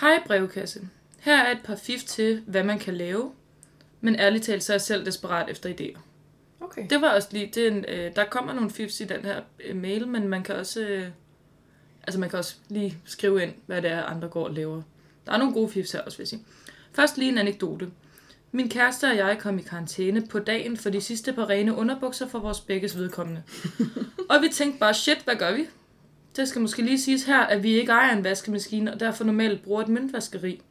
Hej 0.00 0.22
brevkasse. 0.26 0.80
Her 1.20 1.42
er 1.42 1.52
et 1.52 1.60
par 1.64 1.76
fif 1.76 2.02
til, 2.04 2.42
hvad 2.46 2.64
man 2.64 2.78
kan 2.78 2.94
lave, 2.94 3.32
men 4.00 4.16
ærligt 4.16 4.44
talt, 4.44 4.62
så 4.62 4.72
er 4.72 4.74
jeg 4.74 4.80
selv 4.80 5.06
desperat 5.06 5.50
efter 5.50 5.70
idéer. 5.70 5.98
Okay. 6.60 6.86
Det 6.90 7.00
var 7.00 7.14
også 7.14 7.28
lige, 7.32 7.50
det 7.54 7.66
en, 7.66 7.84
øh, 7.88 8.16
der 8.16 8.24
kommer 8.24 8.52
nogle 8.52 8.70
fifs 8.70 9.00
i 9.00 9.04
den 9.04 9.24
her 9.24 9.40
øh, 9.64 9.76
mail, 9.76 10.08
men 10.08 10.28
man 10.28 10.42
kan 10.42 10.54
også, 10.54 10.80
øh, 10.80 11.06
altså 12.06 12.20
man 12.20 12.30
kan 12.30 12.38
også 12.38 12.54
lige 12.68 12.98
skrive 13.04 13.42
ind, 13.42 13.52
hvad 13.66 13.82
det 13.82 13.90
er, 13.90 14.02
andre 14.02 14.28
går 14.28 14.44
og 14.44 14.54
laver. 14.54 14.82
Der 15.26 15.32
er 15.32 15.38
nogle 15.38 15.54
gode 15.54 15.68
fifs 15.68 15.92
her 15.92 16.00
også, 16.00 16.18
vil 16.18 16.22
jeg 16.22 16.28
sige. 16.28 16.44
Først 16.92 17.18
lige 17.18 17.30
en 17.32 17.38
anekdote. 17.38 17.90
Min 18.52 18.68
kæreste 18.68 19.04
og 19.04 19.16
jeg 19.16 19.38
kom 19.40 19.58
i 19.58 19.62
karantæne 19.62 20.26
på 20.26 20.38
dagen 20.38 20.76
for 20.76 20.90
de 20.90 21.00
sidste 21.00 21.32
par 21.32 21.48
rene 21.48 21.74
underbukser 21.74 22.28
for 22.28 22.38
vores 22.38 22.60
begges 22.60 22.96
vedkommende. 22.96 23.42
og 24.30 24.42
vi 24.42 24.48
tænkte 24.48 24.80
bare, 24.80 24.94
shit, 24.94 25.18
hvad 25.24 25.36
gør 25.36 25.52
vi? 25.52 25.66
Det 26.36 26.48
skal 26.48 26.60
måske 26.60 26.82
lige 26.82 27.00
siges 27.00 27.24
her, 27.24 27.40
at 27.40 27.62
vi 27.62 27.72
ikke 27.72 27.92
ejer 27.92 28.16
en 28.16 28.24
vaskemaskine, 28.24 28.92
og 28.92 29.00
derfor 29.00 29.24
normalt 29.24 29.62
bruger 29.62 29.82
et 29.82 29.88
møntvaskeri. 29.88 30.62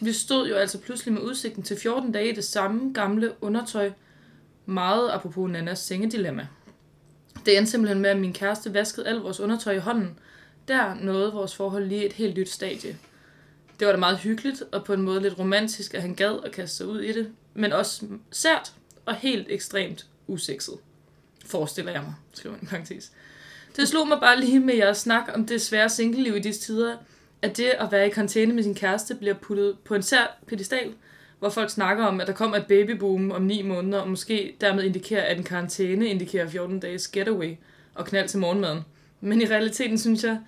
Vi 0.00 0.12
stod 0.12 0.48
jo 0.48 0.54
altså 0.54 0.78
pludselig 0.78 1.14
med 1.14 1.22
udsigten 1.22 1.62
til 1.62 1.76
14 1.76 2.12
dage 2.12 2.32
i 2.32 2.34
det 2.34 2.44
samme 2.44 2.92
gamle 2.92 3.32
undertøj, 3.40 3.90
meget 4.66 5.10
apropos 5.10 5.50
Nannas 5.50 5.78
sengedilemma. 5.78 6.46
Det 7.46 7.58
endte 7.58 7.70
simpelthen 7.70 8.00
med, 8.00 8.10
at 8.10 8.18
min 8.18 8.32
kæreste 8.32 8.74
vaskede 8.74 9.06
alt 9.06 9.22
vores 9.22 9.40
undertøj 9.40 9.72
i 9.72 9.78
hånden. 9.78 10.18
Der 10.68 10.94
nåede 10.94 11.32
vores 11.32 11.54
forhold 11.54 11.86
lige 11.86 12.06
et 12.06 12.12
helt 12.12 12.36
nyt 12.36 12.50
stadie. 12.50 12.96
Det 13.78 13.86
var 13.86 13.92
da 13.92 13.98
meget 13.98 14.18
hyggeligt, 14.18 14.62
og 14.72 14.84
på 14.84 14.92
en 14.92 15.02
måde 15.02 15.22
lidt 15.22 15.38
romantisk, 15.38 15.94
at 15.94 16.02
han 16.02 16.14
gad 16.14 16.38
at 16.44 16.52
kaste 16.52 16.76
sig 16.76 16.86
ud 16.86 17.00
i 17.00 17.12
det, 17.12 17.30
men 17.54 17.72
også 17.72 18.06
sært 18.30 18.72
og 19.06 19.14
helt 19.14 19.46
ekstremt 19.50 20.06
usekset. 20.26 20.74
Forestiller 21.46 21.92
jeg 21.92 22.02
mig, 22.02 22.14
skriver 22.32 22.54
han 22.54 22.64
i 22.64 22.66
parentes. 22.66 23.12
Det 23.76 23.88
slog 23.88 24.08
mig 24.08 24.20
bare 24.20 24.40
lige 24.40 24.60
med 24.60 24.74
jeres 24.74 24.98
snak 24.98 25.30
om 25.34 25.46
det 25.46 25.62
svære 25.62 25.88
singleliv 25.88 26.36
i 26.36 26.40
disse 26.40 26.60
tider, 26.60 26.96
at 27.42 27.56
det 27.56 27.64
at 27.64 27.92
være 27.92 28.06
i 28.06 28.10
karantæne 28.10 28.54
med 28.54 28.62
sin 28.62 28.74
kæreste 28.74 29.14
bliver 29.14 29.34
puttet 29.34 29.78
på 29.84 29.94
en 29.94 30.02
sær 30.02 30.38
pedestal, 30.46 30.92
hvor 31.38 31.48
folk 31.48 31.70
snakker 31.70 32.04
om, 32.04 32.20
at 32.20 32.26
der 32.26 32.32
kommer 32.32 32.56
et 32.56 32.66
babyboom 32.66 33.30
om 33.30 33.42
9 33.42 33.62
måneder, 33.62 33.98
og 33.98 34.10
måske 34.10 34.56
dermed 34.60 34.84
indikerer, 34.84 35.22
at 35.22 35.36
en 35.38 35.44
karantæne 35.44 36.06
indikerer 36.06 36.48
14 36.48 36.80
dages 36.80 37.08
getaway 37.08 37.56
og 37.94 38.06
knald 38.06 38.28
til 38.28 38.38
morgenmaden. 38.38 38.80
Men 39.20 39.42
i 39.42 39.46
realiteten 39.46 39.98
synes 39.98 40.24
jeg, 40.24 40.38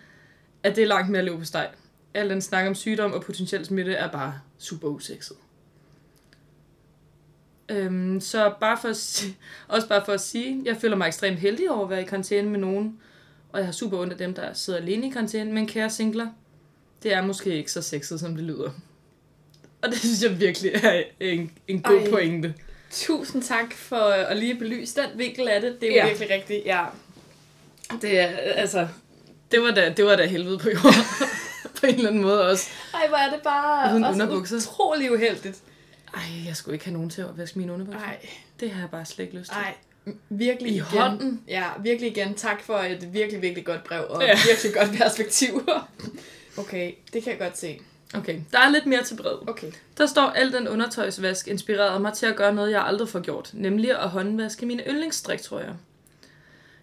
at 0.62 0.76
det 0.76 0.82
er 0.82 0.86
langt 0.88 1.10
mere 1.10 1.44
steg. 1.44 1.68
Al 2.14 2.30
den 2.30 2.40
snak 2.40 2.66
om 2.66 2.74
sygdom 2.74 3.12
og 3.12 3.22
potentiel 3.22 3.64
smitte 3.64 3.92
er 3.94 4.08
bare 4.10 4.34
super 4.58 4.88
usekset. 4.88 5.36
Øhm, 7.68 8.20
så 8.20 8.52
bare 8.60 8.78
for 8.80 8.88
at 8.88 8.96
sige, 8.96 9.36
også 9.68 9.88
bare 9.88 10.04
for 10.04 10.12
at 10.12 10.20
sige, 10.20 10.62
jeg 10.64 10.76
føler 10.76 10.96
mig 10.96 11.06
ekstremt 11.06 11.38
heldig 11.38 11.70
over 11.70 11.84
at 11.84 11.90
være 11.90 12.02
i 12.02 12.04
karantæne 12.06 12.50
med 12.50 12.58
nogen, 12.60 12.98
og 13.52 13.58
jeg 13.58 13.66
har 13.66 13.72
super 13.72 13.98
ondt 13.98 14.12
af 14.12 14.18
dem, 14.18 14.34
der 14.34 14.52
sidder 14.52 14.78
alene 14.78 15.06
i 15.06 15.10
karantæne, 15.10 15.52
men 15.52 15.66
kære 15.66 15.90
singler, 15.90 16.26
det 17.02 17.12
er 17.14 17.22
måske 17.22 17.56
ikke 17.56 17.72
så 17.72 17.82
sexet, 17.82 18.20
som 18.20 18.34
det 18.34 18.44
lyder. 18.44 18.70
Og 19.82 19.88
det 19.90 19.98
synes 19.98 20.22
jeg 20.22 20.40
virkelig 20.40 20.72
er 20.74 21.02
en, 21.20 21.50
en 21.68 21.82
god. 21.82 21.96
Ej. 22.02 22.10
pointe. 22.10 22.54
Tusind 22.90 23.42
tak 23.42 23.72
for 23.72 23.96
at 23.96 24.36
lige 24.36 24.54
belyse 24.58 25.00
den 25.00 25.18
vinkel 25.18 25.48
af 25.48 25.60
det. 25.60 25.80
Det 25.80 25.86
er 25.88 25.92
jo 25.92 25.96
Ja. 25.96 26.06
virkelig 26.06 26.30
rigtigt. 26.30 26.66
Ja. 26.66 26.84
Det 28.02 28.20
er, 28.20 28.26
altså, 28.36 28.88
det 29.50 29.62
var 29.62 29.70
da, 29.70 29.92
det 29.96 30.04
var 30.04 30.16
da 30.16 30.26
helvede 30.26 30.58
på 30.58 30.68
jorden. 30.70 31.04
på 31.80 31.86
en 31.86 31.94
eller 31.94 32.08
anden 32.08 32.22
måde 32.22 32.46
også. 32.48 32.70
Ej, 32.94 33.08
hvor 33.08 33.16
er 33.16 33.30
det 33.30 33.42
bare 33.42 33.92
Uden 33.92 34.04
også 34.04 34.22
underbukser. 34.22 34.56
utrolig 34.56 35.12
uheldigt. 35.12 35.58
Ej, 36.14 36.20
jeg 36.46 36.56
skulle 36.56 36.74
ikke 36.74 36.84
have 36.84 36.92
nogen 36.94 37.10
til 37.10 37.22
at 37.22 37.28
vaske 37.38 37.58
mine 37.58 37.72
underbukser. 37.72 38.04
Ej, 38.06 38.26
Det 38.60 38.70
har 38.70 38.80
jeg 38.80 38.90
bare 38.90 39.04
slet 39.04 39.24
ikke 39.24 39.38
lyst 39.38 39.50
til. 39.50 39.58
ej. 39.58 39.74
Virkelig 40.28 40.72
I 40.72 40.74
igen. 40.74 40.84
hånden? 40.84 41.42
Ja, 41.48 41.64
virkelig 41.82 42.10
igen. 42.16 42.34
Tak 42.34 42.62
for 42.62 42.78
et 42.78 43.12
virkelig, 43.12 43.42
virkelig 43.42 43.64
godt 43.64 43.84
brev 43.84 44.04
og 44.10 44.22
Ja. 44.22 44.28
ja. 44.28 44.38
virkelig 44.48 44.74
godt 44.74 44.98
perspektiv. 44.98 45.68
okay, 46.58 46.92
det 47.12 47.22
kan 47.22 47.30
jeg 47.32 47.38
godt 47.38 47.58
se. 47.58 47.80
Okay, 48.14 48.40
der 48.52 48.58
er 48.58 48.70
lidt 48.70 48.86
mere 48.86 49.02
til 49.02 49.14
brevet. 49.14 49.38
Okay. 49.48 49.72
Der 49.98 50.06
står, 50.06 50.22
al 50.22 50.52
den 50.52 50.68
undertøjsvask 50.68 51.48
inspirerede 51.48 52.00
mig 52.00 52.12
til 52.12 52.26
at 52.26 52.36
gøre 52.36 52.54
noget, 52.54 52.70
jeg 52.70 52.84
aldrig 52.86 53.08
får 53.08 53.20
gjort, 53.20 53.50
nemlig 53.52 53.90
at 54.00 54.08
håndvaske 54.08 54.66
mine 54.66 54.82
yndlingsstriktrøjer. 54.88 55.74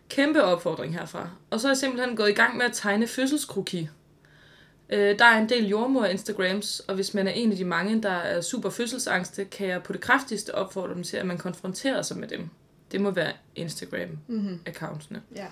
Kæmpe 0.09 0.43
opfordring 0.43 0.93
herfra. 0.93 1.29
Og 1.49 1.59
så 1.59 1.67
er 1.67 1.71
jeg 1.71 1.77
simpelthen 1.77 2.15
gået 2.15 2.29
i 2.29 2.33
gang 2.33 2.57
med 2.57 2.65
at 2.65 2.73
tegne 2.73 3.07
fødselskroki. 3.07 3.89
Øh, 4.89 5.19
der 5.19 5.25
er 5.25 5.41
en 5.41 5.49
del 5.49 5.67
jordmor 5.67 6.05
Instagrams, 6.05 6.79
og 6.79 6.95
hvis 6.95 7.13
man 7.13 7.27
er 7.27 7.31
en 7.31 7.51
af 7.51 7.57
de 7.57 7.65
mange, 7.65 8.03
der 8.03 8.11
er 8.11 8.41
super 8.41 8.69
fødselsangste, 8.69 9.45
kan 9.45 9.67
jeg 9.67 9.83
på 9.83 9.93
det 9.93 10.01
kraftigste 10.01 10.55
opfordre 10.55 10.93
dem 10.93 11.03
til, 11.03 11.17
at 11.17 11.25
man 11.25 11.37
konfronterer 11.37 12.01
sig 12.01 12.17
med 12.17 12.27
dem. 12.27 12.49
Det 12.91 13.01
må 13.01 13.11
være 13.11 13.31
Instagram-accountsene. 13.59 15.19
Ja. 15.35 15.45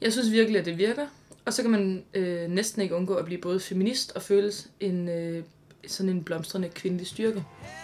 Jeg 0.00 0.12
synes 0.12 0.30
virkelig, 0.30 0.58
at 0.58 0.66
det 0.66 0.78
virker. 0.78 1.06
Og 1.44 1.52
så 1.52 1.62
kan 1.62 1.70
man 1.70 2.04
øh, 2.14 2.50
næsten 2.50 2.82
ikke 2.82 2.94
undgå 2.94 3.14
at 3.14 3.24
blive 3.24 3.40
både 3.40 3.60
feminist 3.60 4.12
og 4.12 4.22
føles 4.22 4.68
en, 4.80 5.08
øh, 5.08 5.44
sådan 5.86 6.10
en 6.10 6.24
blomstrende 6.24 6.68
kvindelig 6.68 7.06
styrke. 7.06 7.36
Must 7.36 7.81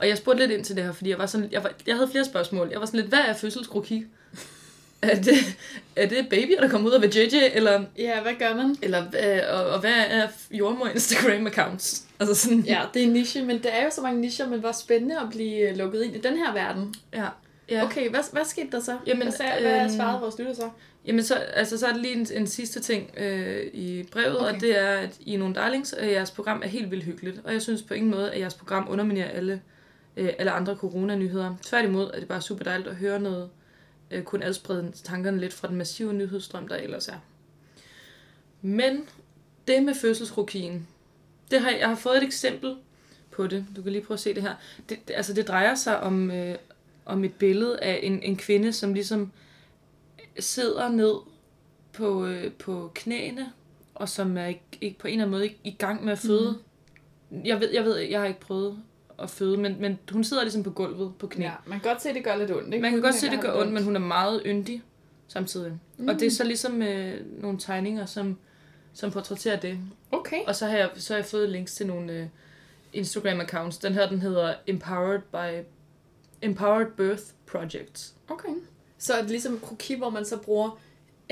Og 0.00 0.08
jeg 0.08 0.18
spurgte 0.18 0.40
lidt 0.46 0.50
ind 0.58 0.64
til 0.64 0.76
det 0.76 0.84
her, 0.84 0.92
fordi 0.92 1.10
jeg, 1.10 1.18
var 1.18 1.26
sådan, 1.26 1.48
jeg, 1.52 1.64
var, 1.64 1.72
jeg 1.86 1.94
havde 1.96 2.08
flere 2.10 2.24
spørgsmål. 2.24 2.68
Jeg 2.70 2.80
var 2.80 2.86
sådan 2.86 3.00
lidt, 3.00 3.08
hvad 3.08 3.18
er 3.18 3.34
fødselskroki? 3.34 4.06
er, 5.02 5.20
det, 5.22 5.34
er 5.96 6.08
det 6.08 6.26
babyer, 6.30 6.60
der 6.60 6.68
kommer 6.68 6.88
ud 6.90 6.94
af 6.94 7.16
JJ, 7.16 7.36
eller, 7.54 7.84
Ja, 7.98 8.20
hvad 8.22 8.32
gør 8.38 8.56
man? 8.56 8.76
eller 8.82 9.02
øh, 9.02 9.58
og, 9.60 9.66
og 9.66 9.80
hvad 9.80 10.04
er 10.08 10.28
jordmor 10.50 10.86
Instagram-accounts? 10.86 12.02
Altså 12.20 12.34
sådan, 12.34 12.60
Ja, 12.60 12.82
det 12.94 13.02
er 13.02 13.06
en 13.06 13.12
niche, 13.12 13.44
men 13.44 13.58
det 13.58 13.74
er 13.78 13.84
jo 13.84 13.90
så 13.90 14.00
mange 14.00 14.20
nicher, 14.20 14.48
men 14.48 14.60
hvor 14.60 14.72
spændende 14.72 15.20
at 15.20 15.26
blive 15.30 15.70
øh, 15.70 15.76
lukket 15.76 16.02
ind 16.02 16.16
i 16.16 16.20
den 16.20 16.36
her 16.36 16.52
verden. 16.52 16.94
ja. 17.14 17.26
ja. 17.70 17.84
Okay, 17.84 18.10
hvad, 18.10 18.20
hvad 18.32 18.44
skete 18.44 18.68
der 18.72 18.80
så? 18.80 18.96
Jamen, 19.06 19.32
sagde, 19.32 19.52
hvad 19.62 19.80
øhm, 19.80 19.90
svarede 19.96 20.20
vores 20.20 20.38
lytter 20.38 20.54
så? 20.54 20.68
Jamen, 21.06 21.24
så, 21.24 21.34
altså, 21.34 21.78
så 21.78 21.86
er 21.86 21.92
der 21.92 21.98
lige 21.98 22.14
en, 22.14 22.26
en 22.34 22.46
sidste 22.46 22.80
ting 22.80 23.10
øh, 23.16 23.66
i 23.72 24.02
brevet, 24.12 24.36
okay. 24.36 24.46
Okay. 24.46 24.54
og 24.54 24.60
det 24.60 24.78
er, 24.78 24.88
at 24.90 25.10
I 25.20 25.34
er 25.34 25.38
nogle 25.38 25.54
darlings, 25.54 25.92
og 25.92 26.10
jeres 26.10 26.30
program 26.30 26.62
er 26.64 26.68
helt 26.68 26.90
vildt 26.90 27.04
hyggeligt. 27.04 27.40
Og 27.44 27.52
jeg 27.52 27.62
synes 27.62 27.82
på 27.82 27.94
ingen 27.94 28.10
måde, 28.10 28.32
at 28.32 28.40
jeres 28.40 28.54
program 28.54 28.86
underminerer 28.90 29.28
alle, 29.28 29.60
øh, 30.16 30.32
alle 30.38 30.50
andre 30.50 30.76
coronanyheder. 30.76 31.56
Tværtimod 31.62 32.10
er 32.14 32.18
det 32.18 32.28
bare 32.28 32.40
super 32.40 32.64
dejligt 32.64 32.88
at 32.88 32.96
høre 32.96 33.20
noget, 33.20 33.50
øh, 34.10 34.22
kun 34.22 34.42
adsprede 34.42 34.92
tankerne 34.94 35.40
lidt 35.40 35.52
fra 35.52 35.68
den 35.68 35.76
massive 35.76 36.14
nyhedsstrøm, 36.14 36.68
der 36.68 36.76
ellers 36.76 37.08
er. 37.08 37.18
Men 38.62 39.08
det 39.68 39.82
med 39.82 39.94
fødselskrokien, 39.94 40.86
det 41.50 41.60
har, 41.60 41.70
jeg 41.70 41.88
har 41.88 41.96
fået 41.96 42.16
et 42.16 42.22
eksempel 42.22 42.76
på 43.30 43.46
det. 43.46 43.66
Du 43.76 43.82
kan 43.82 43.92
lige 43.92 44.02
prøve 44.02 44.16
at 44.16 44.20
se 44.20 44.34
det 44.34 44.42
her. 44.42 44.54
Det, 44.88 44.98
det, 45.08 45.14
altså, 45.14 45.32
det 45.32 45.48
drejer 45.48 45.74
sig 45.74 46.00
om, 46.00 46.30
øh, 46.30 46.54
om 47.04 47.24
et 47.24 47.34
billede 47.34 47.80
af 47.80 48.00
en, 48.02 48.22
en 48.22 48.36
kvinde, 48.36 48.72
som 48.72 48.94
ligesom 48.94 49.32
sidder 50.38 50.88
ned 50.88 51.14
på, 51.92 52.26
øh, 52.26 52.52
på 52.52 52.92
knæene, 52.94 53.52
og 53.94 54.08
som 54.08 54.36
er 54.36 54.46
ikke, 54.46 54.62
ikke 54.80 54.98
på 54.98 55.08
en 55.08 55.12
eller 55.12 55.24
anden 55.24 55.30
måde 55.30 55.44
ikke 55.44 55.60
i 55.64 55.76
gang 55.78 56.04
med 56.04 56.12
at 56.12 56.18
føde. 56.18 56.58
Mm. 57.30 57.40
Jeg, 57.44 57.60
ved, 57.60 57.70
jeg 57.70 57.84
ved, 57.84 57.96
jeg 57.96 58.20
har 58.20 58.26
ikke 58.26 58.40
prøvet 58.40 58.78
at 59.20 59.30
føde, 59.30 59.56
men, 59.56 59.76
men 59.80 59.98
hun 60.12 60.24
sidder 60.24 60.42
ligesom 60.42 60.62
på 60.62 60.70
gulvet 60.70 61.12
på 61.18 61.26
knæ. 61.26 61.44
Ja, 61.44 61.52
man 61.66 61.80
kan 61.80 61.90
godt 61.90 62.02
se, 62.02 62.08
at 62.08 62.14
det 62.14 62.24
gør 62.24 62.36
lidt 62.36 62.50
ondt, 62.50 62.74
ikke? 62.74 62.82
Man 62.82 62.90
kan 62.90 62.98
Hun 62.98 63.02
godt 63.02 63.14
se, 63.14 63.26
at 63.26 63.32
det 63.32 63.40
gør 63.40 63.60
ondt, 63.60 63.72
men 63.72 63.84
hun 63.84 63.96
er 63.96 64.00
meget 64.00 64.42
yndig 64.46 64.82
samtidig. 65.28 65.72
Mm. 65.96 66.08
Og 66.08 66.14
det 66.14 66.26
er 66.26 66.30
så 66.30 66.44
ligesom 66.44 66.82
øh, 66.82 67.42
nogle 67.42 67.58
tegninger, 67.58 68.06
som, 68.06 68.38
som 68.92 69.10
portrætterer 69.10 69.60
det. 69.60 69.78
Okay. 70.12 70.40
Og 70.46 70.56
så 70.56 70.66
har 70.66 70.76
jeg, 70.76 70.90
så 70.96 71.12
har 71.12 71.18
jeg 71.18 71.26
fået 71.26 71.48
links 71.48 71.74
til 71.74 71.86
nogle 71.86 72.12
øh, 72.12 72.26
Instagram-accounts. 72.94 73.78
Den 73.82 73.94
her, 73.94 74.08
den 74.08 74.22
hedder 74.22 74.54
Empowered 74.66 75.20
by 75.32 75.64
Empowered 76.42 76.86
Birth 76.96 77.22
Project. 77.46 78.12
Okay. 78.28 78.48
Så 78.98 79.14
er 79.14 79.20
det 79.20 79.30
ligesom 79.30 79.60
kroki, 79.60 79.94
hvor 79.94 80.10
man 80.10 80.24
så 80.24 80.36
bruger 80.36 80.80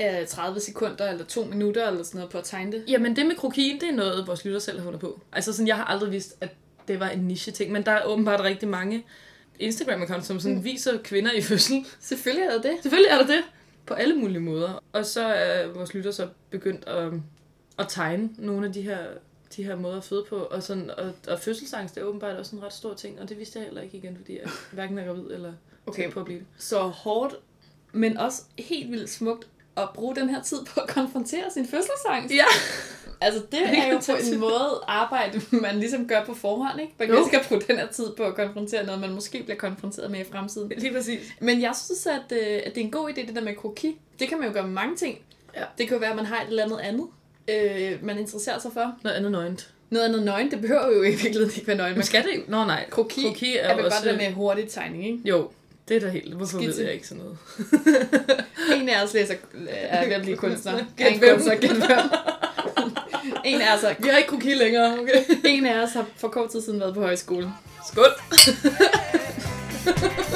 øh, 0.01 0.27
30 0.27 0.59
sekunder 0.59 1.09
eller 1.09 1.25
to 1.25 1.43
minutter 1.43 1.87
eller 1.87 2.03
sådan 2.03 2.17
noget 2.17 2.31
på 2.31 2.37
at 2.37 2.43
tegne 2.43 2.71
det? 2.71 2.83
Jamen, 2.87 3.15
det 3.15 3.25
med 3.25 3.35
krokien, 3.35 3.79
det 3.79 3.89
er 3.89 3.93
noget, 3.93 4.27
vores 4.27 4.45
lytter 4.45 4.59
selv 4.59 4.77
har 4.77 4.83
fundet 4.83 5.01
på. 5.01 5.21
Altså, 5.31 5.53
sådan, 5.53 5.67
jeg 5.67 5.75
har 5.75 5.85
aldrig 5.85 6.11
vidst, 6.11 6.37
at 6.41 6.49
det 6.89 6.99
var 6.99 7.09
en 7.09 7.19
niche-ting, 7.19 7.71
men 7.71 7.85
der 7.85 7.91
er 7.91 8.05
åbenbart 8.05 8.41
rigtig 8.41 8.69
mange 8.69 9.05
Instagram-accounts, 9.61 10.21
som 10.21 10.39
sådan 10.39 10.57
mm. 10.57 10.63
viser 10.63 10.97
kvinder 11.03 11.31
i 11.31 11.41
fødsel. 11.41 11.85
Selvfølgelig 11.99 12.45
er 12.45 12.53
det 12.53 12.63
det. 12.63 12.77
Selvfølgelig 12.81 13.09
er 13.11 13.17
der 13.17 13.27
det. 13.27 13.43
På 13.85 13.93
alle 13.93 14.15
mulige 14.15 14.39
måder. 14.39 14.83
Og 14.93 15.05
så 15.05 15.21
er 15.21 15.67
vores 15.67 15.93
lytter 15.93 16.11
så 16.11 16.27
begyndt 16.49 16.87
at, 16.87 17.13
at 17.79 17.85
tegne 17.89 18.29
nogle 18.37 18.67
af 18.67 18.73
de 18.73 18.81
her, 18.81 18.97
de 19.55 19.63
her 19.63 19.75
måder 19.75 19.97
at 19.97 20.03
føde 20.03 20.25
på. 20.29 20.35
Og, 20.35 20.63
sådan, 20.63 20.91
og, 20.97 21.11
og 21.27 21.39
fødselsangst 21.39 21.97
er 21.97 22.03
åbenbart 22.03 22.35
også 22.35 22.55
en 22.55 22.63
ret 22.63 22.73
stor 22.73 22.93
ting, 22.93 23.21
og 23.21 23.29
det 23.29 23.37
vidste 23.37 23.59
jeg 23.59 23.65
heller 23.65 23.81
ikke 23.81 23.97
igen, 23.97 24.17
fordi 24.17 24.39
jeg 24.39 24.49
hverken 24.71 24.97
er 24.97 25.05
gravid 25.05 25.31
eller. 25.31 25.53
Okay. 25.87 26.11
på 26.11 26.19
at 26.19 26.25
blive 26.25 26.39
det. 26.39 26.47
Så 26.57 26.79
hårdt, 26.79 27.35
men 27.91 28.17
også 28.17 28.41
helt 28.59 28.91
vildt 28.91 29.09
smukt 29.09 29.47
at 29.77 29.89
bruge 29.93 30.15
den 30.15 30.29
her 30.29 30.41
tid 30.41 30.57
på 30.65 30.79
at 30.79 30.89
konfrontere 30.89 31.51
sin 31.51 31.67
fødselsangst. 31.67 32.35
Ja. 32.35 32.45
Altså, 33.21 33.41
det 33.51 33.59
er 33.79 33.93
jo 33.93 33.99
på 34.05 34.11
en 34.33 34.39
måde 34.39 34.83
arbejde, 34.87 35.41
man 35.51 35.79
ligesom 35.79 36.07
gør 36.07 36.23
på 36.25 36.33
forhånd, 36.33 36.81
ikke? 36.81 36.93
Man 36.99 37.07
kan 37.07 37.17
Jo. 37.17 37.27
skal 37.27 37.39
bruge 37.47 37.61
den 37.61 37.77
her 37.77 37.87
tid 37.87 38.05
på 38.17 38.23
at 38.23 38.35
konfrontere 38.35 38.85
noget, 38.85 39.01
man 39.01 39.13
måske 39.13 39.43
bliver 39.43 39.57
konfronteret 39.57 40.11
med 40.11 40.19
i 40.19 40.23
fremtiden. 40.31 40.71
Lige 40.77 40.93
præcis. 40.93 41.19
Men 41.39 41.61
jeg 41.61 41.73
synes, 41.85 42.05
at, 42.05 42.37
øh, 42.37 42.61
at 42.65 42.75
det 42.75 42.81
er 42.81 42.85
en 42.85 42.91
god 42.91 43.09
idé, 43.09 43.27
det 43.27 43.35
der 43.35 43.41
med 43.41 43.55
kroki. 43.55 43.97
Det 44.19 44.27
kan 44.27 44.37
man 44.39 44.47
jo 44.47 44.53
gøre 44.53 44.63
med 44.63 44.71
mange 44.73 44.95
ting. 44.95 45.17
Ja. 45.55 45.63
Det 45.77 45.87
kan 45.87 45.95
jo 45.95 45.99
være, 45.99 46.09
at 46.09 46.15
man 46.15 46.25
har 46.25 46.41
et 46.41 46.47
eller 46.49 46.63
andet 46.63 46.79
andet, 46.79 47.07
øh, 47.47 48.05
man 48.05 48.19
interesserer 48.19 48.59
sig 48.59 48.71
for. 48.73 48.93
Noget 49.03 49.17
andet 49.17 49.31
nøgent. 49.31 49.69
Noget 49.89 50.05
andet 50.05 50.23
nøgen, 50.23 50.51
det 50.51 50.61
behøver 50.61 50.87
jo 50.87 51.03
i 51.03 51.09
virkeligheden 51.09 51.51
ikke 51.55 51.67
være 51.67 51.77
nøgen. 51.77 51.93
Men 51.93 52.03
skal 52.03 52.23
det 52.23 52.29
ikke? 52.31 52.51
Nå 52.51 52.65
nej. 52.65 52.85
kroki, 52.89 53.21
kroki 53.23 53.57
er, 53.57 53.61
er 53.61 53.75
vel 53.75 53.85
også... 53.85 53.97
bare 54.03 54.11
det 54.11 54.19
der 54.19 54.25
med 54.27 54.35
hurtig 54.35 54.69
tegning, 54.69 55.05
ikke? 55.05 55.19
Jo, 55.25 55.49
det 55.87 55.97
er 55.97 56.01
da 56.01 56.09
helt... 56.09 56.33
Hvorfor 56.33 56.57
Skitse. 56.57 56.77
ved 56.77 56.85
jeg 56.85 56.93
ikke 56.93 57.07
sådan 57.07 57.23
noget? 57.23 57.37
En 58.81 58.89
af 58.89 59.03
os 59.03 59.13
læser, 59.13 59.33
er 59.67 60.05
ved 60.05 60.13
at 60.13 60.21
blive 60.21 60.37
kunstner. 60.37 60.73
Gæt 60.97 61.17
hvem. 61.17 61.33
kunstner, 61.33 61.55
gæt 61.55 61.69
hvem. 61.71 61.97
En 63.45 63.61
af 63.61 63.75
os 63.75 63.81
har, 63.81 63.95
Vi 63.99 64.07
har 64.09 64.17
ikke 64.17 64.29
kroki 64.29 64.53
længere, 64.53 64.99
okay? 64.99 65.23
en 65.45 65.65
af 65.65 65.83
os 65.83 65.93
har 65.93 66.05
for 66.17 66.27
kort 66.27 66.49
tid 66.49 66.61
siden 66.61 66.79
været 66.79 66.93
på 66.93 67.01
højskole. 67.01 67.53
Skål! 67.87 68.05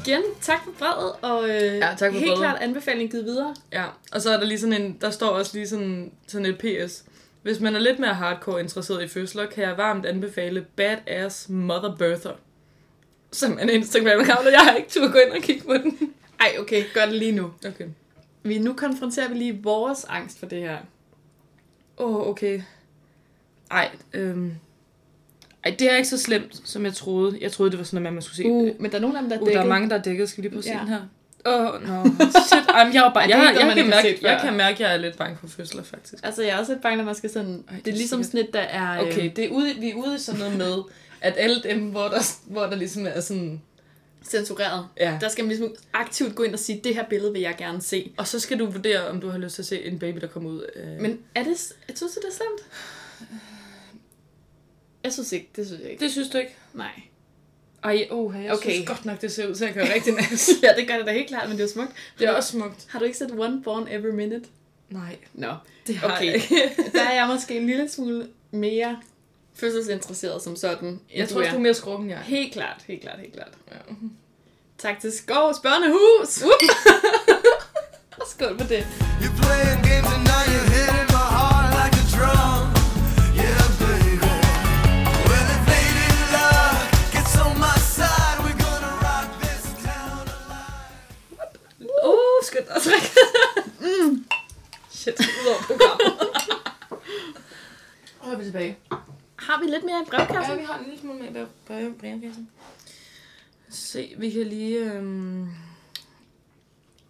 Igen, 0.07 0.23
tak 0.41 0.65
for 0.65 0.71
brevet, 0.79 1.13
og 1.23 1.49
øh, 1.49 1.77
Ja, 1.79 1.95
tak 1.99 2.13
for 2.13 2.19
helt 2.19 2.25
brevet. 2.25 2.39
klart 2.39 2.63
anbefaling 2.63 3.11
givet 3.11 3.25
videre. 3.25 3.55
Ja, 3.73 3.85
og 4.13 4.23
så 4.23 4.31
er 4.31 4.37
der 4.37 4.45
lige 4.47 4.59
sådan 4.59 4.83
en, 4.83 4.99
der 5.01 5.11
står 5.11 5.29
også 5.29 5.51
lige 5.55 5.69
sådan, 5.69 6.13
sådan 6.27 6.47
et 6.47 6.59
PS. 6.59 7.05
Hvis 7.43 7.61
man 7.61 7.75
er 7.75 7.79
lidt 7.79 7.99
mere 7.99 8.15
hardcore 8.15 8.61
interesseret 8.61 9.03
i 9.05 9.09
fødsler, 9.09 9.47
kan 9.47 9.65
jeg 9.65 9.77
varmt 9.77 10.07
anbefale 10.07 10.67
Badass 10.77 11.49
Mother 11.49 11.97
Birther. 11.97 12.33
Som 13.33 13.59
er 13.59 13.63
en 13.63 13.71
Instagram-account, 13.83 14.47
og 14.47 14.53
jeg 14.53 14.61
har 14.61 14.75
ikke 14.77 14.89
tur 14.91 15.13
gå 15.13 15.19
ind 15.19 15.33
og 15.33 15.43
kigge 15.43 15.65
på 15.67 15.73
den. 15.75 15.99
Ej, 16.41 16.57
okay, 16.61 16.85
gør 16.95 17.07
det 17.07 17.15
lige 17.15 17.33
nu. 17.33 17.53
Okay. 17.67 17.87
Vi, 18.43 18.59
nu 18.59 18.73
konfronterer 18.73 19.29
vi 19.29 19.35
lige 19.35 19.63
vores 19.63 20.05
angst 20.05 20.39
for 20.39 20.47
det 20.47 20.59
her. 20.61 20.79
Åh, 21.99 22.17
oh, 22.17 22.29
okay. 22.29 22.63
Ej, 23.71 23.91
øhm... 24.13 24.55
Ej, 25.65 25.75
det 25.79 25.93
er 25.93 25.97
ikke 25.97 26.09
så 26.09 26.19
slemt, 26.19 26.61
som 26.65 26.85
jeg 26.85 26.95
troede. 26.95 27.39
Jeg 27.41 27.53
troede, 27.53 27.71
det 27.71 27.79
var 27.79 27.85
sådan 27.85 28.03
noget, 28.03 28.15
man 28.15 28.23
skulle 28.23 28.37
se. 28.37 28.45
Uh, 28.47 28.83
men 28.83 28.91
der 28.91 28.97
er 28.97 29.01
nogle 29.01 29.17
af 29.19 29.23
dem, 29.23 29.31
der 29.31 29.37
er 29.37 29.41
uh 29.41 29.47
dækket. 29.47 29.59
der 29.59 29.65
er 29.65 29.69
mange, 29.69 29.91
der 29.91 29.97
er 29.97 30.03
dækket. 30.03 30.29
Skal 30.29 30.45
vi 30.45 30.49
lige 30.49 30.59
at 30.59 30.65
se 30.65 30.71
Ja. 30.71 30.85
her? 30.85 31.01
Åh, 31.47 31.75
oh, 31.75 31.83
no. 31.89 32.05
Shit. 32.49 32.69
Ej, 32.69 32.91
jeg, 32.95 33.11
bare, 33.15 33.25
Ej, 33.31 33.39
jeg, 33.39 33.55
jeg, 33.55 33.67
jeg, 33.67 33.77
kan 33.77 33.87
mærke, 33.91 34.09
set 34.09 34.23
jeg 34.23 34.41
kan 34.45 34.55
mærke, 34.57 34.75
at 34.75 34.81
jeg 34.81 34.93
er 34.93 34.97
lidt 34.97 35.19
bange 35.19 35.37
for 35.41 35.47
fødsler, 35.47 35.83
faktisk. 35.83 36.15
Altså, 36.23 36.43
jeg 36.43 36.51
er 36.51 36.59
også 36.59 36.73
lidt 36.73 36.83
bange, 36.83 36.97
når 36.97 37.05
man 37.05 37.15
skal 37.15 37.31
sådan... 37.31 37.65
Ej, 37.71 37.77
det, 37.85 37.93
er 37.93 37.97
ligesom 37.97 38.23
sådan 38.23 38.41
et, 38.41 38.53
der 38.53 38.61
er... 38.61 39.01
Okay, 39.01 39.25
Øh, 39.25 39.37
det 39.37 39.45
er 39.45 39.49
ude, 39.49 39.75
vi 39.81 39.91
er 39.91 39.95
ude 39.95 40.15
i 40.15 40.19
sådan 40.19 40.41
noget 40.41 40.59
med, 40.59 40.75
at 41.21 41.35
alle 41.37 41.63
dem, 41.63 41.81
hvor 41.81 42.09
der, 42.09 42.37
hvor 42.47 42.63
der 42.67 42.77
ligesom 42.77 43.07
er 43.07 43.21
sådan... 43.21 43.61
censureret. 44.25 44.87
Ja. 45.01 45.19
Der 45.21 45.29
skal 45.29 45.45
man 45.45 45.49
ligesom 45.49 45.75
aktivt 45.93 46.35
gå 46.35 46.43
ind 46.43 46.53
og 46.53 46.59
sige, 46.59 46.81
det 46.85 46.95
her 46.95 47.05
billede 47.05 47.33
vil 47.33 47.41
jeg 47.41 47.55
gerne 47.59 47.83
se. 47.83 48.13
Og 48.17 48.27
så 48.27 48.41
skal 48.41 48.59
du 48.59 48.67
vurdere, 48.67 49.09
om 49.09 49.21
du 49.21 49.29
har 49.29 49.39
lyst 49.39 49.55
til 49.55 49.63
at 49.63 49.67
se 49.67 49.85
en 49.85 49.99
baby, 49.99 50.21
der 50.21 50.27
kommer 50.27 50.51
ud. 50.51 50.65
Øh. 50.77 51.01
Men 51.01 51.19
er 51.35 51.43
det... 51.43 51.73
Jeg 51.89 51.97
synes, 51.97 52.13
det 52.13 52.25
er 52.25 52.33
slemt. 52.33 52.69
Jeg 55.05 55.13
synes 55.13 55.33
ikke, 55.33 55.51
det 55.57 55.67
synes 55.67 55.83
jeg 55.83 55.91
ikke. 55.91 56.05
det 56.05 56.13
synes 56.13 56.29
du 56.29 56.39
ikke? 56.39 56.55
Nej. 56.75 56.91
Ej, 57.85 58.07
oh, 58.11 58.35
jeg 58.45 58.53
Okay. 58.53 58.71
synes 58.73 58.89
godt 58.89 59.05
nok, 59.05 59.21
det 59.21 59.33
ser 59.33 59.49
ud 59.49 59.55
til 59.55 59.65
at 59.65 59.75
gøre 59.75 59.93
rigtig 59.95 60.15
nice. 60.15 60.53
ja, 60.63 60.69
det 60.77 60.89
gør 60.89 60.97
det 60.97 61.07
da 61.07 61.13
helt 61.13 61.29
klart, 61.29 61.49
men 61.49 61.59
det 61.59 61.65
er 61.65 61.69
smukt. 61.69 61.93
det 62.19 62.29
er 62.29 62.33
også 62.33 62.51
smukt. 62.53 62.87
Har 62.89 62.99
du 62.99 63.05
ikke 63.05 63.17
set 63.19 63.31
One 63.39 63.63
Born 63.63 63.89
Every 63.91 64.11
Minute? 64.15 64.45
Nej, 64.91 65.17
Nå. 65.35 65.55
det 65.87 65.97
har 65.97 66.15
Okay. 66.17 66.27
jeg 66.27 66.35
ikke. 66.35 66.73
Der 66.93 67.03
er 67.03 67.15
jeg 67.15 67.27
måske 67.29 67.57
en 67.57 67.67
lille 67.67 67.89
smule 67.89 68.29
mere 68.51 69.01
fødselsinteresseret 69.55 70.43
som 70.43 70.57
sådan. 70.57 71.01
Jeg 71.15 71.29
tror 71.29 71.41
også, 71.41 71.51
du 71.51 71.57
er 71.57 71.61
mere 71.61 71.75
skrukken, 71.75 72.11
jeg 72.11 72.19
er. 72.19 72.23
Helt 72.23 72.53
klart, 72.53 72.83
helt 72.87 73.03
klart, 73.03 73.19
helt 73.21 73.33
klart. 73.33 73.53
Ja. 73.73 73.77
Tak 74.79 75.01
til 75.01 75.13
Skovs 75.13 75.59
Børnehus! 75.59 76.43
Og 78.19 78.27
skål 78.33 78.59
på 78.59 78.65
det. 78.69 78.81
You're 79.21 79.43
playing 79.43 79.81
games 79.89 80.09
and 80.15 80.25
now 80.31 80.43
you're 80.53 80.69
hitting 80.75 81.09
my 81.17 81.27
heart 81.39 81.71
like 81.81 81.97
a 82.03 82.05
drum. 82.17 82.74
Har 99.95 100.01
mere 100.01 100.07
i 100.07 100.11
brevkassen? 100.11 100.55
Ja, 100.55 100.61
vi 100.61 100.67
har 100.67 100.79
en 100.79 100.85
lille 100.85 101.01
smule 101.01 101.19
med 101.19 101.47
i 101.91 101.93
brevkassen. 101.99 102.51
Se, 103.69 104.15
vi 104.19 104.31
kan 104.31 104.47
lige... 104.47 104.93
Øhm... 104.93 105.45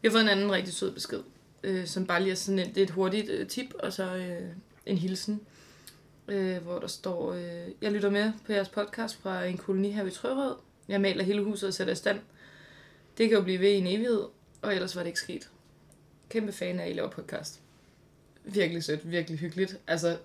Vi 0.02 0.08
har 0.08 0.10
fået 0.10 0.22
en 0.22 0.28
anden 0.28 0.52
rigtig 0.52 0.74
sød 0.74 0.92
besked, 0.92 1.22
øh, 1.62 1.86
som 1.86 2.06
bare 2.06 2.22
lige 2.22 2.32
er 2.32 2.36
sådan 2.36 2.58
en, 2.58 2.68
det 2.68 2.78
er 2.78 2.82
et 2.82 2.90
hurtigt 2.90 3.30
øh, 3.30 3.48
tip, 3.48 3.74
og 3.78 3.92
så 3.92 4.16
øh, 4.16 4.48
en 4.86 4.98
hilsen, 4.98 5.40
øh, 6.28 6.56
hvor 6.56 6.78
der 6.78 6.86
står, 6.86 7.32
øh, 7.32 7.68
jeg 7.82 7.92
lytter 7.92 8.10
med 8.10 8.32
på 8.46 8.52
jeres 8.52 8.68
podcast 8.68 9.16
fra 9.16 9.44
en 9.44 9.58
koloni 9.58 9.90
her 9.90 10.04
i 10.04 10.10
Trørød. 10.10 10.54
Jeg 10.88 11.00
maler 11.00 11.24
hele 11.24 11.42
huset 11.42 11.66
og 11.66 11.74
sætter 11.74 11.92
i 11.92 11.96
stand. 11.96 12.20
Det 13.18 13.28
kan 13.28 13.38
jo 13.38 13.44
blive 13.44 13.60
ved 13.60 13.70
i 13.70 13.78
en 13.78 13.86
evighed, 13.86 14.22
og 14.62 14.74
ellers 14.74 14.96
var 14.96 15.02
det 15.02 15.08
ikke 15.08 15.20
sket. 15.20 15.50
Kæmpe 16.28 16.52
fan 16.52 16.80
af, 16.80 16.84
at 16.84 16.90
I 16.90 16.94
laver 16.94 17.10
podcast. 17.10 17.60
virkelig 18.44 18.84
sødt, 18.84 19.10
virkelig 19.10 19.38
hyggeligt. 19.38 19.78
Altså, 19.86 20.18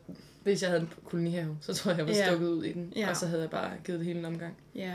hvis 0.43 0.62
jeg 0.62 0.69
havde 0.69 0.82
en 0.82 0.89
kolonihave, 1.06 1.58
så 1.62 1.73
tror 1.73 1.91
jeg, 1.91 1.97
jeg 1.97 2.08
var 2.08 2.13
Ja. 2.13 2.28
stukket 2.28 2.47
ud 2.47 2.63
i 2.63 2.73
den. 2.73 2.93
Ja. 2.95 3.10
Og 3.10 3.17
så 3.17 3.28
havde 3.28 3.41
jeg 3.41 3.49
bare 3.49 3.71
givet 3.86 3.99
det 3.99 4.08
hele 4.08 4.19
en 4.19 4.25
omgang. 4.25 4.58
Ja. 4.75 4.93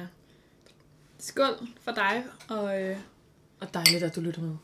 Skål 1.19 1.69
for 1.81 1.93
dig, 1.93 2.25
og 2.49 2.83
øh, 2.83 2.97
Og 3.61 3.75
dejligt, 3.75 4.03
at 4.03 4.17
du 4.17 4.21
lytter 4.21 4.43
med. 4.43 4.57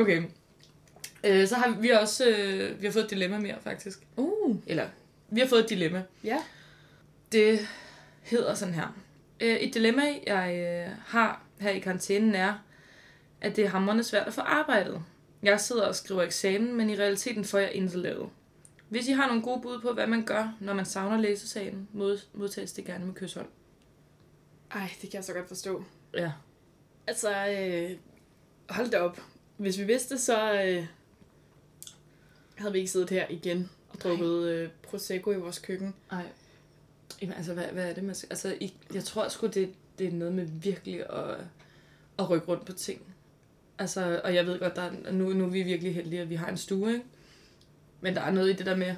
Okay. 0.00 0.22
Øh, 1.24 1.48
så 1.48 1.54
har 1.56 1.80
vi, 1.80 1.88
også 1.90 2.28
øh, 2.28 2.80
vi 2.80 2.86
har 2.86 2.92
fået 2.92 3.04
et 3.04 3.10
dilemma 3.10 3.38
mere, 3.38 3.56
faktisk. 3.60 4.06
uh, 4.16 4.56
Eller, 4.66 4.88
vi 5.30 5.40
har 5.40 5.46
fået 5.46 5.62
et 5.64 5.70
dilemma. 5.70 6.02
ja. 6.24 6.38
Det 7.32 7.60
hedder 8.22 8.54
sådan 8.54 8.74
her. 8.74 8.96
Øh, 9.40 9.56
et 9.56 9.74
dilemma, 9.74 10.02
jeg 10.26 10.54
øh, 10.88 10.94
har 11.06 11.42
her 11.60 11.70
i 11.70 11.78
karantænen 11.78 12.34
er, 12.34 12.54
at 13.40 13.56
det 13.56 13.64
er 13.64 13.68
hamrende 13.68 14.04
svært 14.04 14.26
at 14.26 14.34
få 14.34 14.40
arbejdet. 14.40 15.02
Jeg 15.42 15.60
sidder 15.60 15.86
og 15.86 15.94
skriver 15.94 16.22
eksamen, 16.22 16.74
men 16.76 16.90
i 16.90 16.96
realiteten 16.96 17.44
får 17.44 17.58
jeg 17.58 17.72
intet 17.72 17.98
lavet. 17.98 18.28
Hvis 18.88 19.08
I 19.08 19.12
har 19.12 19.26
nogle 19.26 19.42
gode 19.42 19.60
bud 19.60 19.80
på, 19.80 19.92
hvad 19.92 20.06
man 20.06 20.24
gør, 20.24 20.56
når 20.60 20.74
man 20.74 20.86
savner 20.86 21.18
læsesalen, 21.18 21.88
mod, 21.92 22.18
modtages 22.34 22.72
det 22.72 22.84
gerne 22.84 23.06
med 23.06 23.14
kyshold. 23.14 23.48
Ej, 24.70 24.90
det 25.02 25.10
kan 25.10 25.16
jeg 25.16 25.24
så 25.24 25.32
godt 25.32 25.48
forstå. 25.48 25.84
Ja. 26.14 26.32
Altså, 27.06 27.48
øh, 27.48 27.98
hold 28.70 28.90
da 28.90 28.98
op. 28.98 29.20
Hvis 29.56 29.78
vi 29.78 29.84
vidste, 29.84 30.18
så 30.18 30.52
øh, 30.52 30.86
havde 32.54 32.72
vi 32.72 32.78
ikke 32.78 32.90
siddet 32.90 33.10
her 33.10 33.26
igen 33.30 33.70
og 33.88 34.00
drukket 34.00 34.48
øh, 34.48 34.68
Prosecco 34.82 35.32
i 35.32 35.36
vores 35.36 35.58
køkken. 35.58 35.94
Ej. 36.10 36.24
Jamen, 37.22 37.36
altså, 37.36 37.54
hvad, 37.54 37.64
hvad 37.64 37.90
er 37.90 37.94
det, 37.94 38.04
man 38.04 38.14
skal... 38.14 38.28
Altså, 38.30 38.56
I, 38.60 38.74
jeg 38.94 39.04
tror 39.04 39.28
sgu, 39.28 39.46
det, 39.46 39.74
det 39.98 40.06
er 40.06 40.12
noget 40.12 40.34
med 40.34 40.44
virkelig 40.44 41.10
at, 41.10 41.36
at 42.18 42.30
rykke 42.30 42.48
rundt 42.48 42.64
på 42.64 42.72
ting. 42.72 43.14
Altså, 43.78 44.20
og 44.24 44.34
jeg 44.34 44.46
ved 44.46 44.58
godt, 44.58 44.76
der 44.76 44.82
er, 44.82 45.12
nu, 45.12 45.32
nu 45.32 45.44
er 45.44 45.48
vi 45.48 45.62
virkelig 45.62 45.94
heldige, 45.94 46.22
at 46.22 46.30
vi 46.30 46.34
har 46.34 46.48
en 46.48 46.56
stue, 46.56 46.92
ikke? 46.92 47.04
Men 48.00 48.14
der 48.14 48.20
er 48.20 48.30
noget 48.30 48.50
i 48.50 48.52
det 48.52 48.66
der 48.66 48.76
med 48.76 48.94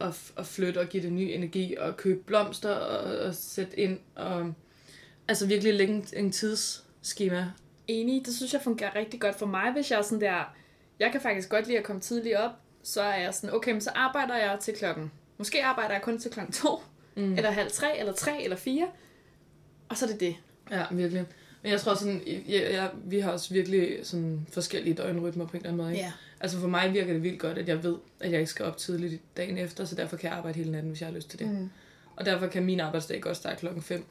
at, 0.00 0.32
at, 0.36 0.46
flytte 0.46 0.78
og 0.78 0.86
give 0.86 1.02
det 1.02 1.12
ny 1.12 1.20
energi, 1.20 1.76
og 1.78 1.96
købe 1.96 2.22
blomster 2.22 2.70
og, 2.70 3.18
og 3.18 3.34
sætte 3.34 3.78
ind, 3.78 3.98
og 4.14 4.54
altså 5.28 5.46
virkelig 5.46 5.74
lægge 5.74 5.94
en, 5.94 6.06
en 6.12 6.32
tidsskema. 6.32 7.52
Enig, 7.86 8.26
det 8.26 8.34
synes 8.34 8.52
jeg 8.52 8.62
fungerer 8.62 8.94
rigtig 8.94 9.20
godt 9.20 9.34
for 9.34 9.46
mig, 9.46 9.72
hvis 9.72 9.90
jeg 9.90 9.98
er 9.98 10.02
sådan 10.02 10.20
der, 10.20 10.54
jeg 10.98 11.12
kan 11.12 11.20
faktisk 11.20 11.48
godt 11.48 11.66
lide 11.66 11.78
at 11.78 11.84
komme 11.84 12.00
tidligt 12.00 12.36
op, 12.36 12.50
så 12.82 13.02
er 13.02 13.16
jeg 13.16 13.34
sådan, 13.34 13.54
okay, 13.54 13.72
men 13.72 13.80
så 13.80 13.90
arbejder 13.94 14.36
jeg 14.36 14.58
til 14.60 14.74
klokken, 14.74 15.12
måske 15.38 15.64
arbejder 15.64 15.94
jeg 15.94 16.02
kun 16.02 16.18
til 16.18 16.30
klokken 16.30 16.52
to, 16.52 16.82
mm. 17.16 17.34
eller 17.34 17.50
halv 17.50 17.70
tre, 17.70 17.98
eller 17.98 18.12
tre, 18.12 18.42
eller 18.42 18.56
fire, 18.56 18.88
og 19.88 19.96
så 19.96 20.04
er 20.06 20.10
det 20.10 20.20
det. 20.20 20.36
Ja, 20.70 20.84
virkelig. 20.90 21.26
Men 21.62 21.72
jeg 21.72 21.80
tror 21.80 21.94
sådan, 21.94 22.22
jeg, 22.26 22.62
jeg, 22.72 22.90
vi 23.04 23.20
har 23.20 23.30
også 23.30 23.54
virkelig 23.54 23.98
sådan 24.02 24.46
forskellige 24.52 24.94
døgnrytmer 24.94 25.46
på 25.46 25.50
en 25.52 25.56
eller 25.56 25.68
anden 25.68 25.76
måde, 25.76 25.90
ikke? 25.92 26.04
Ja. 26.04 26.12
Altså 26.40 26.58
for 26.58 26.68
mig 26.68 26.92
virker 26.92 27.12
det 27.12 27.22
vildt 27.22 27.38
godt, 27.40 27.58
at 27.58 27.68
jeg 27.68 27.82
ved, 27.84 27.96
at 28.20 28.30
jeg 28.30 28.40
ikke 28.40 28.50
skal 28.50 28.64
op 28.64 28.76
tidligt 28.76 29.22
dagen 29.36 29.58
efter, 29.58 29.84
så 29.84 29.94
derfor 29.94 30.16
kan 30.16 30.30
jeg 30.30 30.38
arbejde 30.38 30.56
hele 30.58 30.72
natten, 30.72 30.90
hvis 30.90 31.00
jeg 31.00 31.08
har 31.08 31.14
lyst 31.14 31.30
til 31.30 31.38
det. 31.38 31.48
Mm. 31.48 31.70
Og 32.16 32.26
derfor 32.26 32.46
kan 32.46 32.64
min 32.64 32.80
arbejdsdag 32.80 33.20
godt 33.20 33.36
starte 33.36 33.56
klokken 33.56 33.82
5, 33.82 34.04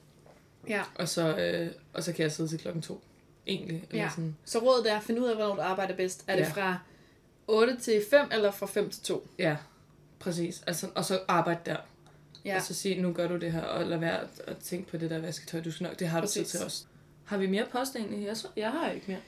Ja. 0.70 0.82
og 0.96 1.10
så, 1.10 1.38
øh, 1.38 1.68
og 1.94 2.04
så 2.04 2.14
kan 2.14 2.24
jeg 2.24 2.32
sidde 2.32 2.50
til 2.50 2.60
klokken 2.60 2.82
2. 2.82 3.02
Egentlig. 3.48 3.84
Eller 3.90 4.04
Ja. 4.04 4.10
sådan. 4.10 4.36
Så 4.46 4.60
rådet 4.60 4.92
er 4.92 4.98
at 4.98 5.04
finde 5.04 5.22
ud 5.22 5.28
af, 5.28 5.36
hvornår 5.36 5.56
du 5.56 5.62
arbejder 5.62 5.96
bedst. 5.96 6.24
Er 6.28 6.36
det 6.36 6.42
Ja. 6.44 6.50
fra 6.50 6.80
8 7.48 7.78
til 7.82 8.02
5, 8.10 8.28
eller 8.32 8.52
fra 8.52 8.66
5 8.66 8.90
til 8.90 9.02
2? 9.04 9.28
ja, 9.40 9.56
præcis. 10.20 10.64
Altså, 10.68 10.88
og 10.96 11.06
så 11.06 11.20
arbejde 11.28 11.60
der. 11.66 11.76
Ja. 12.46 12.56
Og 12.56 12.62
så 12.62 12.74
sige, 12.74 13.02
nu 13.02 13.14
gør 13.14 13.28
du 13.28 13.38
det 13.38 13.52
her, 13.52 13.62
og 13.62 13.86
lad 13.86 13.98
være 13.98 14.20
at, 14.48 14.58
tænke 14.58 14.90
på 14.92 14.98
det 14.98 15.10
der 15.10 15.20
vasketøj. 15.20 15.62
Du 15.62 15.72
skal 15.72 15.84
nok, 15.88 16.00
det 16.00 16.08
har 16.08 16.22
du 16.22 16.28
tid 16.28 16.42
Præcis. 16.42 16.52
til 16.60 16.66
os. 16.66 16.88
Har 17.28 17.38
vi 17.38 17.48
mere 17.48 17.66
post 17.72 17.96
egentlig? 17.96 18.26
Jeg, 18.28 18.38
så, 18.38 18.48
jeg 18.56 18.72
har 18.72 18.90
ikke 18.90 19.06
mere. 19.08 19.20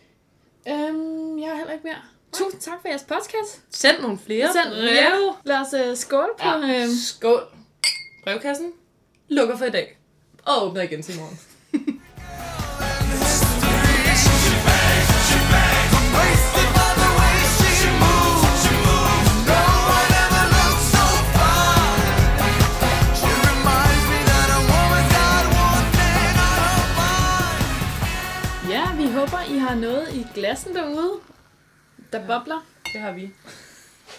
Øhm, 0.90 1.40
jeg 1.40 1.50
har 1.50 1.56
heller 1.56 1.74
ikke 1.74 1.84
mere. 1.84 2.02
Tusind 2.34 2.62
tak 2.62 2.82
for 2.82 2.88
jeres 2.88 3.04
podcast. 3.04 3.62
Send 3.70 4.02
nogle 4.02 4.18
flere 4.26 4.54
Send 4.54 4.70
breve. 4.74 5.34
Lad 5.44 5.58
os 5.58 5.90
uh, 5.90 5.98
skåle 5.98 6.30
på... 6.40 6.48
Ja. 6.48 6.84
Øhm, 6.84 6.90
Skål. 6.90 7.42
Brevkassen 8.24 8.72
lukker 9.28 9.58
for 9.58 9.66
i 9.66 9.70
dag. 9.70 9.98
Og 10.46 10.68
åbner 10.68 10.82
igen 10.82 11.02
til 11.02 11.20
morgen. 11.20 11.40
håber, 29.20 29.56
I 29.56 29.58
har 29.58 29.76
noget 29.76 30.08
i 30.14 30.26
glassen 30.34 30.76
derude, 30.76 31.12
der 32.14 32.20
bobler 32.28 32.66
Det 32.94 33.02
har 33.02 33.12
vi. 33.12 33.32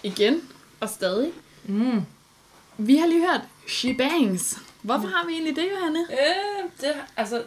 igen 0.03 0.43
og 0.81 0.89
stadig. 0.89 1.33
Mm. 1.65 2.01
Vi 2.79 2.97
har 2.97 3.07
lige 3.07 3.21
hørt 3.21 3.41
She 3.69 3.95
Bangs. 3.95 4.59
Hvorfor 4.83 5.09
har 5.09 5.27
vi 5.27 5.33
egentlig 5.33 5.57
det, 5.57 5.65
Johanne? 5.73 5.99
Øh, 5.99 6.71
det, 6.81 6.95
altså, 7.17 7.43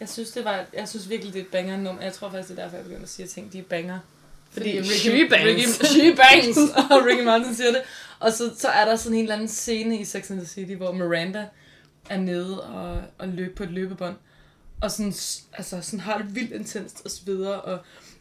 jeg 0.00 0.08
synes, 0.08 0.30
det 0.30 0.44
var, 0.44 0.64
jeg 0.74 0.88
synes 0.88 1.08
virkelig, 1.08 1.32
det 1.34 1.40
er 1.40 1.44
et 1.44 1.50
banger 1.50 1.76
nummer. 1.76 2.02
Jeg 2.02 2.12
tror 2.12 2.30
faktisk, 2.30 2.48
det 2.48 2.58
er 2.58 2.62
derfor, 2.62 2.76
jeg 2.76 2.84
begynder 2.84 3.02
at 3.02 3.10
sige 3.10 3.28
ting, 3.28 3.52
de 3.52 3.58
er 3.58 3.62
banger. 3.62 3.98
Fordi 4.50 4.84
she 4.84 5.28
bangs. 5.28 5.46
Ricky, 5.46 5.84
she 5.84 6.16
bangs, 6.16 6.58
og 6.90 7.06
Ricky 7.06 7.24
Martin 7.24 7.54
siger 7.54 7.70
det. 7.70 7.82
Og 8.20 8.32
så, 8.32 8.50
så 8.58 8.68
er 8.68 8.84
der 8.84 8.96
sådan 8.96 9.16
en 9.18 9.22
eller 9.22 9.34
anden 9.34 9.48
scene 9.48 9.98
i 9.98 10.04
Sex 10.04 10.30
and 10.30 10.38
the 10.38 10.48
City, 10.48 10.72
hvor 10.72 10.92
Miranda 10.92 11.46
er 12.10 12.18
nede 12.18 12.62
og, 12.62 13.02
og 13.18 13.28
løber 13.28 13.54
på 13.56 13.62
et 13.62 13.70
løbebånd. 13.70 14.16
Og 14.82 14.90
sådan, 14.90 15.12
altså, 15.52 15.80
sådan 15.82 16.00
har 16.00 16.18
det 16.18 16.34
vildt 16.34 16.52
intenst 16.52 17.02
og 17.04 17.10
så 17.10 17.20
videre. 17.26 17.60
Og, 17.60 17.78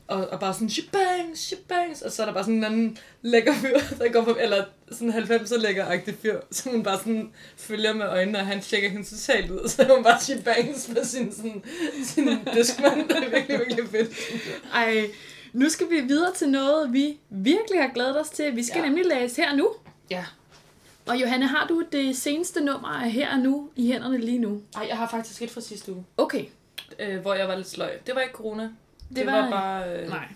og, 0.07 0.27
og 0.29 0.39
bare 0.39 0.53
sådan, 0.53 0.69
she 0.69 0.83
bangs, 0.91 1.39
she 1.39 1.57
bangs. 1.67 2.01
Og 2.01 2.11
så 2.11 2.21
er 2.21 2.25
der 2.25 2.33
bare 2.33 2.43
sådan 2.43 2.57
en 2.57 2.63
anden 2.63 2.97
lækker 3.21 3.53
fyr, 3.53 3.77
der 3.99 4.11
går 4.11 4.23
på, 4.23 4.37
eller 4.39 4.65
sådan 4.91 5.13
90'er 5.13 5.57
lækker-agtig 5.57 6.15
fyr, 6.21 6.39
som 6.51 6.71
hun 6.71 6.83
bare 6.83 6.97
sådan 6.97 7.31
følger 7.57 7.93
med 7.93 8.05
øjnene, 8.05 8.39
og 8.39 8.45
han 8.45 8.61
tjekker 8.61 8.89
hende 8.89 9.05
totalt 9.05 9.51
ud. 9.51 9.57
Og 9.57 9.69
så 9.71 9.83
er 9.83 9.95
hun 9.95 10.03
bare 10.03 10.21
she 10.21 10.41
bangs 10.41 10.89
med 10.89 11.05
sin, 11.05 11.35
sådan, 11.35 11.63
sin 12.03 12.29
diskmand. 12.53 13.09
Det 13.09 13.17
er 13.17 13.29
virkelig, 13.29 13.59
virkelig 13.59 13.89
fedt. 13.89 14.11
Ej, 14.73 15.09
nu 15.53 15.69
skal 15.69 15.89
vi 15.89 15.99
videre 16.01 16.33
til 16.33 16.49
noget, 16.49 16.93
vi 16.93 17.17
virkelig 17.29 17.81
har 17.81 17.91
glædet 17.93 18.19
os 18.19 18.29
til. 18.29 18.55
Vi 18.55 18.63
skal. 18.63 18.79
Ja. 18.79 18.85
nemlig 18.85 19.05
læse 19.05 19.41
her 19.41 19.55
nu. 19.55 19.69
Ja. 20.09 20.25
Og 21.11 21.21
Johanne, 21.21 21.47
har 21.47 21.67
du 21.67 21.83
det 21.91 22.17
seneste 22.17 22.61
nummer 22.61 22.87
af 22.87 23.11
her 23.11 23.31
og 23.33 23.39
nu 23.39 23.69
i 23.75 23.87
hænderne 23.91 24.17
lige 24.17 24.39
nu? 24.39 24.61
Ej, 24.75 24.85
jeg 24.89 24.97
har 24.97 25.07
faktisk 25.09 25.41
et 25.41 25.51
fra 25.51 25.61
sidste 25.61 25.93
uge. 25.93 26.05
Okay. 26.17 26.45
øh, 26.99 27.19
hvor 27.19 27.33
jeg 27.33 27.47
var 27.47 27.55
lidt 27.55 27.67
sløj. 27.67 27.91
Det 28.07 28.15
var 28.15 28.21
ikke 28.21 28.33
corona. 28.33 28.63
Det, 28.63 28.71
Det 29.15 29.25
var- 29.25 29.31
var, 29.41 29.49
bare 29.49 29.95
øh, 30.01 30.09
Nej. 30.09 30.27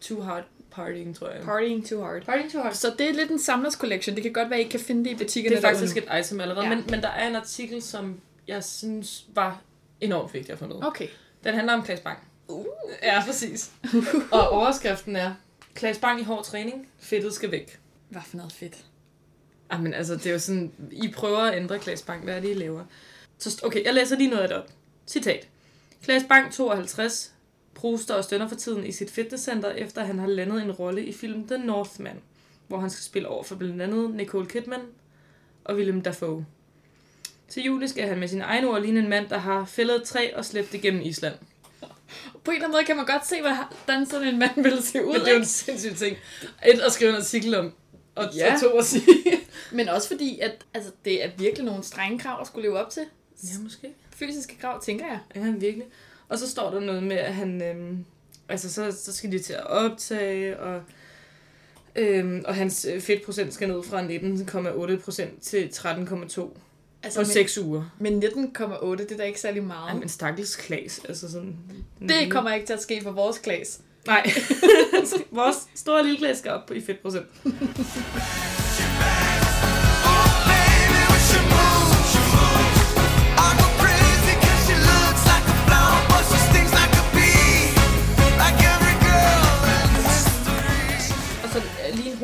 too 0.00 0.20
hard 0.22 0.44
partying, 0.70 1.16
tror 1.16 1.28
jeg. 1.28 1.42
Partying 1.44 1.86
too 1.88 2.02
hard. 2.04 2.22
partying 2.22 2.52
too 2.52 2.62
hard. 2.62 2.74
Så 2.74 2.94
det 2.98 3.08
er 3.08 3.12
lidt 3.12 3.30
en 3.30 3.38
samlers 3.38 3.72
collection. 3.74 4.14
Det 4.16 4.22
kan 4.22 4.32
godt 4.32 4.50
være, 4.50 4.58
I 4.58 4.62
ikke 4.62 4.70
kan 4.70 4.80
finde 4.80 5.04
det 5.04 5.10
i 5.10 5.14
butikkerne 5.24 5.56
Det 5.56 5.64
er 5.64 5.68
faktisk 5.68 5.96
et 5.96 6.04
item 6.20 6.40
allerede, 6.40 6.66
Ja. 6.68 6.74
men, 6.74 6.84
men 6.90 7.02
der 7.02 7.08
er 7.08 7.28
en 7.28 7.36
artikel, 7.36 7.82
som 7.82 8.20
jeg 8.48 8.64
synes 8.64 9.24
var 9.34 9.60
enormt 10.00 10.34
vigtig 10.34 10.52
at 10.52 10.58
få 10.58 10.66
med. 10.66 10.76
Okay. 10.86 11.08
Den 11.44 11.54
handler 11.54 11.72
om 11.74 11.82
Klaas 11.82 12.00
Bang. 12.00 12.18
Uh. 12.48 12.66
Ja, 13.02 13.22
præcis. 13.26 13.70
og 14.32 14.48
overskriften 14.48 15.16
er, 15.16 15.34
Klaas 15.74 15.98
Bang 15.98 16.20
i 16.20 16.24
hård 16.24 16.44
træning, 16.44 16.88
fedtet 16.98 17.34
skal 17.34 17.50
væk. 17.50 17.78
Hvad 18.08 18.22
for 18.26 18.36
noget 18.36 18.52
fedt. 18.52 18.84
Jamen 19.72 19.94
altså, 19.94 20.14
det 20.14 20.26
er 20.26 20.32
jo 20.32 20.38
sådan, 20.38 20.72
I 20.90 21.08
prøver 21.08 21.38
at 21.38 21.56
ændre 21.56 21.78
Klaas 21.78 22.02
Bang. 22.02 22.24
Hvad 22.24 22.36
er 22.36 22.40
det, 22.40 22.50
I 22.50 22.54
laver? 22.54 22.84
Så, 23.38 23.60
okay, 23.62 23.84
jeg 23.84 23.94
læser 23.94 24.16
lige 24.16 24.30
noget 24.30 24.42
af 24.42 24.48
det 24.48 24.56
op. 24.56 24.68
Citat. 25.06 25.48
Klaas 26.04 26.22
Bang, 26.28 26.52
52, 26.52 27.32
proster 27.74 28.14
og 28.14 28.24
stønner 28.24 28.48
for 28.48 28.54
tiden 28.54 28.86
i 28.86 28.92
sit 28.92 29.10
fitnesscenter, 29.10 29.70
efter 29.70 30.04
han 30.04 30.18
har 30.18 30.26
landet 30.26 30.62
en 30.62 30.72
rolle 30.72 31.04
i 31.04 31.12
filmen 31.12 31.48
The 31.48 31.58
Northman, 31.58 32.20
hvor 32.68 32.78
han 32.78 32.90
skal 32.90 33.02
spille 33.02 33.28
over 33.28 33.42
for 33.42 33.54
blandt 33.54 33.82
andet 33.82 34.14
Nicole 34.14 34.46
Kidman 34.46 34.80
og 35.64 35.76
Willem 35.76 36.02
Dafoe. 36.02 36.46
Til 37.48 37.62
juli 37.62 37.88
skal 37.88 38.08
han 38.08 38.18
med 38.18 38.28
sin 38.28 38.40
egen 38.40 38.64
ord 38.64 38.82
ligne 38.82 39.00
en 39.00 39.08
mand, 39.08 39.28
der 39.28 39.38
har 39.38 39.64
fældet 39.64 39.96
et 39.96 40.02
træ 40.02 40.30
og 40.34 40.44
slæbt 40.44 40.72
det 40.72 40.80
gennem 40.80 41.02
Island. 41.02 41.34
På 42.44 42.50
en 42.50 42.54
eller 42.54 42.64
anden 42.64 42.76
måde 42.76 42.84
kan 42.84 42.96
man 42.96 43.06
godt 43.06 43.26
se, 43.26 43.36
hvordan 43.40 44.06
sådan 44.06 44.28
en 44.28 44.38
mand 44.38 44.62
ville 44.62 44.82
se 44.82 45.04
ud. 45.04 45.12
Men 45.12 45.20
det 45.20 45.28
er 45.28 45.32
jo 45.32 45.38
en 45.38 45.44
sindssyg 45.44 45.96
ting. 45.96 46.16
Et, 46.66 46.80
at 46.80 46.92
skrive 46.92 47.10
en 47.10 47.16
artikel 47.16 47.54
om, 47.54 47.72
og, 48.14 48.34
ja. 48.34 48.54
og 48.54 48.60
to 48.60 48.68
at 48.68 48.84
sige. 48.84 49.02
Men 49.72 49.88
også 49.88 50.08
fordi, 50.08 50.38
at 50.38 50.64
altså, 50.74 50.90
det 51.04 51.24
er 51.24 51.30
virkelig 51.38 51.64
nogle 51.64 51.82
strenge 51.82 52.18
krav 52.18 52.40
at 52.40 52.46
skulle 52.46 52.68
leve 52.68 52.78
op 52.78 52.90
til. 52.90 53.02
ja, 53.42 53.58
måske. 53.62 53.88
Fysiske 54.10 54.58
krav, 54.60 54.82
tænker 54.82 55.06
jeg. 55.06 55.18
Ja, 55.34 55.50
virkelig. 55.50 55.86
Og 56.28 56.38
så 56.38 56.50
står 56.50 56.70
der 56.70 56.80
noget 56.80 57.02
med, 57.02 57.16
at 57.16 57.34
han... 57.34 57.62
Øhm, 57.62 58.04
altså, 58.48 58.72
så, 58.72 58.92
så 59.04 59.12
skal 59.12 59.32
de 59.32 59.38
til 59.38 59.52
at 59.52 59.66
optage, 59.66 60.60
og, 60.60 60.82
øhm, 61.96 62.44
og 62.46 62.54
hans 62.54 62.86
øh, 62.92 63.00
fedtprocent 63.00 63.54
skal 63.54 63.68
ned 63.68 63.82
fra 63.82 64.02
19,8% 64.02 65.40
til 65.40 65.70
13,2% 65.74 66.58
Altså, 67.04 67.18
på 67.18 67.20
men, 67.20 67.32
6 67.32 67.58
uger. 67.58 67.84
men 67.98 68.22
19,8, 68.22 68.90
det 68.96 69.12
er 69.12 69.16
da 69.16 69.22
ikke 69.22 69.40
særlig 69.40 69.64
meget. 69.64 69.90
Ej, 69.90 69.98
men 69.98 70.08
stakkels 70.08 70.56
klas, 70.56 71.00
altså 71.08 71.32
sådan... 71.32 71.56
det 72.08 72.30
kommer 72.30 72.54
ikke 72.54 72.66
til 72.66 72.72
at 72.72 72.82
ske 72.82 73.00
for 73.02 73.10
vores 73.10 73.38
klasse. 73.38 73.80
Nej. 74.06 74.30
Vores 75.30 75.56
store 75.74 76.02
lille 76.02 76.18
klas 76.18 76.38
skal 76.38 76.50
op 76.50 76.66
på 76.66 76.74
i 76.74 76.80
fedtprocent. 76.80 77.26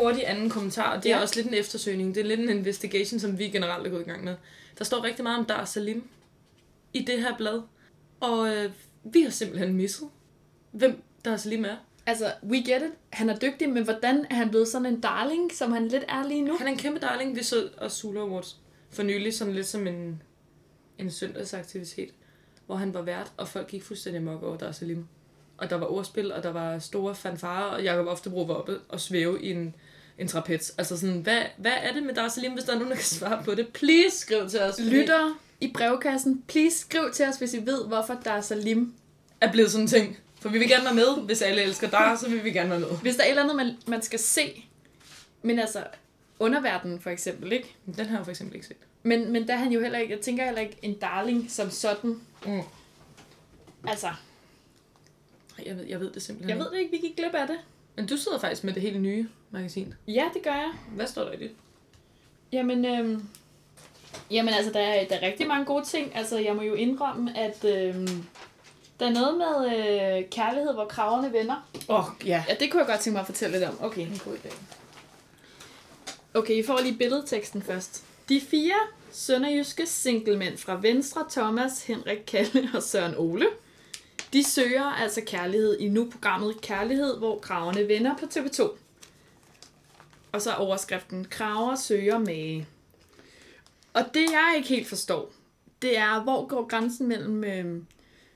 hurtig 0.00 0.28
anden 0.30 0.50
kommentar 0.50 0.96
og 0.96 1.02
det 1.02 1.08
Ja. 1.10 1.16
er 1.16 1.20
også 1.20 1.36
lidt 1.36 1.46
en 1.46 1.54
eftersøgning. 1.54 2.14
Det 2.14 2.20
er 2.20 2.24
lidt 2.24 2.40
en 2.40 2.48
investigation, 2.48 3.20
som 3.20 3.38
vi 3.38 3.44
generelt 3.48 3.86
er 3.86 3.90
gået 3.90 4.00
i 4.00 4.04
gang 4.04 4.24
med. 4.24 4.36
Der 4.78 4.84
står 4.84 5.04
rigtig 5.04 5.22
meget 5.22 5.38
om 5.38 5.44
Dar 5.44 5.64
Salim 5.64 6.08
i 6.92 7.02
det 7.04 7.20
her 7.22 7.36
blad. 7.36 7.62
Og 8.20 8.56
øh, 8.56 8.70
vi 9.04 9.22
har 9.22 9.30
simpelthen 9.30 9.74
misset, 9.74 10.08
hvem 10.72 11.02
Dar 11.24 11.36
Salim 11.36 11.64
er. 11.64 11.76
Altså, 12.06 12.32
we 12.42 12.56
get 12.56 12.82
it. 12.82 12.92
Han 13.10 13.30
er 13.30 13.38
dygtig, 13.38 13.68
men 13.70 13.84
hvordan 13.84 14.26
er 14.30 14.34
han 14.34 14.50
blevet 14.50 14.68
sådan 14.68 14.86
en 14.94 15.00
darling, 15.00 15.52
som 15.52 15.72
han 15.72 15.88
lidt 15.88 16.04
er 16.08 16.28
lige 16.28 16.42
nu? 16.42 16.56
Han 16.58 16.66
er 16.66 16.70
en 16.72 16.78
kæmpe 16.78 17.00
darling. 17.00 17.36
Vi 17.36 17.42
så 17.42 17.68
også 17.76 17.96
Sula 17.96 18.20
Awards 18.20 18.56
for 18.90 19.02
nylig, 19.02 19.34
sådan 19.34 19.54
lidt 19.54 19.66
som 19.66 19.86
en, 19.86 20.22
en 20.98 21.10
søndagsaktivitet, 21.10 22.10
hvor 22.66 22.76
han 22.76 22.94
var 22.94 23.02
vært, 23.02 23.32
og 23.36 23.48
folk 23.48 23.68
gik 23.68 23.82
fuldstændig 23.82 24.22
mok 24.22 24.42
over 24.42 24.56
Dar 24.56 24.72
Salim. 24.72 25.06
Og 25.58 25.70
der 25.70 25.76
var 25.76 25.86
ordspil, 25.86 26.32
og 26.32 26.42
der 26.42 26.52
var 26.52 26.78
store 26.78 27.14
fanfarer, 27.14 27.64
og 27.64 27.84
Jacob 27.84 28.06
Oftebro 28.06 28.42
var 28.42 28.54
oppe 28.54 28.78
og 28.88 29.00
svæve 29.00 29.42
i 29.42 29.50
en, 29.50 29.74
en 30.18 30.28
trapez. 30.28 30.70
Altså 30.78 30.96
sådan, 30.96 31.20
hvad, 31.20 31.42
hvad 31.56 31.72
er 31.82 31.92
det 31.92 32.02
med 32.02 32.14
Dar 32.14 32.28
Salim, 32.28 32.52
hvis 32.52 32.64
der 32.64 32.72
er 32.72 32.76
nogen, 32.76 32.90
der 32.90 32.96
kan 32.96 33.04
svare 33.04 33.42
på 33.44 33.54
det? 33.54 33.68
Please 33.68 34.18
skriv 34.18 34.48
til 34.48 34.60
os. 34.60 34.78
Lytter 34.80 35.38
i 35.60 35.72
brevkassen, 35.74 36.42
please 36.48 36.78
skriv 36.78 37.10
til 37.12 37.26
os, 37.26 37.36
hvis 37.36 37.54
I 37.54 37.66
ved, 37.66 37.86
hvorfor 37.86 38.14
der 38.24 38.30
er 38.30 38.40
Salim. 38.40 38.94
er 39.40 39.52
blevet 39.52 39.70
sådan 39.70 39.84
en 39.84 39.88
ting. 39.88 40.18
For 40.40 40.48
vi 40.48 40.58
vil 40.58 40.68
gerne 40.68 40.84
være 40.84 40.94
med. 40.94 41.24
Hvis 41.26 41.42
alle 41.42 41.62
elsker 41.62 41.90
Dar, 41.90 42.16
så 42.16 42.28
vil 42.28 42.44
vi 42.44 42.50
gerne 42.50 42.70
være 42.70 42.80
med. 42.80 42.88
Hvis 43.02 43.16
der 43.16 43.22
er 43.22 43.26
et 43.26 43.30
eller 43.30 43.42
andet, 43.42 43.56
man, 43.56 43.76
man 43.86 44.02
skal 44.02 44.18
se, 44.18 44.64
men 45.42 45.58
altså, 45.58 45.84
underverdenen 46.38 47.00
for 47.00 47.10
eksempel, 47.10 47.52
ikke? 47.52 47.74
Den 47.96 48.06
har 48.06 48.16
jeg 48.16 48.24
for 48.24 48.30
eksempel 48.30 48.54
ikke 48.56 48.66
set. 48.66 48.76
Men, 49.02 49.32
men 49.32 49.48
der 49.48 49.54
er 49.54 49.58
han 49.58 49.72
jo 49.72 49.80
heller 49.80 49.98
ikke, 49.98 50.14
jeg 50.14 50.20
tænker 50.20 50.44
heller 50.44 50.60
ikke 50.60 50.76
en 50.82 50.94
darling 50.98 51.50
som 51.50 51.70
sådan. 51.70 52.20
Mm. 52.46 52.60
Altså, 53.88 54.08
Jeg 55.66 55.76
ved, 55.76 55.84
jeg 55.84 56.00
ved 56.00 56.10
det 56.10 56.22
simpelthen 56.22 56.50
jeg 56.50 56.64
ved 56.64 56.72
det 56.72 56.78
ikke, 56.78 56.90
vi 56.90 56.96
gik 56.96 57.16
glip 57.16 57.34
af 57.34 57.46
det. 57.46 57.56
Men 57.98 58.06
du 58.06 58.16
sidder 58.16 58.38
faktisk 58.38 58.64
med 58.64 58.72
det 58.72 58.82
helt 58.82 59.00
nye 59.00 59.28
magasin. 59.50 59.94
Ja, 60.08 60.24
det 60.34 60.42
gør 60.42 60.50
jeg. 60.50 60.70
Hvad 60.90 61.06
står 61.06 61.24
der 61.24 61.32
i 61.32 61.36
det? 61.36 61.50
Jamen, 62.52 62.84
øhm, 62.84 63.22
jamen 64.30 64.54
altså, 64.54 64.72
der 64.72 64.80
er, 64.80 65.08
der 65.08 65.16
er 65.16 65.26
rigtig 65.26 65.46
mange 65.46 65.64
gode 65.64 65.84
ting. 65.84 66.16
Altså, 66.16 66.38
jeg 66.38 66.56
må 66.56 66.62
jo 66.62 66.74
indrømme, 66.74 67.38
at 67.38 67.64
øhm, 67.64 68.24
der 69.00 69.06
er 69.06 69.10
noget 69.10 69.38
med 69.38 69.66
øh, 69.66 70.30
kærlighed, 70.30 70.74
hvor 70.74 70.84
kraverne 70.84 71.32
vender. 71.32 71.68
Åh, 71.88 71.98
oh, 71.98 72.26
ja. 72.26 72.44
Ja, 72.48 72.54
det 72.60 72.70
kunne 72.70 72.80
jeg 72.80 72.88
godt 72.88 73.00
tænke 73.00 73.14
mig 73.14 73.20
at 73.20 73.26
fortælle 73.26 73.58
lidt 73.58 73.70
om. 73.70 73.78
Okay. 73.80 74.02
En 74.02 74.20
god 74.24 74.34
idé. 74.34 74.54
Okay, 76.34 76.54
I 76.54 76.62
får 76.62 76.80
lige 76.82 76.98
billedteksten 76.98 77.62
først. 77.62 78.04
De 78.28 78.40
fire 78.40 78.76
sønderjyske 79.12 79.86
singlemænd 79.86 80.58
fra 80.58 80.78
Venstre, 80.82 81.24
Thomas, 81.30 81.82
Henrik 81.86 82.18
Kalle 82.26 82.68
og 82.74 82.82
Søren 82.82 83.14
Ole, 83.16 83.46
de 84.32 84.44
søger 84.44 84.84
altså 84.84 85.22
kærlighed 85.26 85.78
i 85.78 85.88
nu 85.88 86.10
programmet 86.10 86.60
Kærlighed, 86.60 87.18
hvor 87.18 87.38
kraverne 87.38 87.88
vender 87.88 88.16
på 88.16 88.26
TV2. 88.26 88.76
Og 90.32 90.42
så 90.42 90.50
er 90.50 90.54
overskriften 90.54 91.24
Kraver 91.24 91.76
søger 91.76 92.18
mage. 92.18 92.66
Og 93.92 94.02
det 94.14 94.26
jeg 94.30 94.54
ikke 94.56 94.68
helt 94.68 94.86
forstår, 94.86 95.32
det 95.82 95.96
er, 95.98 96.22
hvor 96.22 96.46
går 96.46 96.68
grænsen 96.68 97.08
mellem 97.08 97.44
øh, 97.44 97.82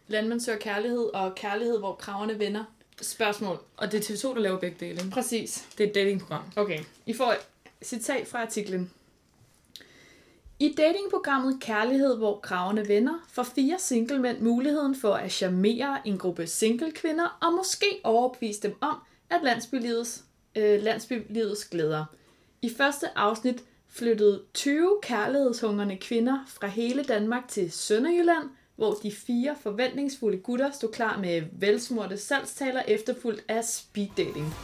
landmand 0.09 0.41
søger 0.41 0.59
kærlighed 0.59 1.15
og 1.15 1.35
kærlighed, 1.35 1.79
hvor 1.79 1.95
kraverne 1.95 2.39
vender? 2.39 2.65
Spørgsmål. 3.03 3.59
Og 3.77 3.93
det 3.93 4.11
er 4.11 4.15
TV2, 4.15 4.35
der 4.35 4.41
laver 4.41 4.59
begge 4.59 4.77
dele. 4.81 5.11
Præcis. 5.11 5.69
Det 5.79 5.85
er 5.85 5.89
et 5.89 5.95
datingprogram. 5.95 6.43
Okay, 6.57 6.81
I 7.07 7.13
får 7.13 7.33
et 7.33 7.39
citat 7.83 8.27
fra 8.27 8.43
artiklen. 8.43 8.91
I 10.63 10.75
datingprogrammet 10.77 11.61
Kærlighed, 11.61 12.17
hvor 12.17 12.39
kravene 12.39 12.89
vender, 12.89 13.27
får 13.29 13.43
fire 13.43 13.79
singlemænd 13.79 14.41
muligheden 14.41 14.95
for 14.95 15.15
at 15.15 15.33
charmere 15.33 16.09
en 16.09 16.19
gruppe 16.19 16.47
singlekvinder 16.47 17.39
og 17.43 17.53
måske 17.53 17.87
overbevise 18.05 18.63
dem 18.63 18.75
om, 18.81 18.97
at 19.31 19.41
landsbylivets, 19.43 20.25
øh, 20.57 20.83
landsbylivets 20.83 21.65
glæder. 21.65 22.05
I 22.63 22.71
første 22.77 23.19
afsnit 23.19 23.65
flyttede 23.89 24.43
20 24.55 24.99
kærlighedshungrende 25.03 25.97
kvinder 25.97 26.39
fra 26.49 26.67
hele 26.67 27.03
Danmark 27.03 27.49
til 27.49 27.73
Sønderjylland, 27.73 28.51
hvor 28.77 28.93
de 29.03 29.13
fire 29.13 29.57
forventningsfulde 29.63 30.39
gutter 30.39 30.71
stod 30.71 30.93
klar 30.93 31.19
med 31.21 31.43
velsmurte 31.53 32.17
salgstaler 32.17 32.83
efterfulgt 32.89 33.45
af 33.49 33.65
speed 33.65 34.09
dating. 34.17 34.55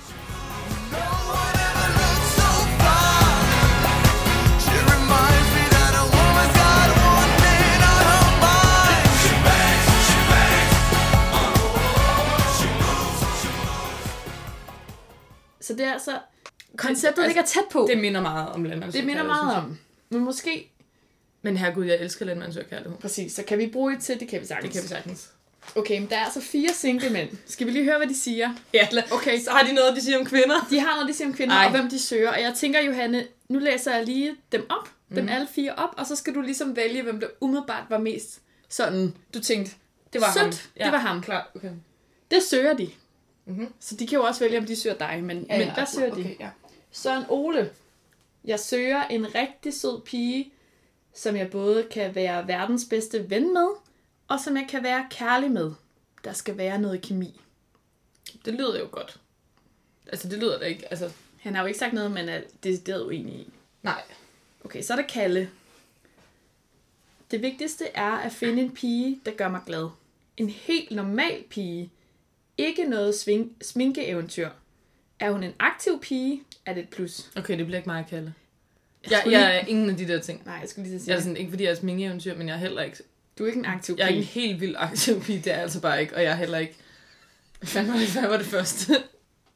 Så 15.69 15.75
det 15.75 15.87
er 15.87 15.93
altså... 15.93 16.19
Konceptet 16.77 17.27
ligger 17.27 17.43
tæt 17.43 17.63
på. 17.71 17.87
Det 17.91 17.99
minder 17.99 18.21
meget 18.21 18.49
om 18.49 18.65
Landmand 18.65 18.93
Det 18.93 19.05
minder 19.05 19.23
meget 19.25 19.57
om. 19.57 19.79
Men 20.11 20.21
måske... 20.21 20.71
Men 21.43 21.57
herregud, 21.57 21.85
jeg 21.85 21.97
elsker 22.01 22.25
Landmand 22.25 22.53
søger 22.53 22.67
kærlighed. 22.69 22.99
Præcis, 22.99 23.33
så 23.33 23.43
kan 23.43 23.59
vi 23.59 23.67
bruge 23.67 23.93
det 23.95 24.03
til, 24.03 24.21
det 24.21 24.29
kan 24.29 24.41
vi 24.41 24.47
sagtens. 24.47 24.73
Det 24.73 24.81
kan 24.81 24.83
vi 24.83 24.89
sagtens. 24.89 25.31
Okay, 25.77 25.99
men 25.99 26.11
der 26.11 26.17
er 26.17 26.25
altså 26.25 26.41
fire 26.41 26.69
single 26.73 27.11
mænd. 27.11 27.29
Skal 27.47 27.67
vi 27.67 27.73
lige 27.73 27.85
høre, 27.85 27.97
hvad 27.99 28.07
de 28.07 28.17
siger? 28.17 28.55
Ja, 28.75 28.89
Okay. 29.13 29.41
så 29.41 29.51
har 29.51 29.67
de 29.67 29.73
noget, 29.73 29.97
de 29.97 30.01
siger 30.01 30.19
om 30.19 30.25
kvinder. 30.27 30.67
De 30.71 30.81
har 30.81 30.95
noget, 30.95 31.09
de 31.09 31.15
siger 31.15 31.29
om 31.29 31.35
kvinder, 31.35 31.55
Ej. 31.55 31.65
og 31.65 31.71
hvem 31.71 31.91
de 31.91 31.99
søger. 31.99 32.31
Og 32.31 32.41
jeg 32.41 32.55
tænker, 32.57 32.81
Johanne, 32.81 33.27
nu 33.49 33.59
læser 33.59 33.95
jeg 33.97 34.05
lige 34.05 34.37
dem 34.53 34.67
op. 34.71 34.89
Dem 35.15 35.25
Mhm. 35.25 35.29
alle 35.33 35.49
fire 35.55 35.75
op, 35.75 35.95
og 35.97 36.07
så 36.07 36.17
skal 36.17 36.35
du 36.35 36.41
ligesom 36.41 36.77
vælge, 36.77 37.03
hvem 37.03 37.21
der 37.21 37.27
umiddelbart 37.41 37.85
var 37.89 37.99
mest 37.99 38.41
sådan, 38.69 39.15
du 39.35 39.41
tænkte, 39.41 39.73
Det 40.13 40.21
var 40.21 40.33
Sødt, 40.33 40.45
ham. 40.45 40.85
det 40.85 40.93
var 40.93 40.99
ham. 40.99 41.23
Klart, 41.23 41.45
okay. 41.57 41.71
det 42.31 42.43
søger 42.43 42.73
de. 42.77 42.91
Mhm. 43.49 43.73
Så 43.81 43.97
de 43.97 44.07
kan 44.07 44.19
jo 44.19 44.25
også 44.25 44.41
vælge, 44.45 44.59
om 44.59 44.67
de 44.67 44.77
søger 44.77 44.97
dig, 44.97 45.21
men, 45.25 45.47
ja, 45.51 45.59
men 45.59 45.75
hvad 45.75 45.87
søger 45.87 46.15
de? 46.15 46.21
Okay, 46.21 46.41
ja. 46.41 46.51
Søren 46.93 47.25
Ole. 47.29 47.71
Jeg 48.45 48.61
søger 48.61 49.03
en 49.05 49.35
rigtig 49.35 49.75
sød 49.75 50.01
pige, 50.01 50.53
som 51.15 51.37
jeg 51.37 51.51
både 51.51 51.87
kan 51.91 52.15
være 52.15 52.49
verdens 52.49 52.85
bedste 52.91 53.31
ven 53.31 53.53
med, 53.55 53.69
og 54.29 54.41
som 54.41 54.57
jeg 54.57 54.67
kan 54.69 54.83
være 54.83 55.07
kærlig 55.11 55.51
med. 55.51 55.73
Der 56.25 56.33
skal 56.33 56.57
være 56.57 56.79
noget 56.81 57.03
kemi. 57.03 57.41
Det 58.45 58.55
lyder 58.55 58.79
jo 58.79 58.89
godt. 58.91 59.21
Altså, 60.07 60.29
det 60.29 60.39
lyder 60.39 60.59
da 60.59 60.65
ikke. 60.65 60.87
Altså, 60.91 61.13
Han 61.41 61.55
har 61.55 61.63
jo 61.63 61.67
ikke 61.67 61.79
sagt 61.79 61.93
noget, 61.93 62.11
man 62.11 62.29
er 62.29 62.41
decideret 62.65 63.07
uenig 63.07 63.35
i. 63.35 63.53
nej. 63.83 64.03
Okay, 64.65 64.83
så 64.83 64.93
er 64.93 64.97
der 64.97 65.07
Kalle. 65.07 65.51
Det 67.31 67.43
vigtigste 67.43 67.85
er 67.95 68.13
at 68.13 68.33
finde 68.33 68.63
en 68.63 68.71
pige, 68.71 69.21
der 69.27 69.33
gør 69.33 69.49
mig 69.49 69.61
glad. 69.67 69.89
En 70.37 70.49
helt 70.49 70.91
normal 70.91 71.45
pige. 71.51 71.91
Ikke 72.59 72.85
noget 72.85 73.13
sving- 73.13 73.53
sminkeeventyr. 73.63 74.49
Er 75.21 75.31
hun 75.31 75.43
en 75.43 75.53
aktiv 75.59 76.01
pige, 76.01 76.43
er 76.67 76.75
det 76.75 76.83
et 76.83 76.89
plus. 76.89 77.31
Okay, 77.37 77.59
det 77.59 77.67
bliver 77.67 77.79
ikke 77.79 77.89
mig 77.89 77.99
at 77.99 78.07
kalde. 78.11 78.33
Jeg, 79.05 79.11
jeg 79.13 79.23
lige- 79.27 79.39
er 79.39 79.67
ingen 79.67 79.91
af 79.91 79.97
de 79.97 80.09
der 80.09 80.21
ting. 80.21 80.43
Nej, 80.47 80.55
jeg 80.61 80.69
skulle 80.69 80.89
lige 80.89 80.99
til 80.99 81.07
Jeg 81.07 81.15
er 81.15 81.19
sige, 81.19 81.23
sådan, 81.25 81.37
ikke 81.37 81.51
fordi 81.51 81.65
jeg 81.65 81.71
er 81.71 81.75
sminkeeventyr, 81.75 82.35
men 82.37 82.49
jeg 82.49 82.55
er 82.55 82.59
heller 82.59 82.83
ikke... 82.83 82.97
du 83.39 83.43
er 83.45 83.47
ikke 83.49 83.59
en 83.59 83.65
aktiv 83.65 83.95
Jeg 83.99 84.05
er 84.05 84.09
pige. 84.09 84.19
ikke 84.21 84.41
en 84.41 84.43
helt 84.49 84.61
vild 84.61 84.75
aktiv 84.79 85.23
pige, 85.23 85.39
det 85.39 85.47
er 85.47 85.53
jeg 85.55 85.63
altså 85.63 85.81
bare 85.81 86.01
ikke. 86.01 86.17
Og 86.17 86.23
jeg 86.23 86.31
er 86.33 86.37
heller 86.37 86.59
ikke... 86.59 86.75
Hvad 87.73 87.83
var 87.85 87.93
det, 87.97 88.09
hvad 88.13 88.29
var 88.29 88.37
det 88.37 88.47
første? 88.47 88.93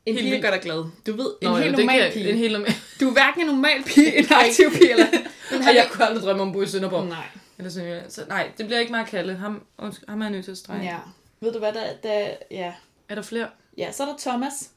En 0.07 0.15
helt 0.15 0.19
pige, 0.25 0.31
vildt. 0.31 0.45
gør 0.45 0.51
dig 0.51 0.61
glad. 0.61 0.85
Du 1.07 1.13
ved, 1.17 1.31
en 1.43 1.49
Nå, 1.49 1.57
helt 1.57 1.73
jo, 1.73 1.77
normal 1.79 2.01
jeg- 2.03 2.13
pige. 2.13 2.31
En 2.31 2.37
helt 2.39 2.53
normal... 2.53 2.73
Du 3.01 3.09
er 3.09 3.13
hverken 3.13 3.41
en 3.41 3.47
normal 3.47 3.83
pige, 3.87 4.17
en 4.19 4.27
aktiv 4.31 4.71
pige, 4.71 4.91
eller... 4.91 5.07
Men 5.51 5.61
Og 5.61 5.75
jeg 5.75 5.89
kunne 5.91 6.07
aldrig 6.07 6.23
drømme 6.25 6.43
om 6.43 6.49
at 6.49 6.53
bo 6.55 6.63
i 6.63 6.67
Sønderborg. 6.67 7.07
Nej. 7.07 7.25
Eller 7.59 7.71
Sønderjylland. 7.71 8.11
Så 8.11 8.25
nej, 8.29 8.51
det 8.59 8.67
bliver 8.67 8.81
ikke 8.81 8.93
mig 8.93 9.01
at 9.01 9.07
kalde. 9.07 9.35
Ham, 9.35 9.67
undskyld, 9.79 10.09
ham 10.09 10.21
er 10.21 10.25
jeg 10.25 10.33
nødt 10.33 10.45
til 10.45 10.53
at 10.53 10.59
strege. 10.59 10.83
Ja. 10.83 10.99
Ved 11.41 11.53
du 11.53 11.59
hvad, 11.59 11.73
der, 11.73 11.87
der... 12.03 12.29
Ja. 12.51 12.73
Er 13.09 13.15
der 13.15 13.23
flere? 13.23 13.51
ja, 13.79 13.93
så 13.93 14.03
er 14.03 14.07
der 14.07 14.19
Thomas. 14.19 14.73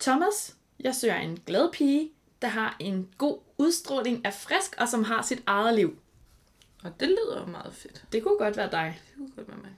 Thomas, 0.00 0.56
jeg 0.80 0.94
søger 0.94 1.16
en 1.16 1.38
glad 1.46 1.72
pige, 1.72 2.10
der 2.42 2.48
har 2.48 2.76
en 2.80 3.08
god 3.18 3.38
udstråling 3.58 4.26
af 4.26 4.34
frisk, 4.34 4.74
og 4.78 4.88
som 4.88 5.04
har 5.04 5.22
sit 5.22 5.42
eget 5.46 5.74
liv. 5.74 5.98
Og 6.84 7.00
det 7.00 7.08
lyder 7.08 7.40
jo 7.40 7.46
meget 7.46 7.74
fedt. 7.74 8.04
Det 8.12 8.22
kunne 8.22 8.38
godt 8.38 8.56
være 8.56 8.70
dig. 8.70 9.00
Det 9.06 9.16
kunne 9.16 9.30
godt 9.36 9.48
være 9.48 9.56
mig. 9.56 9.76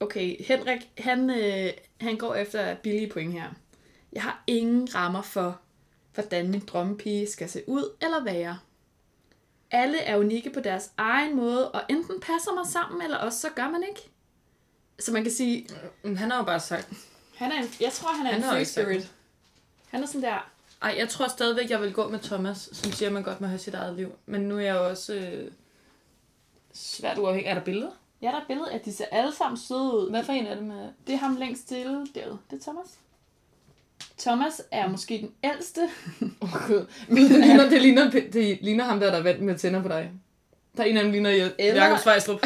Okay, 0.00 0.44
Henrik, 0.44 0.90
han, 0.98 1.30
øh, 1.30 1.72
han 2.00 2.16
går 2.16 2.34
efter 2.34 2.74
billige 2.74 3.10
point 3.10 3.32
her. 3.32 3.50
Jeg 4.12 4.22
har 4.22 4.44
ingen 4.46 4.94
rammer 4.94 5.22
for, 5.22 5.60
hvordan 6.14 6.50
min 6.50 6.60
drømmepige 6.60 7.30
skal 7.30 7.48
se 7.48 7.62
ud 7.66 7.96
eller 8.02 8.24
være. 8.24 8.58
Alle 9.70 9.98
er 9.98 10.16
unikke 10.16 10.50
på 10.50 10.60
deres 10.60 10.90
egen 10.96 11.36
måde, 11.36 11.70
og 11.70 11.82
enten 11.88 12.20
passer 12.20 12.54
mig 12.54 12.66
sammen, 12.66 13.02
eller 13.02 13.16
også 13.16 13.38
så 13.40 13.48
gør 13.56 13.70
man 13.70 13.84
ikke. 13.88 14.09
Så 15.00 15.12
man 15.12 15.22
kan 15.22 15.32
sige, 15.32 15.68
Men 16.02 16.16
han 16.16 16.30
har 16.30 16.38
jo 16.38 16.44
bare 16.44 16.60
sagt... 16.60 16.88
han 17.36 17.52
er 17.52 17.56
en, 17.62 17.68
jeg 17.80 17.92
tror, 17.92 18.08
han 18.12 18.26
er 18.26 18.30
Han 18.30 18.42
en 18.42 18.48
free 18.48 18.64
sagt 18.64 18.84
spirit. 18.84 19.10
Han 19.90 20.02
er 20.02 20.06
sådan 20.06 20.22
der, 20.22 20.50
Ej, 20.82 20.94
jeg 20.98 21.08
tror 21.08 21.28
stadigvæk, 21.28 21.70
jeg 21.70 21.80
vil 21.82 21.92
gå 21.92 22.08
med 22.08 22.18
Thomas, 22.18 22.68
som 22.72 22.92
siger, 22.92 23.08
at 23.08 23.12
man 23.12 23.22
godt 23.22 23.40
må 23.40 23.46
have 23.46 23.58
sit 23.58 23.74
eget 23.74 23.96
liv. 23.96 24.12
Men 24.26 24.40
nu 24.40 24.56
er 24.56 24.60
jeg 24.60 24.74
jo 24.74 24.88
også 24.88 25.14
øh, 25.14 25.50
svært 26.72 27.18
uafhængig. 27.18 27.48
Er 27.50 27.54
der 27.54 27.60
billeder? 27.64 27.90
ja, 28.22 28.26
der 28.26 28.36
er 28.40 28.44
billede 28.48 28.70
af, 28.72 28.80
de 28.80 28.92
ser 28.92 29.04
alle 29.12 29.32
sammen 29.34 29.58
søde 29.58 29.80
ud. 29.94 30.10
Hvad 30.10 30.24
for 30.24 30.32
en 30.32 30.46
er 30.46 30.54
det 30.54 30.64
med? 30.64 30.88
Det 31.06 31.12
er 31.12 31.18
ham 31.18 31.36
længst 31.36 31.62
stille 31.62 32.06
derude. 32.14 32.38
Det 32.50 32.56
er 32.58 32.62
Thomas. 32.62 32.86
Thomas 34.18 34.62
er 34.70 34.88
måske 34.88 35.18
den 35.18 35.50
ældste. 35.52 35.80
Åh, 36.42 36.54
oh, 36.54 36.66
gud. 36.66 36.86
det, 37.08 37.40
ligner, 37.40 37.70
det, 37.70 37.82
ligner, 37.82 38.10
det 38.10 38.58
ligner 38.62 38.84
ham 38.84 39.00
der, 39.00 39.10
der 39.10 39.18
er 39.18 39.22
vant 39.22 39.40
med 39.42 39.58
tænder 39.58 39.82
på 39.82 39.88
dig. 39.88 40.10
Der 40.76 40.82
er 40.82 40.86
en 40.86 40.96
af 40.96 41.02
dem 41.02 41.12
ligner 41.12 41.30
Eller- 41.30 41.50
Eller... 41.58 41.98
Svejstrup. 41.98 42.40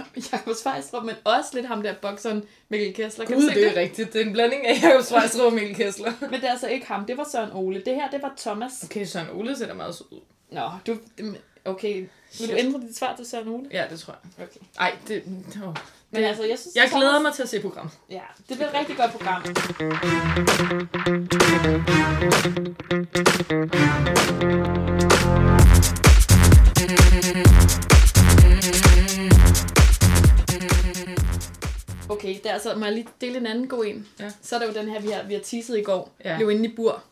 Jakob 0.32 0.54
Svejstrup, 0.62 1.04
men 1.04 1.14
også 1.24 1.50
lidt 1.54 1.66
ham 1.66 1.82
der 1.82 1.94
bokseren 2.02 2.44
Mikkel 2.68 2.94
Kessler. 2.94 3.24
Kan 3.26 3.36
Gud, 3.36 3.42
du 3.42 3.54
det 3.54 3.66
er 3.66 3.80
rigtigt. 3.80 4.12
Det 4.12 4.20
er 4.20 4.26
en 4.26 4.32
blanding 4.32 4.66
af 4.66 4.82
Jacob 4.82 5.04
Svejstrup 5.04 5.46
og 5.46 5.52
Mikkel 5.52 5.76
Kessler. 5.76 6.12
Men 6.20 6.32
det 6.32 6.44
er 6.44 6.50
altså 6.50 6.68
ikke 6.68 6.86
ham, 6.86 7.06
det 7.06 7.16
var 7.16 7.26
Søren 7.32 7.50
Ole. 7.52 7.82
Det 7.86 7.94
her, 7.94 8.10
det 8.10 8.22
var 8.22 8.32
Thomas. 8.38 8.72
Okay, 8.84 9.06
Søren 9.06 9.28
Ole 9.32 9.56
ser 9.56 9.66
da 9.66 9.72
meget 9.74 9.94
sød 9.94 10.06
ud. 10.10 10.20
Nå, 10.50 10.70
du... 10.86 10.96
Okay, 11.64 12.06
vil 12.40 12.48
du 12.48 12.54
ændre 12.56 12.80
dit 12.80 12.96
svar 12.96 13.16
til 13.16 13.26
Søren 13.26 13.48
Ole? 13.48 13.64
Ja, 13.72 13.84
det 13.90 14.00
tror 14.00 14.16
jeg. 14.38 14.46
Okay. 14.46 14.60
Ej, 14.78 14.96
det... 15.08 15.22
Oh. 15.66 15.76
Men 16.10 16.24
altså, 16.24 16.44
jeg 16.44 16.58
synes... 16.58 16.76
Jeg 16.76 16.88
glæder 16.92 17.12
Thomas- 17.18 17.22
mig 17.22 17.32
til 17.34 17.42
at 17.42 17.48
se 17.48 17.60
programmet. 17.60 17.92
Ja, 18.10 18.20
det 18.48 18.56
bliver 18.56 18.68
et 18.68 18.74
rigtig 18.74 18.96
godt 18.96 19.10
program. 19.12 19.42
Okay, 32.08 32.34
det 32.34 32.46
er 32.46 32.52
altså, 32.52 32.74
må 32.74 32.84
jeg 32.84 32.94
lige 32.94 33.08
dele 33.20 33.36
en 33.38 33.46
anden 33.46 33.68
god 33.68 33.84
en? 33.84 34.08
Ja. 34.20 34.32
Så 34.42 34.54
er 34.54 34.58
der 34.58 34.66
jo 34.66 34.72
den 34.72 34.88
her, 34.88 35.00
vi 35.00 35.08
har, 35.08 35.22
vi 35.22 35.34
har 35.34 35.40
teaset 35.40 35.78
i 35.78 35.82
går. 35.82 36.14
Ja. 36.24 36.38
Løv 36.38 36.50
inde 36.50 36.68
i 36.68 36.74
bur. 36.74 37.04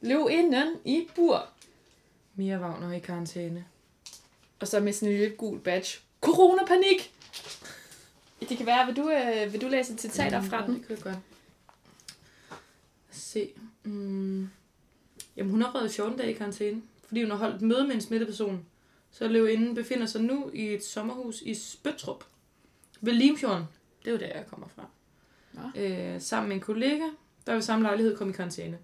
Løv 0.00 0.28
inden 0.30 0.76
i 0.84 1.08
bur. 1.14 1.48
Mia 2.34 2.58
Wagner 2.58 2.92
i 2.92 2.98
karantæne. 2.98 3.64
Og 4.60 4.68
så 4.68 4.80
med 4.80 4.92
sådan 4.92 5.08
en 5.08 5.18
lille 5.18 5.36
gul 5.36 5.58
badge. 5.58 5.98
Corona-panik! 6.20 7.12
Det 8.48 8.56
kan 8.56 8.66
være, 8.66 8.86
vil 8.86 8.96
du, 8.96 9.10
øh, 9.10 9.52
vil 9.52 9.60
du 9.60 9.68
læse 9.68 9.92
et 9.92 10.00
citat 10.00 10.34
op 10.34 10.44
fra 10.44 10.66
den? 10.66 10.74
Det 10.74 10.86
kan 10.86 10.96
jeg 10.96 11.02
godt. 11.02 11.16
Se. 13.10 13.48
Mm. 13.84 14.48
Jamen, 15.36 15.50
hun 15.50 15.62
har 15.62 15.74
røget 15.74 15.92
14 15.92 16.18
dage 16.18 16.30
i 16.30 16.34
karantæne, 16.34 16.82
fordi 17.06 17.22
hun 17.22 17.30
har 17.30 17.38
holdt 17.38 17.62
møde 17.62 17.86
med 17.86 17.94
en 17.94 18.00
smitteperson. 18.00 18.66
Så 19.10 19.28
løvinden 19.28 19.74
befinder 19.74 20.06
sig 20.06 20.20
nu 20.20 20.50
i 20.54 20.74
et 20.74 20.84
sommerhus 20.84 21.40
i 21.42 21.54
Spøtrup. 21.54 22.24
Ved 23.00 23.12
Limfjorden. 23.12 23.64
Det 24.04 24.08
er 24.08 24.12
jo 24.12 24.18
der, 24.18 24.26
jeg 24.38 24.46
kommer 24.50 24.68
fra. 24.68 24.86
Nå. 25.52 25.80
Øh, 25.80 26.20
sammen 26.20 26.48
med 26.48 26.56
en 26.56 26.62
kollega, 26.62 27.04
der 27.46 27.52
ved 27.54 27.62
samme 27.62 27.82
lejlighed 27.82 28.16
kom 28.16 28.30
i 28.30 28.32
karantæne. 28.32 28.78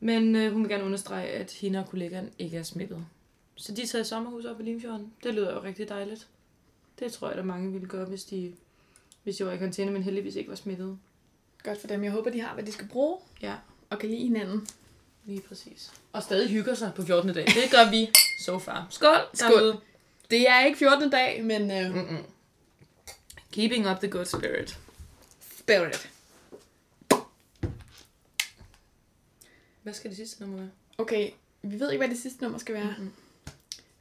Men 0.00 0.36
øh, 0.36 0.52
hun 0.52 0.62
vil 0.62 0.70
gerne 0.70 0.84
understrege, 0.84 1.28
at 1.28 1.50
hende 1.52 1.78
og 1.78 1.86
kollegaen 1.88 2.30
ikke 2.38 2.56
er 2.56 2.62
smittet. 2.62 3.06
Så 3.54 3.72
de 3.74 3.86
tager 3.86 4.02
i 4.02 4.06
sommerhus 4.06 4.44
op 4.44 4.58
ved 4.58 4.64
Limfjorden. 4.64 5.12
Det 5.24 5.34
lyder 5.34 5.52
jo 5.54 5.62
rigtig 5.62 5.88
dejligt. 5.88 6.28
Det 6.98 7.12
tror 7.12 7.28
jeg, 7.28 7.36
der 7.36 7.42
mange 7.42 7.72
ville 7.72 7.88
gøre, 7.88 8.04
hvis 8.04 8.24
de, 8.24 8.52
hvis 9.22 9.36
de 9.36 9.46
var 9.46 9.52
i 9.52 9.56
karantæne, 9.56 9.90
men 9.90 10.02
heldigvis 10.02 10.36
ikke 10.36 10.50
var 10.50 10.56
smittet. 10.56 10.98
Godt 11.62 11.80
for 11.80 11.86
dem. 11.88 12.04
Jeg 12.04 12.12
håber, 12.12 12.30
de 12.30 12.40
har, 12.40 12.54
hvad 12.54 12.64
de 12.64 12.72
skal 12.72 12.88
bruge. 12.88 13.18
Ja, 13.42 13.54
Og 13.90 13.98
kan 13.98 14.08
lide 14.10 14.22
hinanden. 14.22 14.68
lige 15.24 15.40
præcis. 15.40 15.92
Og 16.12 16.22
stadig 16.22 16.50
hygger 16.50 16.74
sig 16.74 16.92
på 16.96 17.02
14. 17.02 17.34
dag. 17.34 17.46
Det 17.46 17.70
gør 17.70 17.90
vi 17.90 18.10
so 18.40 18.58
far. 18.58 18.86
Skål! 18.90 19.16
Skål. 19.34 19.50
derude. 19.50 19.80
Det 20.30 20.48
er 20.48 20.64
ikke 20.66 20.78
14. 20.78 21.10
dag, 21.10 21.44
men 21.44 21.70
øh, 21.70 21.94
Mm-mm. 21.94 22.24
Keeping 23.52 23.86
up 23.86 23.98
the 24.00 24.08
good 24.08 24.24
spirit. 24.26 24.78
spirit. 25.58 26.10
Hvad 29.82 29.92
skal 29.94 30.10
det 30.10 30.16
sidste 30.16 30.40
nummer 30.40 30.58
være? 30.58 30.70
Okay, 30.98 31.30
vi 31.62 31.80
ved 31.80 31.90
ikke, 31.90 32.06
hvad 32.06 32.14
det 32.14 32.22
sidste 32.22 32.42
nummer 32.42 32.58
skal 32.58 32.74
være. 32.74 32.94
Mhm. 32.98 33.12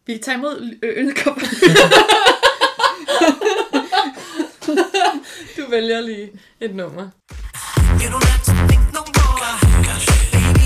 Vi 0.05 0.17
tager 0.17 0.37
imod 0.37 0.77
ølkopper. 0.83 1.41
Du 5.57 5.69
vælger 5.69 6.01
lige 6.01 6.31
et 6.59 6.75
nummer. 6.75 7.01
You 7.01 8.07
don't 8.13 8.25
have 8.25 8.43
to 8.45 8.53
think 8.67 8.93
no 8.93 9.01
more. 9.17 9.59
Baby, 10.31 10.59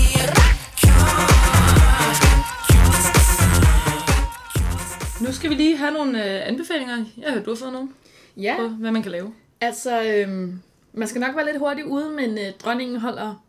I 5.20 5.24
Nu 5.24 5.32
skal 5.32 5.50
vi 5.50 5.54
lige 5.54 5.76
have 5.76 5.90
nogle 5.92 6.24
øh, 6.24 6.48
anbefalinger. 6.48 6.96
Jeg 7.18 7.26
har 7.28 7.34
hørt, 7.34 7.44
du 7.44 7.50
har 7.50 7.56
fået 7.56 7.72
nogle 7.72 7.88
ja, 8.36 8.56
på, 8.58 8.68
hvad 8.68 8.90
man 8.90 9.02
kan 9.02 9.12
lave. 9.12 9.34
altså, 9.60 10.02
øhm, 10.02 10.60
man 10.92 11.08
skal 11.08 11.20
nok 11.20 11.36
være 11.36 11.44
lidt 11.44 11.58
hurtigt 11.58 11.86
ude, 11.86 12.10
men 12.10 12.38
øh, 12.38 12.52
dronningen 12.64 12.96
holder 12.96 13.44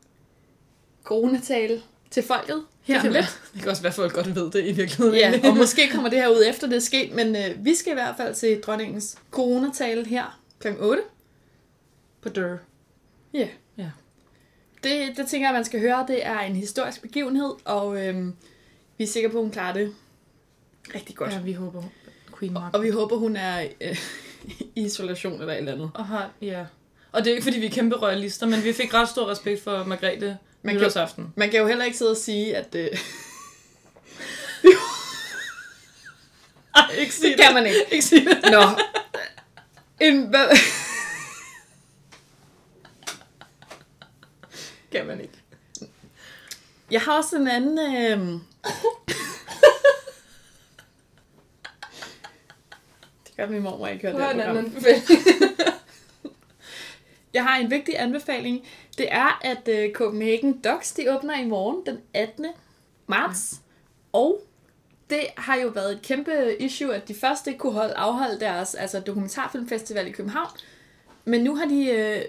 coronatale 1.04 1.82
til 2.12 2.24
folket 2.24 2.64
her 2.82 2.96
det, 3.02 3.04
lidt. 3.04 3.14
være. 3.14 3.24
det 3.54 3.62
kan 3.62 3.70
også 3.70 3.82
være, 3.82 3.90
at 3.90 3.96
folk 3.96 4.14
godt 4.14 4.36
ved 4.36 4.52
det 4.52 4.66
i 4.66 4.72
virkeligheden. 4.72 5.16
Ja, 5.16 5.50
og 5.50 5.58
måske 5.58 5.82
kommer 5.92 6.10
det 6.10 6.20
her 6.20 6.28
ud 6.28 6.44
efter 6.50 6.68
det 6.68 6.76
er 6.76 6.80
sket, 6.80 7.12
men 7.16 7.36
øh, 7.36 7.66
vi 7.66 7.76
skal 7.76 7.92
i 7.92 7.94
hvert 7.94 8.16
fald 8.18 8.36
til 8.36 8.62
dronningens 8.66 9.18
coronatale 9.32 10.06
her 10.06 10.40
kl. 10.60 10.68
8. 10.80 11.04
På 12.22 12.30
dør. 12.30 12.58
Ja. 13.34 13.48
Ja. 13.78 13.90
Det, 14.84 15.18
det 15.18 15.28
tænker 15.28 15.48
jeg, 15.48 15.54
man 15.54 15.66
skal 15.66 15.80
høre. 15.80 16.06
Det 16.08 16.26
er 16.26 16.40
en 16.40 16.56
historisk 16.56 17.02
begivenhed, 17.02 17.52
og 17.66 18.08
øhm, 18.08 18.36
vi 18.98 19.04
er 19.04 19.08
sikre 19.08 19.30
på, 19.30 19.38
at 19.38 19.44
hun 19.44 19.52
klarer 19.52 19.74
det 19.74 19.94
rigtig 20.96 21.16
godt. 21.16 21.34
Ja, 21.34 21.40
vi 21.40 21.54
håber, 21.54 21.84
Queen 22.40 22.54
Mark. 22.54 22.74
Og 22.74 22.84
vi 22.84 22.90
håber, 22.90 23.18
hun 23.18 23.36
er 23.36 23.68
øh, 23.82 23.98
isolation 24.76 25.40
eller 25.42 25.54
et 25.54 25.58
eller 25.58 25.72
andet. 25.74 25.92
Og 25.94 26.06
har, 26.06 26.30
ja. 26.42 26.66
Og 27.12 27.24
det 27.24 27.28
er 27.32 27.36
ikke, 27.36 27.44
fordi 27.44 27.60
vi 27.60 27.66
er 27.66 27.70
kæmpe 27.70 27.96
royalister, 27.96 28.46
men 28.48 28.64
vi 28.64 28.74
fik 28.74 28.94
ret 28.94 29.10
stor 29.10 29.30
respekt 29.30 29.64
for 29.64 29.84
Margrethe 29.84 30.38
Man 30.64 30.74
kan- 30.74 30.82
nytårsaften. 30.82 31.34
Man 31.36 31.50
kan 31.50 31.60
jo 31.60 31.68
heller 31.68 31.86
ikke 31.86 31.98
sidde 31.98 32.12
og 32.12 32.18
sige, 32.18 32.56
at... 32.58 32.76
Øh, 32.76 32.88
Ej, 36.76 36.90
ikke 36.98 37.14
sige 37.14 37.32
det 37.38 37.40
kan 37.46 37.54
man 37.54 37.66
ikke. 37.66 37.78
Ikke 37.92 38.06
sige 38.06 38.26
det. 38.30 38.38
Nå. 38.52 38.62
En, 40.00 40.28
hvad, 40.30 40.48
kan 44.92 45.06
man 45.08 45.22
ikke. 45.22 45.34
jeg 46.92 47.02
har 47.02 47.18
også 47.18 47.36
en 47.36 47.48
anden... 47.48 47.80
Øh, 47.80 48.20
gør 53.38 53.48
min 53.48 53.62
mormor 53.62 53.88
ikke 53.88 54.12
høre 54.12 54.34
det 54.34 54.44
her 54.44 54.54
program. 54.54 54.72
Jeg 57.34 57.44
har 57.44 57.58
en 57.58 57.72
vigtig 57.72 58.00
anbefaling. 58.00 58.68
Det 58.98 59.08
er, 59.12 59.40
at 59.42 59.70
uh, 59.72 59.94
Copenhagen 59.94 60.60
Docs, 60.60 60.92
de 60.92 61.16
åbner 61.16 61.40
i 61.42 61.46
morgen 61.46 61.86
den 61.86 61.98
18. 62.14 62.46
marts. 63.08 63.54
Ja. 63.54 63.58
Og 64.20 64.42
det 65.10 65.22
har 65.38 65.56
jo 65.56 65.68
været 65.68 65.92
et 65.92 66.02
kæmpe 66.02 66.56
issue, 66.60 66.96
at 66.96 67.08
de 67.08 67.16
først 67.16 67.48
ikke 67.48 67.60
kunne 67.60 67.74
holde, 67.74 67.94
afholde 67.94 68.40
deres 68.40 68.76
altså, 68.76 69.00
dokumentarfilmfestival 69.00 70.08
i 70.08 70.12
København. 70.12 70.50
Men 71.26 71.44
nu 71.44 71.56
har 71.56 71.66
de 71.66 71.90
øh, 71.90 72.22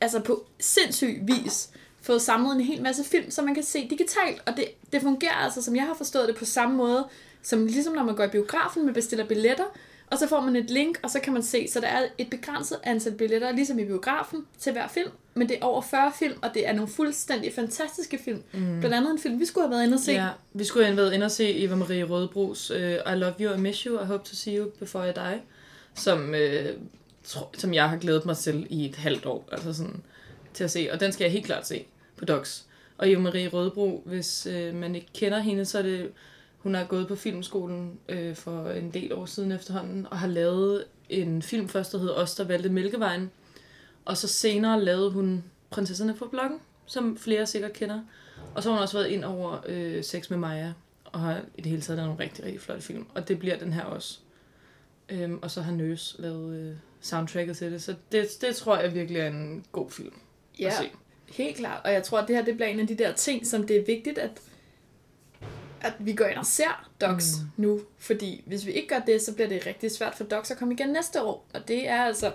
altså 0.00 0.20
på 0.20 0.46
sindssyg 0.60 1.20
vis 1.22 1.70
fået 2.02 2.22
samlet 2.22 2.54
en 2.54 2.60
hel 2.60 2.82
masse 2.82 3.04
film, 3.04 3.30
som 3.30 3.44
man 3.44 3.54
kan 3.54 3.64
se 3.64 3.88
digitalt. 3.90 4.42
Og 4.46 4.56
det, 4.56 4.64
det 4.92 5.02
fungerer 5.02 5.34
altså, 5.34 5.62
som 5.62 5.76
jeg 5.76 5.84
har 5.84 5.94
forstået 5.94 6.28
det, 6.28 6.36
på 6.36 6.44
samme 6.44 6.76
måde, 6.76 7.08
som 7.42 7.66
ligesom 7.66 7.94
når 7.94 8.04
man 8.04 8.16
går 8.16 8.24
i 8.24 8.28
biografen, 8.28 8.84
man 8.84 8.94
bestiller 8.94 9.26
billetter, 9.26 9.64
og 10.10 10.18
så 10.18 10.28
får 10.28 10.40
man 10.40 10.56
et 10.56 10.70
link, 10.70 11.00
og 11.02 11.10
så 11.10 11.20
kan 11.20 11.32
man 11.32 11.42
se, 11.42 11.68
så 11.68 11.80
der 11.80 11.86
er 11.86 12.02
et 12.18 12.30
begrænset 12.30 12.78
antal 12.82 13.12
billetter, 13.12 13.52
ligesom 13.52 13.78
i 13.78 13.84
biografen, 13.84 14.46
til 14.58 14.72
hver 14.72 14.88
film, 14.88 15.10
men 15.34 15.48
det 15.48 15.58
er 15.58 15.64
over 15.64 15.82
40 15.82 16.12
film, 16.18 16.38
og 16.42 16.50
det 16.54 16.68
er 16.68 16.72
nogle 16.72 16.88
fuldstændig 16.88 17.52
fantastiske 17.54 18.18
film. 18.24 18.42
Mm. 18.52 18.80
Blandt 18.80 18.96
andet 18.96 19.10
en 19.10 19.18
film, 19.18 19.40
vi 19.40 19.44
skulle 19.44 19.64
have 19.66 19.70
været 19.70 19.84
inde 19.84 19.94
og 19.94 20.00
se. 20.00 20.12
Ja, 20.12 20.28
vi 20.52 20.64
skulle 20.64 20.86
have 20.86 20.96
været 20.96 21.12
inde 21.12 21.24
og 21.24 21.30
se 21.30 21.64
Eva 21.64 21.74
Marie 21.74 22.04
Rødbros 22.04 22.70
uh, 22.70 22.78
I 22.78 23.14
Love 23.16 23.34
You, 23.40 23.54
I 23.54 23.60
Miss 23.60 23.80
You, 23.80 24.02
I 24.02 24.04
Hope 24.04 24.24
to 24.24 24.34
See 24.34 24.58
You 24.58 24.70
Before 24.78 25.10
I 25.10 25.12
Die, 25.12 25.40
som, 25.94 26.30
uh, 26.30 26.82
tro, 27.24 27.46
som 27.58 27.74
jeg 27.74 27.90
har 27.90 27.96
glædet 27.96 28.26
mig 28.26 28.36
til 28.36 28.66
i 28.70 28.86
et 28.86 28.96
halvt 28.96 29.26
år, 29.26 29.48
altså 29.52 29.72
sådan, 29.72 30.02
til 30.54 30.64
at 30.64 30.70
se, 30.70 30.88
og 30.92 31.00
den 31.00 31.12
skal 31.12 31.24
jeg 31.24 31.32
helt 31.32 31.46
klart 31.46 31.66
se 31.66 31.84
på 32.16 32.24
Docs. 32.24 32.64
Og 32.98 33.10
Eva 33.10 33.20
Marie 33.20 33.48
Rødbro, 33.48 34.02
hvis 34.06 34.48
uh, 34.50 34.74
man 34.74 34.94
ikke 34.94 35.08
kender 35.14 35.38
hende, 35.38 35.64
så 35.64 35.78
er 35.78 35.82
det, 35.82 36.10
hun 36.58 36.74
har 36.74 36.84
gået 36.84 37.08
på 37.08 37.16
filmskolen 37.16 37.98
uh, 38.12 38.34
for 38.34 38.70
en 38.70 38.90
del 38.90 39.12
år 39.12 39.26
siden 39.26 39.52
efterhånden, 39.52 40.06
og 40.10 40.18
har 40.18 40.26
lavet 40.28 40.84
en 41.08 41.42
film 41.42 41.68
først, 41.68 41.92
der 41.92 41.98
hedder 41.98 42.14
Os, 42.14 42.34
der 42.34 42.44
valgte 42.44 42.68
Mælkevejen, 42.68 43.30
og 44.04 44.16
så 44.16 44.28
senere 44.28 44.84
lavede 44.84 45.10
hun 45.10 45.44
Prinsesserne 45.70 46.14
på 46.14 46.28
bloggen, 46.30 46.60
som 46.86 47.16
flere 47.18 47.46
sikkert 47.46 47.72
kender. 47.72 48.00
Og 48.54 48.62
så 48.62 48.68
har 48.68 48.76
hun 48.76 48.82
også 48.82 48.98
været 48.98 49.08
ind 49.08 49.24
over 49.24 49.58
øh, 49.66 50.04
Sex 50.04 50.30
med 50.30 50.38
Maja, 50.38 50.72
og 51.04 51.20
har 51.20 51.40
i 51.56 51.60
det 51.60 51.70
hele 51.70 51.82
taget 51.82 51.96
lavet 51.96 52.08
nogle 52.08 52.24
rigtig, 52.24 52.44
rigtig 52.44 52.60
flotte 52.60 52.82
film. 52.84 53.06
Og 53.14 53.28
det 53.28 53.38
bliver 53.38 53.58
den 53.58 53.72
her 53.72 53.82
også. 53.82 54.18
Øhm, 55.08 55.38
og 55.42 55.50
så 55.50 55.60
har 55.62 55.72
Nøs 55.72 56.16
lavet 56.18 56.56
øh, 56.56 56.76
soundtracket 57.00 57.56
til 57.56 57.72
det. 57.72 57.82
Så 57.82 57.94
det, 58.12 58.28
det 58.40 58.56
tror 58.56 58.78
jeg 58.78 58.94
virkelig 58.94 59.20
er 59.20 59.26
en 59.26 59.64
god 59.72 59.90
film 59.90 60.14
Ja, 60.60 60.66
at 60.66 60.72
se. 60.72 60.90
helt 61.28 61.56
klart. 61.56 61.80
Og 61.84 61.92
jeg 61.92 62.02
tror, 62.02 62.18
at 62.18 62.28
det 62.28 62.36
her 62.36 62.44
det 62.44 62.54
bliver 62.54 62.68
en 62.68 62.80
af 62.80 62.86
de 62.86 62.98
der 62.98 63.12
ting, 63.12 63.46
som 63.46 63.66
det 63.66 63.76
er 63.76 63.84
vigtigt, 63.84 64.18
at, 64.18 64.30
at 65.80 65.92
vi 65.98 66.12
går 66.12 66.24
ind 66.24 66.38
og 66.38 66.46
ser 66.46 66.88
Docs 67.00 67.36
mm. 67.40 67.62
nu. 67.62 67.80
Fordi 67.98 68.42
hvis 68.46 68.66
vi 68.66 68.72
ikke 68.72 68.88
gør 68.88 68.98
det, 68.98 69.22
så 69.22 69.34
bliver 69.34 69.48
det 69.48 69.66
rigtig 69.66 69.90
svært 69.90 70.14
for 70.14 70.24
Docs 70.24 70.50
at 70.50 70.58
komme 70.58 70.74
igen 70.74 70.88
næste 70.88 71.22
år. 71.22 71.46
Og 71.54 71.68
det 71.68 71.88
er 71.88 72.04
altså 72.04 72.32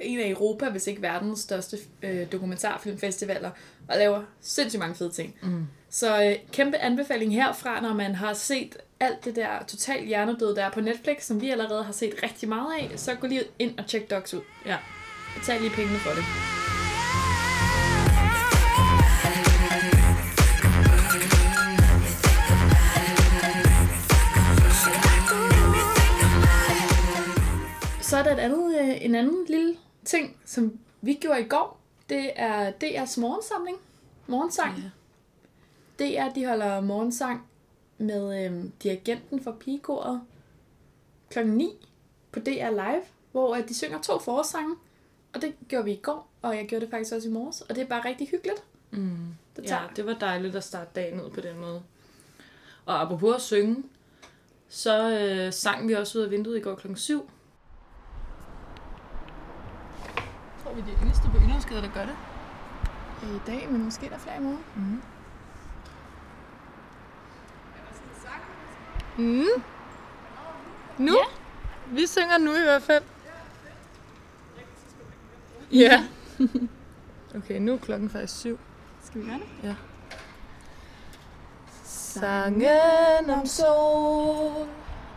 en 0.00 0.20
af 0.20 0.28
Europa, 0.28 0.70
hvis 0.70 0.86
ikke 0.86 1.02
verdens 1.02 1.40
største 1.40 1.78
øh, 2.02 2.32
dokumentarfilmfestivaler, 2.32 3.50
og 3.88 3.96
laver 3.96 4.22
sindssygt 4.40 4.80
mange 4.80 4.94
fede 4.94 5.10
ting. 5.10 5.34
Mm. 5.42 5.66
Så 5.90 6.24
øh, 6.24 6.36
kæmpe 6.52 6.76
anbefaling 6.76 7.34
herfra, 7.34 7.80
når 7.80 7.94
man 7.94 8.14
har 8.14 8.34
set 8.34 8.76
alt 9.00 9.24
det 9.24 9.36
der 9.36 9.64
total 9.68 10.04
hjernedød, 10.04 10.56
der 10.56 10.64
er 10.64 10.70
på 10.70 10.80
Netflix, 10.80 11.22
som 11.22 11.40
vi 11.40 11.50
allerede 11.50 11.84
har 11.84 11.92
set 11.92 12.14
rigtig 12.22 12.48
meget 12.48 12.72
af, 12.80 12.98
så 12.98 13.14
gå 13.14 13.26
lige 13.26 13.44
ind 13.58 13.78
og 13.78 13.86
tjek 13.86 14.10
Docs 14.10 14.34
ud. 14.34 14.42
Ja. 14.66 14.76
Betal 15.36 15.60
lige 15.60 15.70
pengene 15.70 15.98
for 15.98 16.10
det. 16.10 16.24
Så 28.18 28.22
er 28.22 28.34
der 28.34 28.42
et 28.42 28.44
andet, 28.44 28.80
øh, 28.80 29.04
en 29.04 29.14
anden 29.14 29.44
lille 29.48 29.76
ting, 30.04 30.36
som 30.44 30.78
vi 31.00 31.14
gjorde 31.14 31.40
i 31.40 31.48
går. 31.48 31.80
Det 32.08 32.30
er 32.36 32.70
DR's 32.70 33.20
morgensamling. 33.20 33.76
Morgensang. 34.26 34.74
Ja. 35.98 36.04
DR, 36.04 36.32
de 36.34 36.46
holder 36.46 36.80
morgensang 36.80 37.46
med 37.98 38.44
øh, 38.44 38.64
dirigenten 38.82 39.42
for 39.42 39.52
pigekoret 39.52 40.20
kl. 41.30 41.46
9 41.46 41.88
på 42.32 42.40
DR 42.40 42.70
Live, 42.70 43.02
hvor 43.32 43.56
øh, 43.56 43.68
de 43.68 43.74
synger 43.74 44.00
to 44.00 44.18
forsange. 44.18 44.76
Og 45.34 45.42
det 45.42 45.54
gjorde 45.68 45.84
vi 45.84 45.92
i 45.92 46.00
går, 46.02 46.28
og 46.42 46.56
jeg 46.56 46.66
gjorde 46.66 46.84
det 46.84 46.90
faktisk 46.90 47.14
også 47.14 47.28
i 47.28 47.32
morges. 47.32 47.60
Og 47.60 47.74
det 47.74 47.82
er 47.82 47.86
bare 47.86 48.04
rigtig 48.04 48.28
hyggeligt. 48.28 48.62
Mm. 48.90 49.18
Det 49.56 49.62
Ja, 49.62 49.68
tager 49.68 49.88
det 49.96 50.06
var 50.06 50.14
dejligt 50.14 50.56
at 50.56 50.64
starte 50.64 50.90
dagen 50.94 51.20
ud 51.20 51.30
på 51.30 51.40
den 51.40 51.58
måde. 51.58 51.82
Og 52.86 53.00
apropos 53.02 53.34
at 53.34 53.42
synge, 53.42 53.84
så 54.68 55.18
øh, 55.18 55.52
sang 55.52 55.88
vi 55.88 55.92
også 55.92 56.18
ud 56.18 56.24
af 56.24 56.30
vinduet 56.30 56.56
i 56.56 56.60
går 56.60 56.74
klokken 56.74 56.96
7. 56.96 57.30
Tror 60.62 60.67
vi, 60.78 60.90
de 60.90 60.96
er 60.96 61.02
eneste 61.02 61.30
på 61.30 61.36
Yllandsgade, 61.36 61.82
der 61.82 61.90
gør 61.94 62.06
det? 62.06 62.16
i 63.22 63.40
dag, 63.46 63.68
men 63.70 63.84
måske 63.84 64.06
er 64.06 64.10
der 64.10 64.18
flere 64.18 64.36
i 64.36 64.40
morgen. 64.40 64.64
Mm. 64.76 65.02
Mm. 69.24 69.62
Nu? 70.98 71.12
Ja. 71.12 71.24
Vi 71.86 72.06
synger 72.06 72.38
nu 72.38 72.50
i 72.54 72.62
hvert 72.62 72.82
fald. 72.82 73.04
Ja. 75.72 76.04
Okay, 77.36 77.58
nu 77.60 77.72
er 77.74 77.78
klokken 77.78 78.10
faktisk 78.10 78.38
7. 78.38 78.58
Skal 79.04 79.20
vi 79.20 79.26
gøre 79.26 79.38
det? 79.62 79.76
Sangen 81.84 83.30
om 83.30 83.46
sol 83.46 84.68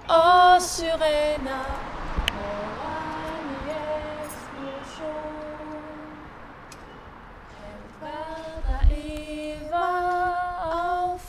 og 0.09 0.61
syrener 0.61 1.91
foran 2.27 2.80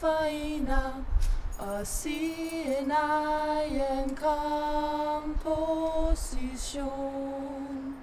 forener 0.03 1.05
os 1.59 2.07
i 2.07 2.33
en 2.83 2.91
egen 2.91 4.17
komposition. 6.63 7.97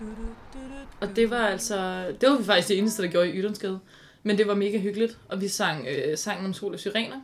Du, 0.00 0.04
du, 0.04 0.10
du, 0.52 0.58
du, 0.58 0.60
Og 1.00 1.16
det 1.16 1.30
var 1.30 1.46
altså, 1.46 2.06
det 2.20 2.30
var 2.30 2.36
vi 2.38 2.44
faktisk 2.44 2.68
det 2.68 2.78
eneste, 2.78 3.02
der 3.02 3.08
gjorde 3.08 3.28
i 3.28 3.38
Yllandsgade. 3.38 3.80
Men 4.22 4.38
det 4.38 4.46
var 4.46 4.54
mega 4.54 4.78
hyggeligt, 4.78 5.18
og 5.28 5.40
vi 5.40 5.48
sang 5.48 5.86
øh, 5.88 6.18
sangen 6.18 6.46
om 6.46 6.52
sol 6.54 6.72
og 6.74 6.78
syrener. 6.80 7.20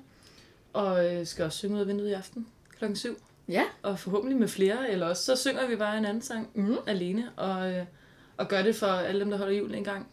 Og 0.72 1.14
øh, 1.14 1.26
skal 1.26 1.45
også 1.45 1.59
synge 1.59 1.74
ud 1.76 1.80
af 1.80 1.87
vinduet 1.89 2.09
i 2.09 2.12
aften 2.12 2.47
klokken 2.78 2.97
7. 2.97 3.16
Ja. 3.49 3.62
Og 3.83 3.99
forhåbentlig 3.99 4.39
med 4.39 4.49
flere, 4.49 4.91
eller 4.91 5.07
også 5.07 5.24
så 5.24 5.37
synger 5.43 5.66
vi 5.66 5.76
bare 5.76 5.99
en 5.99 6.05
anden 6.05 6.22
sang 6.22 6.49
Mm. 6.55 6.76
alene. 6.87 7.30
Og, 7.37 7.72
øh, 7.72 7.85
og 8.37 8.49
gør 8.49 8.62
det 8.62 8.76
for 8.76 8.87
alle 8.87 9.20
dem, 9.20 9.30
der 9.30 9.39
holder 9.39 9.53
julen 9.55 9.74
en 9.74 9.85
gang. 9.85 10.07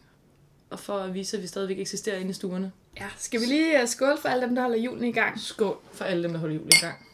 Og 0.70 0.78
for 0.78 0.98
at 0.98 1.14
vise, 1.14 1.36
at 1.36 1.42
vi 1.42 1.46
stadigvæk 1.48 1.78
eksisterer 1.78 2.16
inde 2.18 2.30
i 2.30 2.34
stuerne. 2.34 2.72
Ja, 2.96 3.08
skal 3.16 3.40
vi 3.40 3.46
lige 3.46 3.82
uh, 3.82 3.88
skåle 3.88 4.18
for 4.18 4.28
alle 4.28 4.46
dem, 4.46 4.54
der 4.54 4.62
holder 4.62 4.78
julen 4.78 5.04
i 5.04 5.12
gang? 5.12 5.40
Skål 5.40 5.80
for 5.92 6.04
alle 6.04 6.22
dem, 6.22 6.32
der 6.32 6.38
holder 6.38 6.54
julen 6.54 6.70
en 6.74 6.80
gang. 6.80 7.06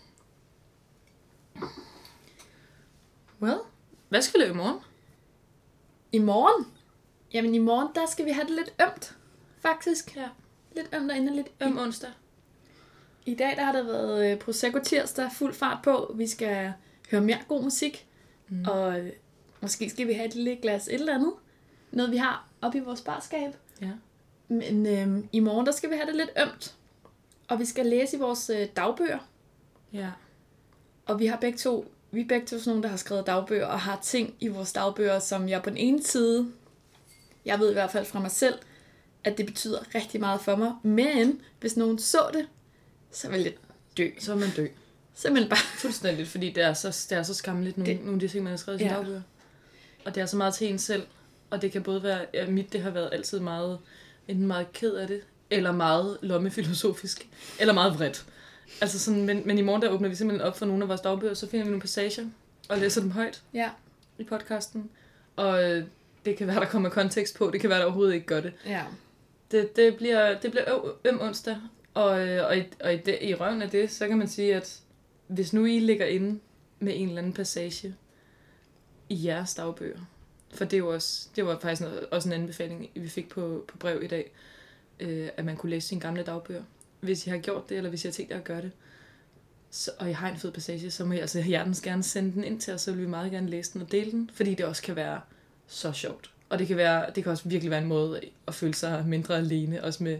Well, 3.42 3.58
hvad 4.08 4.22
skal 4.22 4.40
vi 4.40 4.44
lave 4.44 4.54
i 4.54 4.56
morgen? 4.56 4.80
I 6.12 6.18
morgen? 6.18 6.66
Jamen 7.32 7.54
i 7.54 7.58
morgen, 7.58 7.88
der 7.94 8.06
skal 8.06 8.24
vi 8.24 8.30
have 8.30 8.46
det 8.46 8.54
lidt 8.54 8.74
ømt, 8.82 9.16
faktisk. 9.60 10.16
Ja. 10.16 10.28
Lidt 10.76 10.88
ømt 10.94 11.10
og 11.10 11.16
inderligt. 11.16 11.48
Om 11.60 11.78
onsdag. 11.78 12.10
I 13.26 13.34
dag 13.34 13.56
der 13.56 13.64
har 13.64 13.72
der 13.72 13.82
været 13.82 14.32
øh, 14.32 14.38
Prosecco 14.38 14.78
tirsdag, 14.84 15.30
fuld 15.32 15.54
fart 15.54 15.78
på. 15.84 16.14
Vi 16.16 16.26
skal 16.26 16.72
høre 17.10 17.20
mere 17.20 17.38
god 17.48 17.62
musik. 17.62 18.06
Mm. 18.48 18.64
Og 18.68 19.00
øh, 19.00 19.12
måske 19.60 19.90
skal 19.90 20.06
vi 20.06 20.12
have 20.12 20.26
et 20.26 20.34
lille 20.34 20.56
glas 20.56 20.88
et 20.88 20.94
eller 20.94 21.14
andet. 21.14 21.32
Noget 21.90 22.12
vi 22.12 22.16
har 22.16 22.48
oppe 22.62 22.78
i 22.78 22.80
vores 22.80 23.00
barskab. 23.00 23.56
Ja. 23.80 23.90
Men 24.48 24.86
øh, 24.86 25.24
i 25.32 25.40
morgen, 25.40 25.66
der 25.66 25.72
skal 25.72 25.90
vi 25.90 25.94
have 25.94 26.06
det 26.06 26.16
lidt 26.16 26.30
ømt. 26.42 26.74
Og 27.48 27.58
vi 27.58 27.64
skal 27.64 27.86
læse 27.86 28.16
i 28.16 28.20
vores 28.20 28.50
øh, 28.50 28.66
dagbøger. 28.76 29.18
Ja. 29.92 30.10
Og 31.06 31.18
vi 31.20 31.26
har 31.26 31.36
begge 31.36 31.58
to, 31.58 31.92
vi 32.10 32.20
er 32.20 32.28
begge 32.28 32.46
to 32.46 32.58
sådan 32.58 32.70
nogle, 32.70 32.82
der 32.82 32.88
har 32.88 32.96
skrevet 32.96 33.26
dagbøger 33.26 33.66
og 33.66 33.80
har 33.80 33.98
ting 34.02 34.34
i 34.40 34.48
vores 34.48 34.72
dagbøger, 34.72 35.18
som 35.18 35.48
jeg 35.48 35.62
på 35.62 35.70
den 35.70 35.78
ene 35.78 36.02
side, 36.02 36.46
jeg 37.44 37.58
ved 37.60 37.70
i 37.70 37.72
hvert 37.72 37.90
fald 37.90 38.04
fra 38.06 38.20
mig 38.20 38.30
selv, 38.30 38.54
at 39.24 39.38
det 39.38 39.46
betyder 39.46 39.94
rigtig 39.94 40.20
meget 40.20 40.40
for 40.40 40.56
mig. 40.56 40.72
Men 40.82 41.40
hvis 41.60 41.76
nogen 41.76 41.98
så 41.98 42.30
det, 42.32 42.48
så 43.10 43.30
vil 43.30 43.40
jeg 43.42 43.52
dø. 43.96 44.08
Så 44.18 44.32
er 44.32 44.36
man 44.36 44.50
dø. 44.56 44.66
Simpelthen 45.14 45.48
bare. 45.50 45.58
Fuldstændigt, 45.58 46.28
fordi 46.28 46.50
det 46.52 46.64
er 46.64 46.72
så, 46.72 47.06
det 47.10 47.18
er 47.18 47.22
så 47.22 47.34
skamligt, 47.34 47.78
nogle, 47.78 47.92
Det- 47.92 48.00
nogle 48.00 48.14
af 48.14 48.20
de 48.20 48.28
ting, 48.28 48.44
man 48.44 48.50
har 48.50 48.56
skrevet 48.56 48.80
i 48.80 48.84
ja. 48.84 48.94
dagbøger. 48.94 49.22
Og 50.04 50.14
det 50.14 50.20
er 50.20 50.26
så 50.26 50.36
meget 50.36 50.54
til 50.54 50.68
en 50.72 50.78
selv. 50.78 51.06
Og 51.50 51.62
det 51.62 51.72
kan 51.72 51.82
både 51.82 52.02
være, 52.02 52.26
ja, 52.34 52.46
mit 52.46 52.72
det 52.72 52.80
har 52.82 52.90
været 52.90 53.08
altid 53.12 53.40
meget, 53.40 53.78
enten 54.28 54.46
meget 54.46 54.72
ked 54.72 54.94
af 54.94 55.06
det, 55.08 55.20
eller 55.50 55.72
meget 55.72 56.18
lommefilosofisk, 56.22 57.28
eller 57.60 57.74
meget 57.74 57.98
vredt. 57.98 58.26
Altså 58.80 58.98
sådan, 58.98 59.24
men, 59.24 59.42
men 59.46 59.58
i 59.58 59.62
morgen 59.62 59.82
der 59.82 59.88
åbner 59.88 60.08
vi 60.08 60.14
simpelthen 60.14 60.46
op 60.48 60.58
for 60.58 60.66
nogle 60.66 60.82
af 60.82 60.88
vores 60.88 61.00
dagbøger, 61.00 61.34
så 61.34 61.48
finder 61.48 61.64
vi 61.64 61.70
nogle 61.70 61.80
passager, 61.80 62.24
og 62.68 62.78
læser 62.78 63.00
dem 63.00 63.10
højt 63.10 63.42
Ja. 63.54 63.70
i 64.18 64.24
podcasten. 64.24 64.90
Og 65.36 65.64
øh, 65.64 65.84
det 66.24 66.36
kan 66.36 66.46
være, 66.46 66.60
der 66.60 66.66
kommer 66.66 66.88
kontekst 66.88 67.36
på, 67.36 67.50
det 67.50 67.60
kan 67.60 67.70
være, 67.70 67.78
der 67.78 67.84
overhovedet 67.84 68.14
ikke 68.14 68.26
gør 68.26 68.40
det. 68.40 68.52
Ja. 68.66 68.82
Det, 69.50 69.76
det 69.76 69.96
bliver, 69.96 70.40
det 70.40 70.50
bliver 70.50 70.90
øm 71.04 71.20
onsdag, 71.20 71.56
og, 71.94 72.28
øh, 72.28 72.46
og, 72.46 72.58
i, 72.58 72.62
og 72.80 72.94
i, 72.94 72.96
det, 72.96 73.18
i 73.22 73.34
røven 73.34 73.62
af 73.62 73.70
det, 73.70 73.90
så 73.90 74.08
kan 74.08 74.18
man 74.18 74.28
sige, 74.28 74.54
at 74.54 74.80
hvis 75.26 75.52
nu 75.52 75.64
I 75.64 75.78
ligger 75.78 76.06
inde 76.06 76.40
med 76.78 76.92
en 76.96 77.08
eller 77.08 77.18
anden 77.18 77.32
passage 77.32 77.94
i 79.08 79.26
jeres 79.26 79.54
dagbøger, 79.54 79.98
for 80.56 80.64
det, 80.64 80.78
er 80.78 80.82
også, 80.82 81.28
det 81.36 81.46
var 81.46 81.58
faktisk 81.58 81.82
noget, 81.82 82.06
også 82.10 82.28
en 82.28 82.32
anbefaling, 82.32 82.90
vi 82.94 83.08
fik 83.08 83.28
på, 83.28 83.64
på 83.68 83.78
brev 83.78 84.02
i 84.02 84.06
dag, 84.06 84.30
øh, 85.00 85.28
at 85.36 85.44
man 85.44 85.56
kunne 85.56 85.70
læse 85.70 85.88
sine 85.88 86.00
gamle 86.00 86.22
dagbøger. 86.22 86.62
Hvis 87.00 87.26
I 87.26 87.30
har 87.30 87.38
gjort 87.38 87.68
det, 87.68 87.76
eller 87.76 87.90
hvis 87.90 88.04
I 88.04 88.08
har 88.08 88.12
tænkt 88.12 88.30
jer 88.30 88.38
at 88.38 88.44
gøre 88.44 88.62
det, 88.62 88.70
så, 89.70 89.90
og 89.98 90.10
I 90.10 90.12
har 90.12 90.30
en 90.30 90.36
fed 90.36 90.52
passage, 90.52 90.90
så 90.90 91.04
må 91.04 91.12
I 91.12 91.18
altså 91.18 91.42
hjertens 91.42 91.80
gerne 91.80 92.02
sende 92.02 92.32
den 92.32 92.44
ind 92.44 92.60
til 92.60 92.74
os, 92.74 92.80
så 92.80 92.92
vil 92.92 93.00
vi 93.00 93.06
meget 93.06 93.30
gerne 93.30 93.50
læse 93.50 93.72
den 93.72 93.82
og 93.82 93.92
dele 93.92 94.10
den, 94.10 94.30
fordi 94.34 94.54
det 94.54 94.66
også 94.66 94.82
kan 94.82 94.96
være 94.96 95.20
så 95.66 95.92
sjovt. 95.92 96.30
Og 96.48 96.58
det 96.58 96.66
kan, 96.66 96.76
være, 96.76 97.10
det 97.14 97.22
kan 97.22 97.32
også 97.32 97.48
virkelig 97.48 97.70
være 97.70 97.82
en 97.82 97.88
måde 97.88 98.20
at 98.46 98.54
føle 98.54 98.74
sig 98.74 99.04
mindre 99.06 99.36
alene, 99.36 99.84
også 99.84 100.04
med 100.04 100.18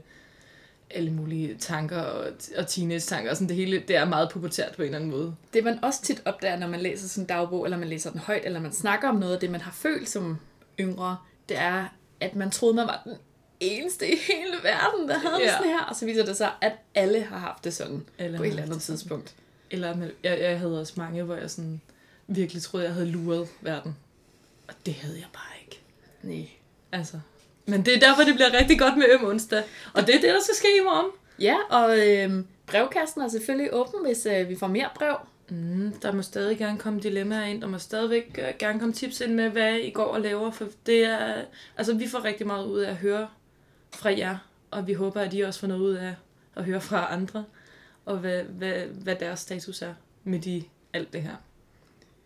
alle 0.91 1.11
mulige 1.11 1.57
tanker 1.59 2.01
og, 2.01 2.33
og 2.57 2.67
teenage-tanker. 2.67 3.31
Og 3.31 3.37
sådan 3.37 3.49
det 3.49 3.57
hele, 3.57 3.83
det 3.89 3.97
er 3.97 4.05
meget 4.05 4.31
pubertært 4.31 4.77
på 4.77 4.83
en 4.83 4.87
eller 4.87 4.99
anden 4.99 5.11
måde. 5.11 5.35
Det 5.53 5.65
man 5.65 5.85
også 5.85 6.03
tit 6.03 6.23
opdager, 6.25 6.59
når 6.59 6.69
man 6.69 6.81
læser 6.81 7.09
sådan 7.09 7.23
en 7.23 7.29
dagbog, 7.29 7.65
eller 7.65 7.79
man 7.79 7.89
læser 7.89 8.11
den 8.11 8.21
højt, 8.21 8.45
eller 8.45 8.61
man 8.61 8.73
snakker 8.73 9.09
om 9.09 9.17
noget 9.17 9.35
af 9.35 9.41
det, 9.41 9.51
man 9.51 9.61
har 9.61 9.73
følt 9.73 10.09
som 10.09 10.39
yngre, 10.81 11.17
det 11.49 11.59
er, 11.59 11.89
at 12.21 12.37
man 12.37 12.51
troede, 12.51 12.75
man 12.75 12.87
var 12.87 13.03
den 13.05 13.15
eneste 13.61 14.13
i 14.13 14.17
hele 14.27 14.57
verden, 14.63 15.09
der 15.09 15.19
havde 15.19 15.43
ja. 15.43 15.57
Sådan 15.57 15.71
her. 15.71 15.81
Og 15.81 15.97
så 15.97 16.07
viser 16.07 16.25
det 16.25 16.37
sig, 16.37 16.51
at 16.61 16.73
alle 16.95 17.23
har 17.23 17.39
haft 17.39 17.65
det 17.65 17.75
sådan 17.75 18.07
Eller 18.19 18.39
på 18.39 18.45
et 18.45 18.49
eller 18.49 18.63
andet 18.63 18.83
tidspunkt. 18.83 19.35
Eller 19.71 19.97
jeg, 20.23 20.41
jeg 20.41 20.59
havde 20.59 20.81
også 20.81 20.93
mange, 20.97 21.23
hvor 21.23 21.35
jeg 21.35 21.51
sådan 21.51 21.81
virkelig 22.27 22.63
troede, 22.63 22.87
jeg 22.87 22.95
havde 22.95 23.07
luret 23.07 23.49
verden. 23.61 23.97
Og 24.69 24.75
det 24.87 24.95
havde 24.95 25.17
jeg 25.17 25.29
bare 25.33 25.61
ikke. 25.65 25.81
Nej. 26.23 26.49
Altså. 26.93 27.21
Men 27.67 27.85
det 27.85 27.95
er 27.95 28.01
derfor, 28.01 28.23
det 28.23 28.35
bliver 28.35 28.53
rigtig 28.61 28.79
godt 28.79 28.97
med 28.97 29.07
øm 29.11 29.25
onsdag. 29.25 29.63
Og 29.95 30.07
det 30.07 30.15
er 30.15 30.21
det, 30.21 30.31
der 30.35 30.43
skal 30.43 30.55
ske 30.55 30.69
i 30.81 30.85
morgen. 30.85 31.11
Ja, 31.41 31.57
og 31.71 31.99
øh, 31.99 32.45
brevkassen 32.67 33.21
er 33.21 33.29
selvfølgelig 33.29 33.75
åben, 33.75 34.07
hvis 34.07 34.27
øh, 34.27 34.49
vi 34.49 34.57
får 34.57 34.67
mere 34.67 34.89
brev. 34.95 35.17
Mm, 35.49 35.93
der 36.03 36.13
må 36.13 36.23
stadig 36.23 36.59
gerne 36.59 36.79
komme 36.79 37.01
dilemmaer 37.01 37.45
ind. 37.45 37.61
Der 37.61 37.69
må 37.69 37.79
stadigvæk 37.79 38.39
øh, 38.43 38.55
gerne 38.59 38.79
komme 38.79 38.95
tips 38.95 39.21
ind 39.21 39.35
med, 39.35 39.51
hvad 39.51 39.75
I 39.77 39.91
går 39.91 40.05
og 40.05 40.21
laver. 40.21 40.51
For 40.51 40.69
det 40.87 41.05
er, 41.05 41.45
altså, 41.77 41.95
vi 41.95 42.09
får 42.09 42.25
rigtig 42.25 42.47
meget 42.47 42.67
ud 42.67 42.79
af 42.81 42.91
at 42.91 42.97
høre 42.97 43.29
fra 43.95 44.11
jer. 44.19 44.39
Og 44.71 44.87
vi 44.87 44.93
håber, 44.93 45.21
at 45.21 45.35
I 45.35 45.41
også 45.41 45.61
får 45.61 45.67
noget 45.67 45.81
ud 45.81 45.95
af 45.95 46.15
at 46.57 46.65
høre 46.65 46.81
fra 46.81 47.13
andre. 47.13 47.45
Og 48.05 48.19
hvad, 48.19 48.43
hvad, 48.43 48.75
hvad 48.87 49.17
deres 49.17 49.41
status 49.41 49.83
er 49.83 49.95
midt 50.25 50.47
i 50.47 50.71
alt 50.93 51.13
det 51.13 51.23
her. 51.23 51.37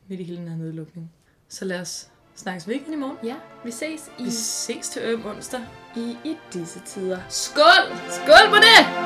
Midt 0.09 0.21
i 0.21 0.25
hele 0.25 0.39
den 0.39 0.49
her 0.49 0.57
nedlukning. 0.57 1.13
Så 1.49 1.65
lad 1.65 1.81
os 1.81 2.11
snakkes 2.41 2.69
ved 2.69 2.75
igen 2.75 2.93
i 2.93 2.97
morgen. 2.97 3.17
Ja, 3.25 3.35
vi 3.65 3.71
ses 3.71 4.11
i, 4.19 4.25
Vi 4.25 4.31
ses 4.31 4.89
til 4.89 5.03
øm 5.05 5.27
onsdag. 5.27 5.61
i, 5.97 6.17
i 6.25 6.37
disse 6.53 6.81
tider. 6.87 7.19
Skål! 7.29 7.97
Skål 8.09 8.49
på 8.51 8.57
det! 8.57 9.00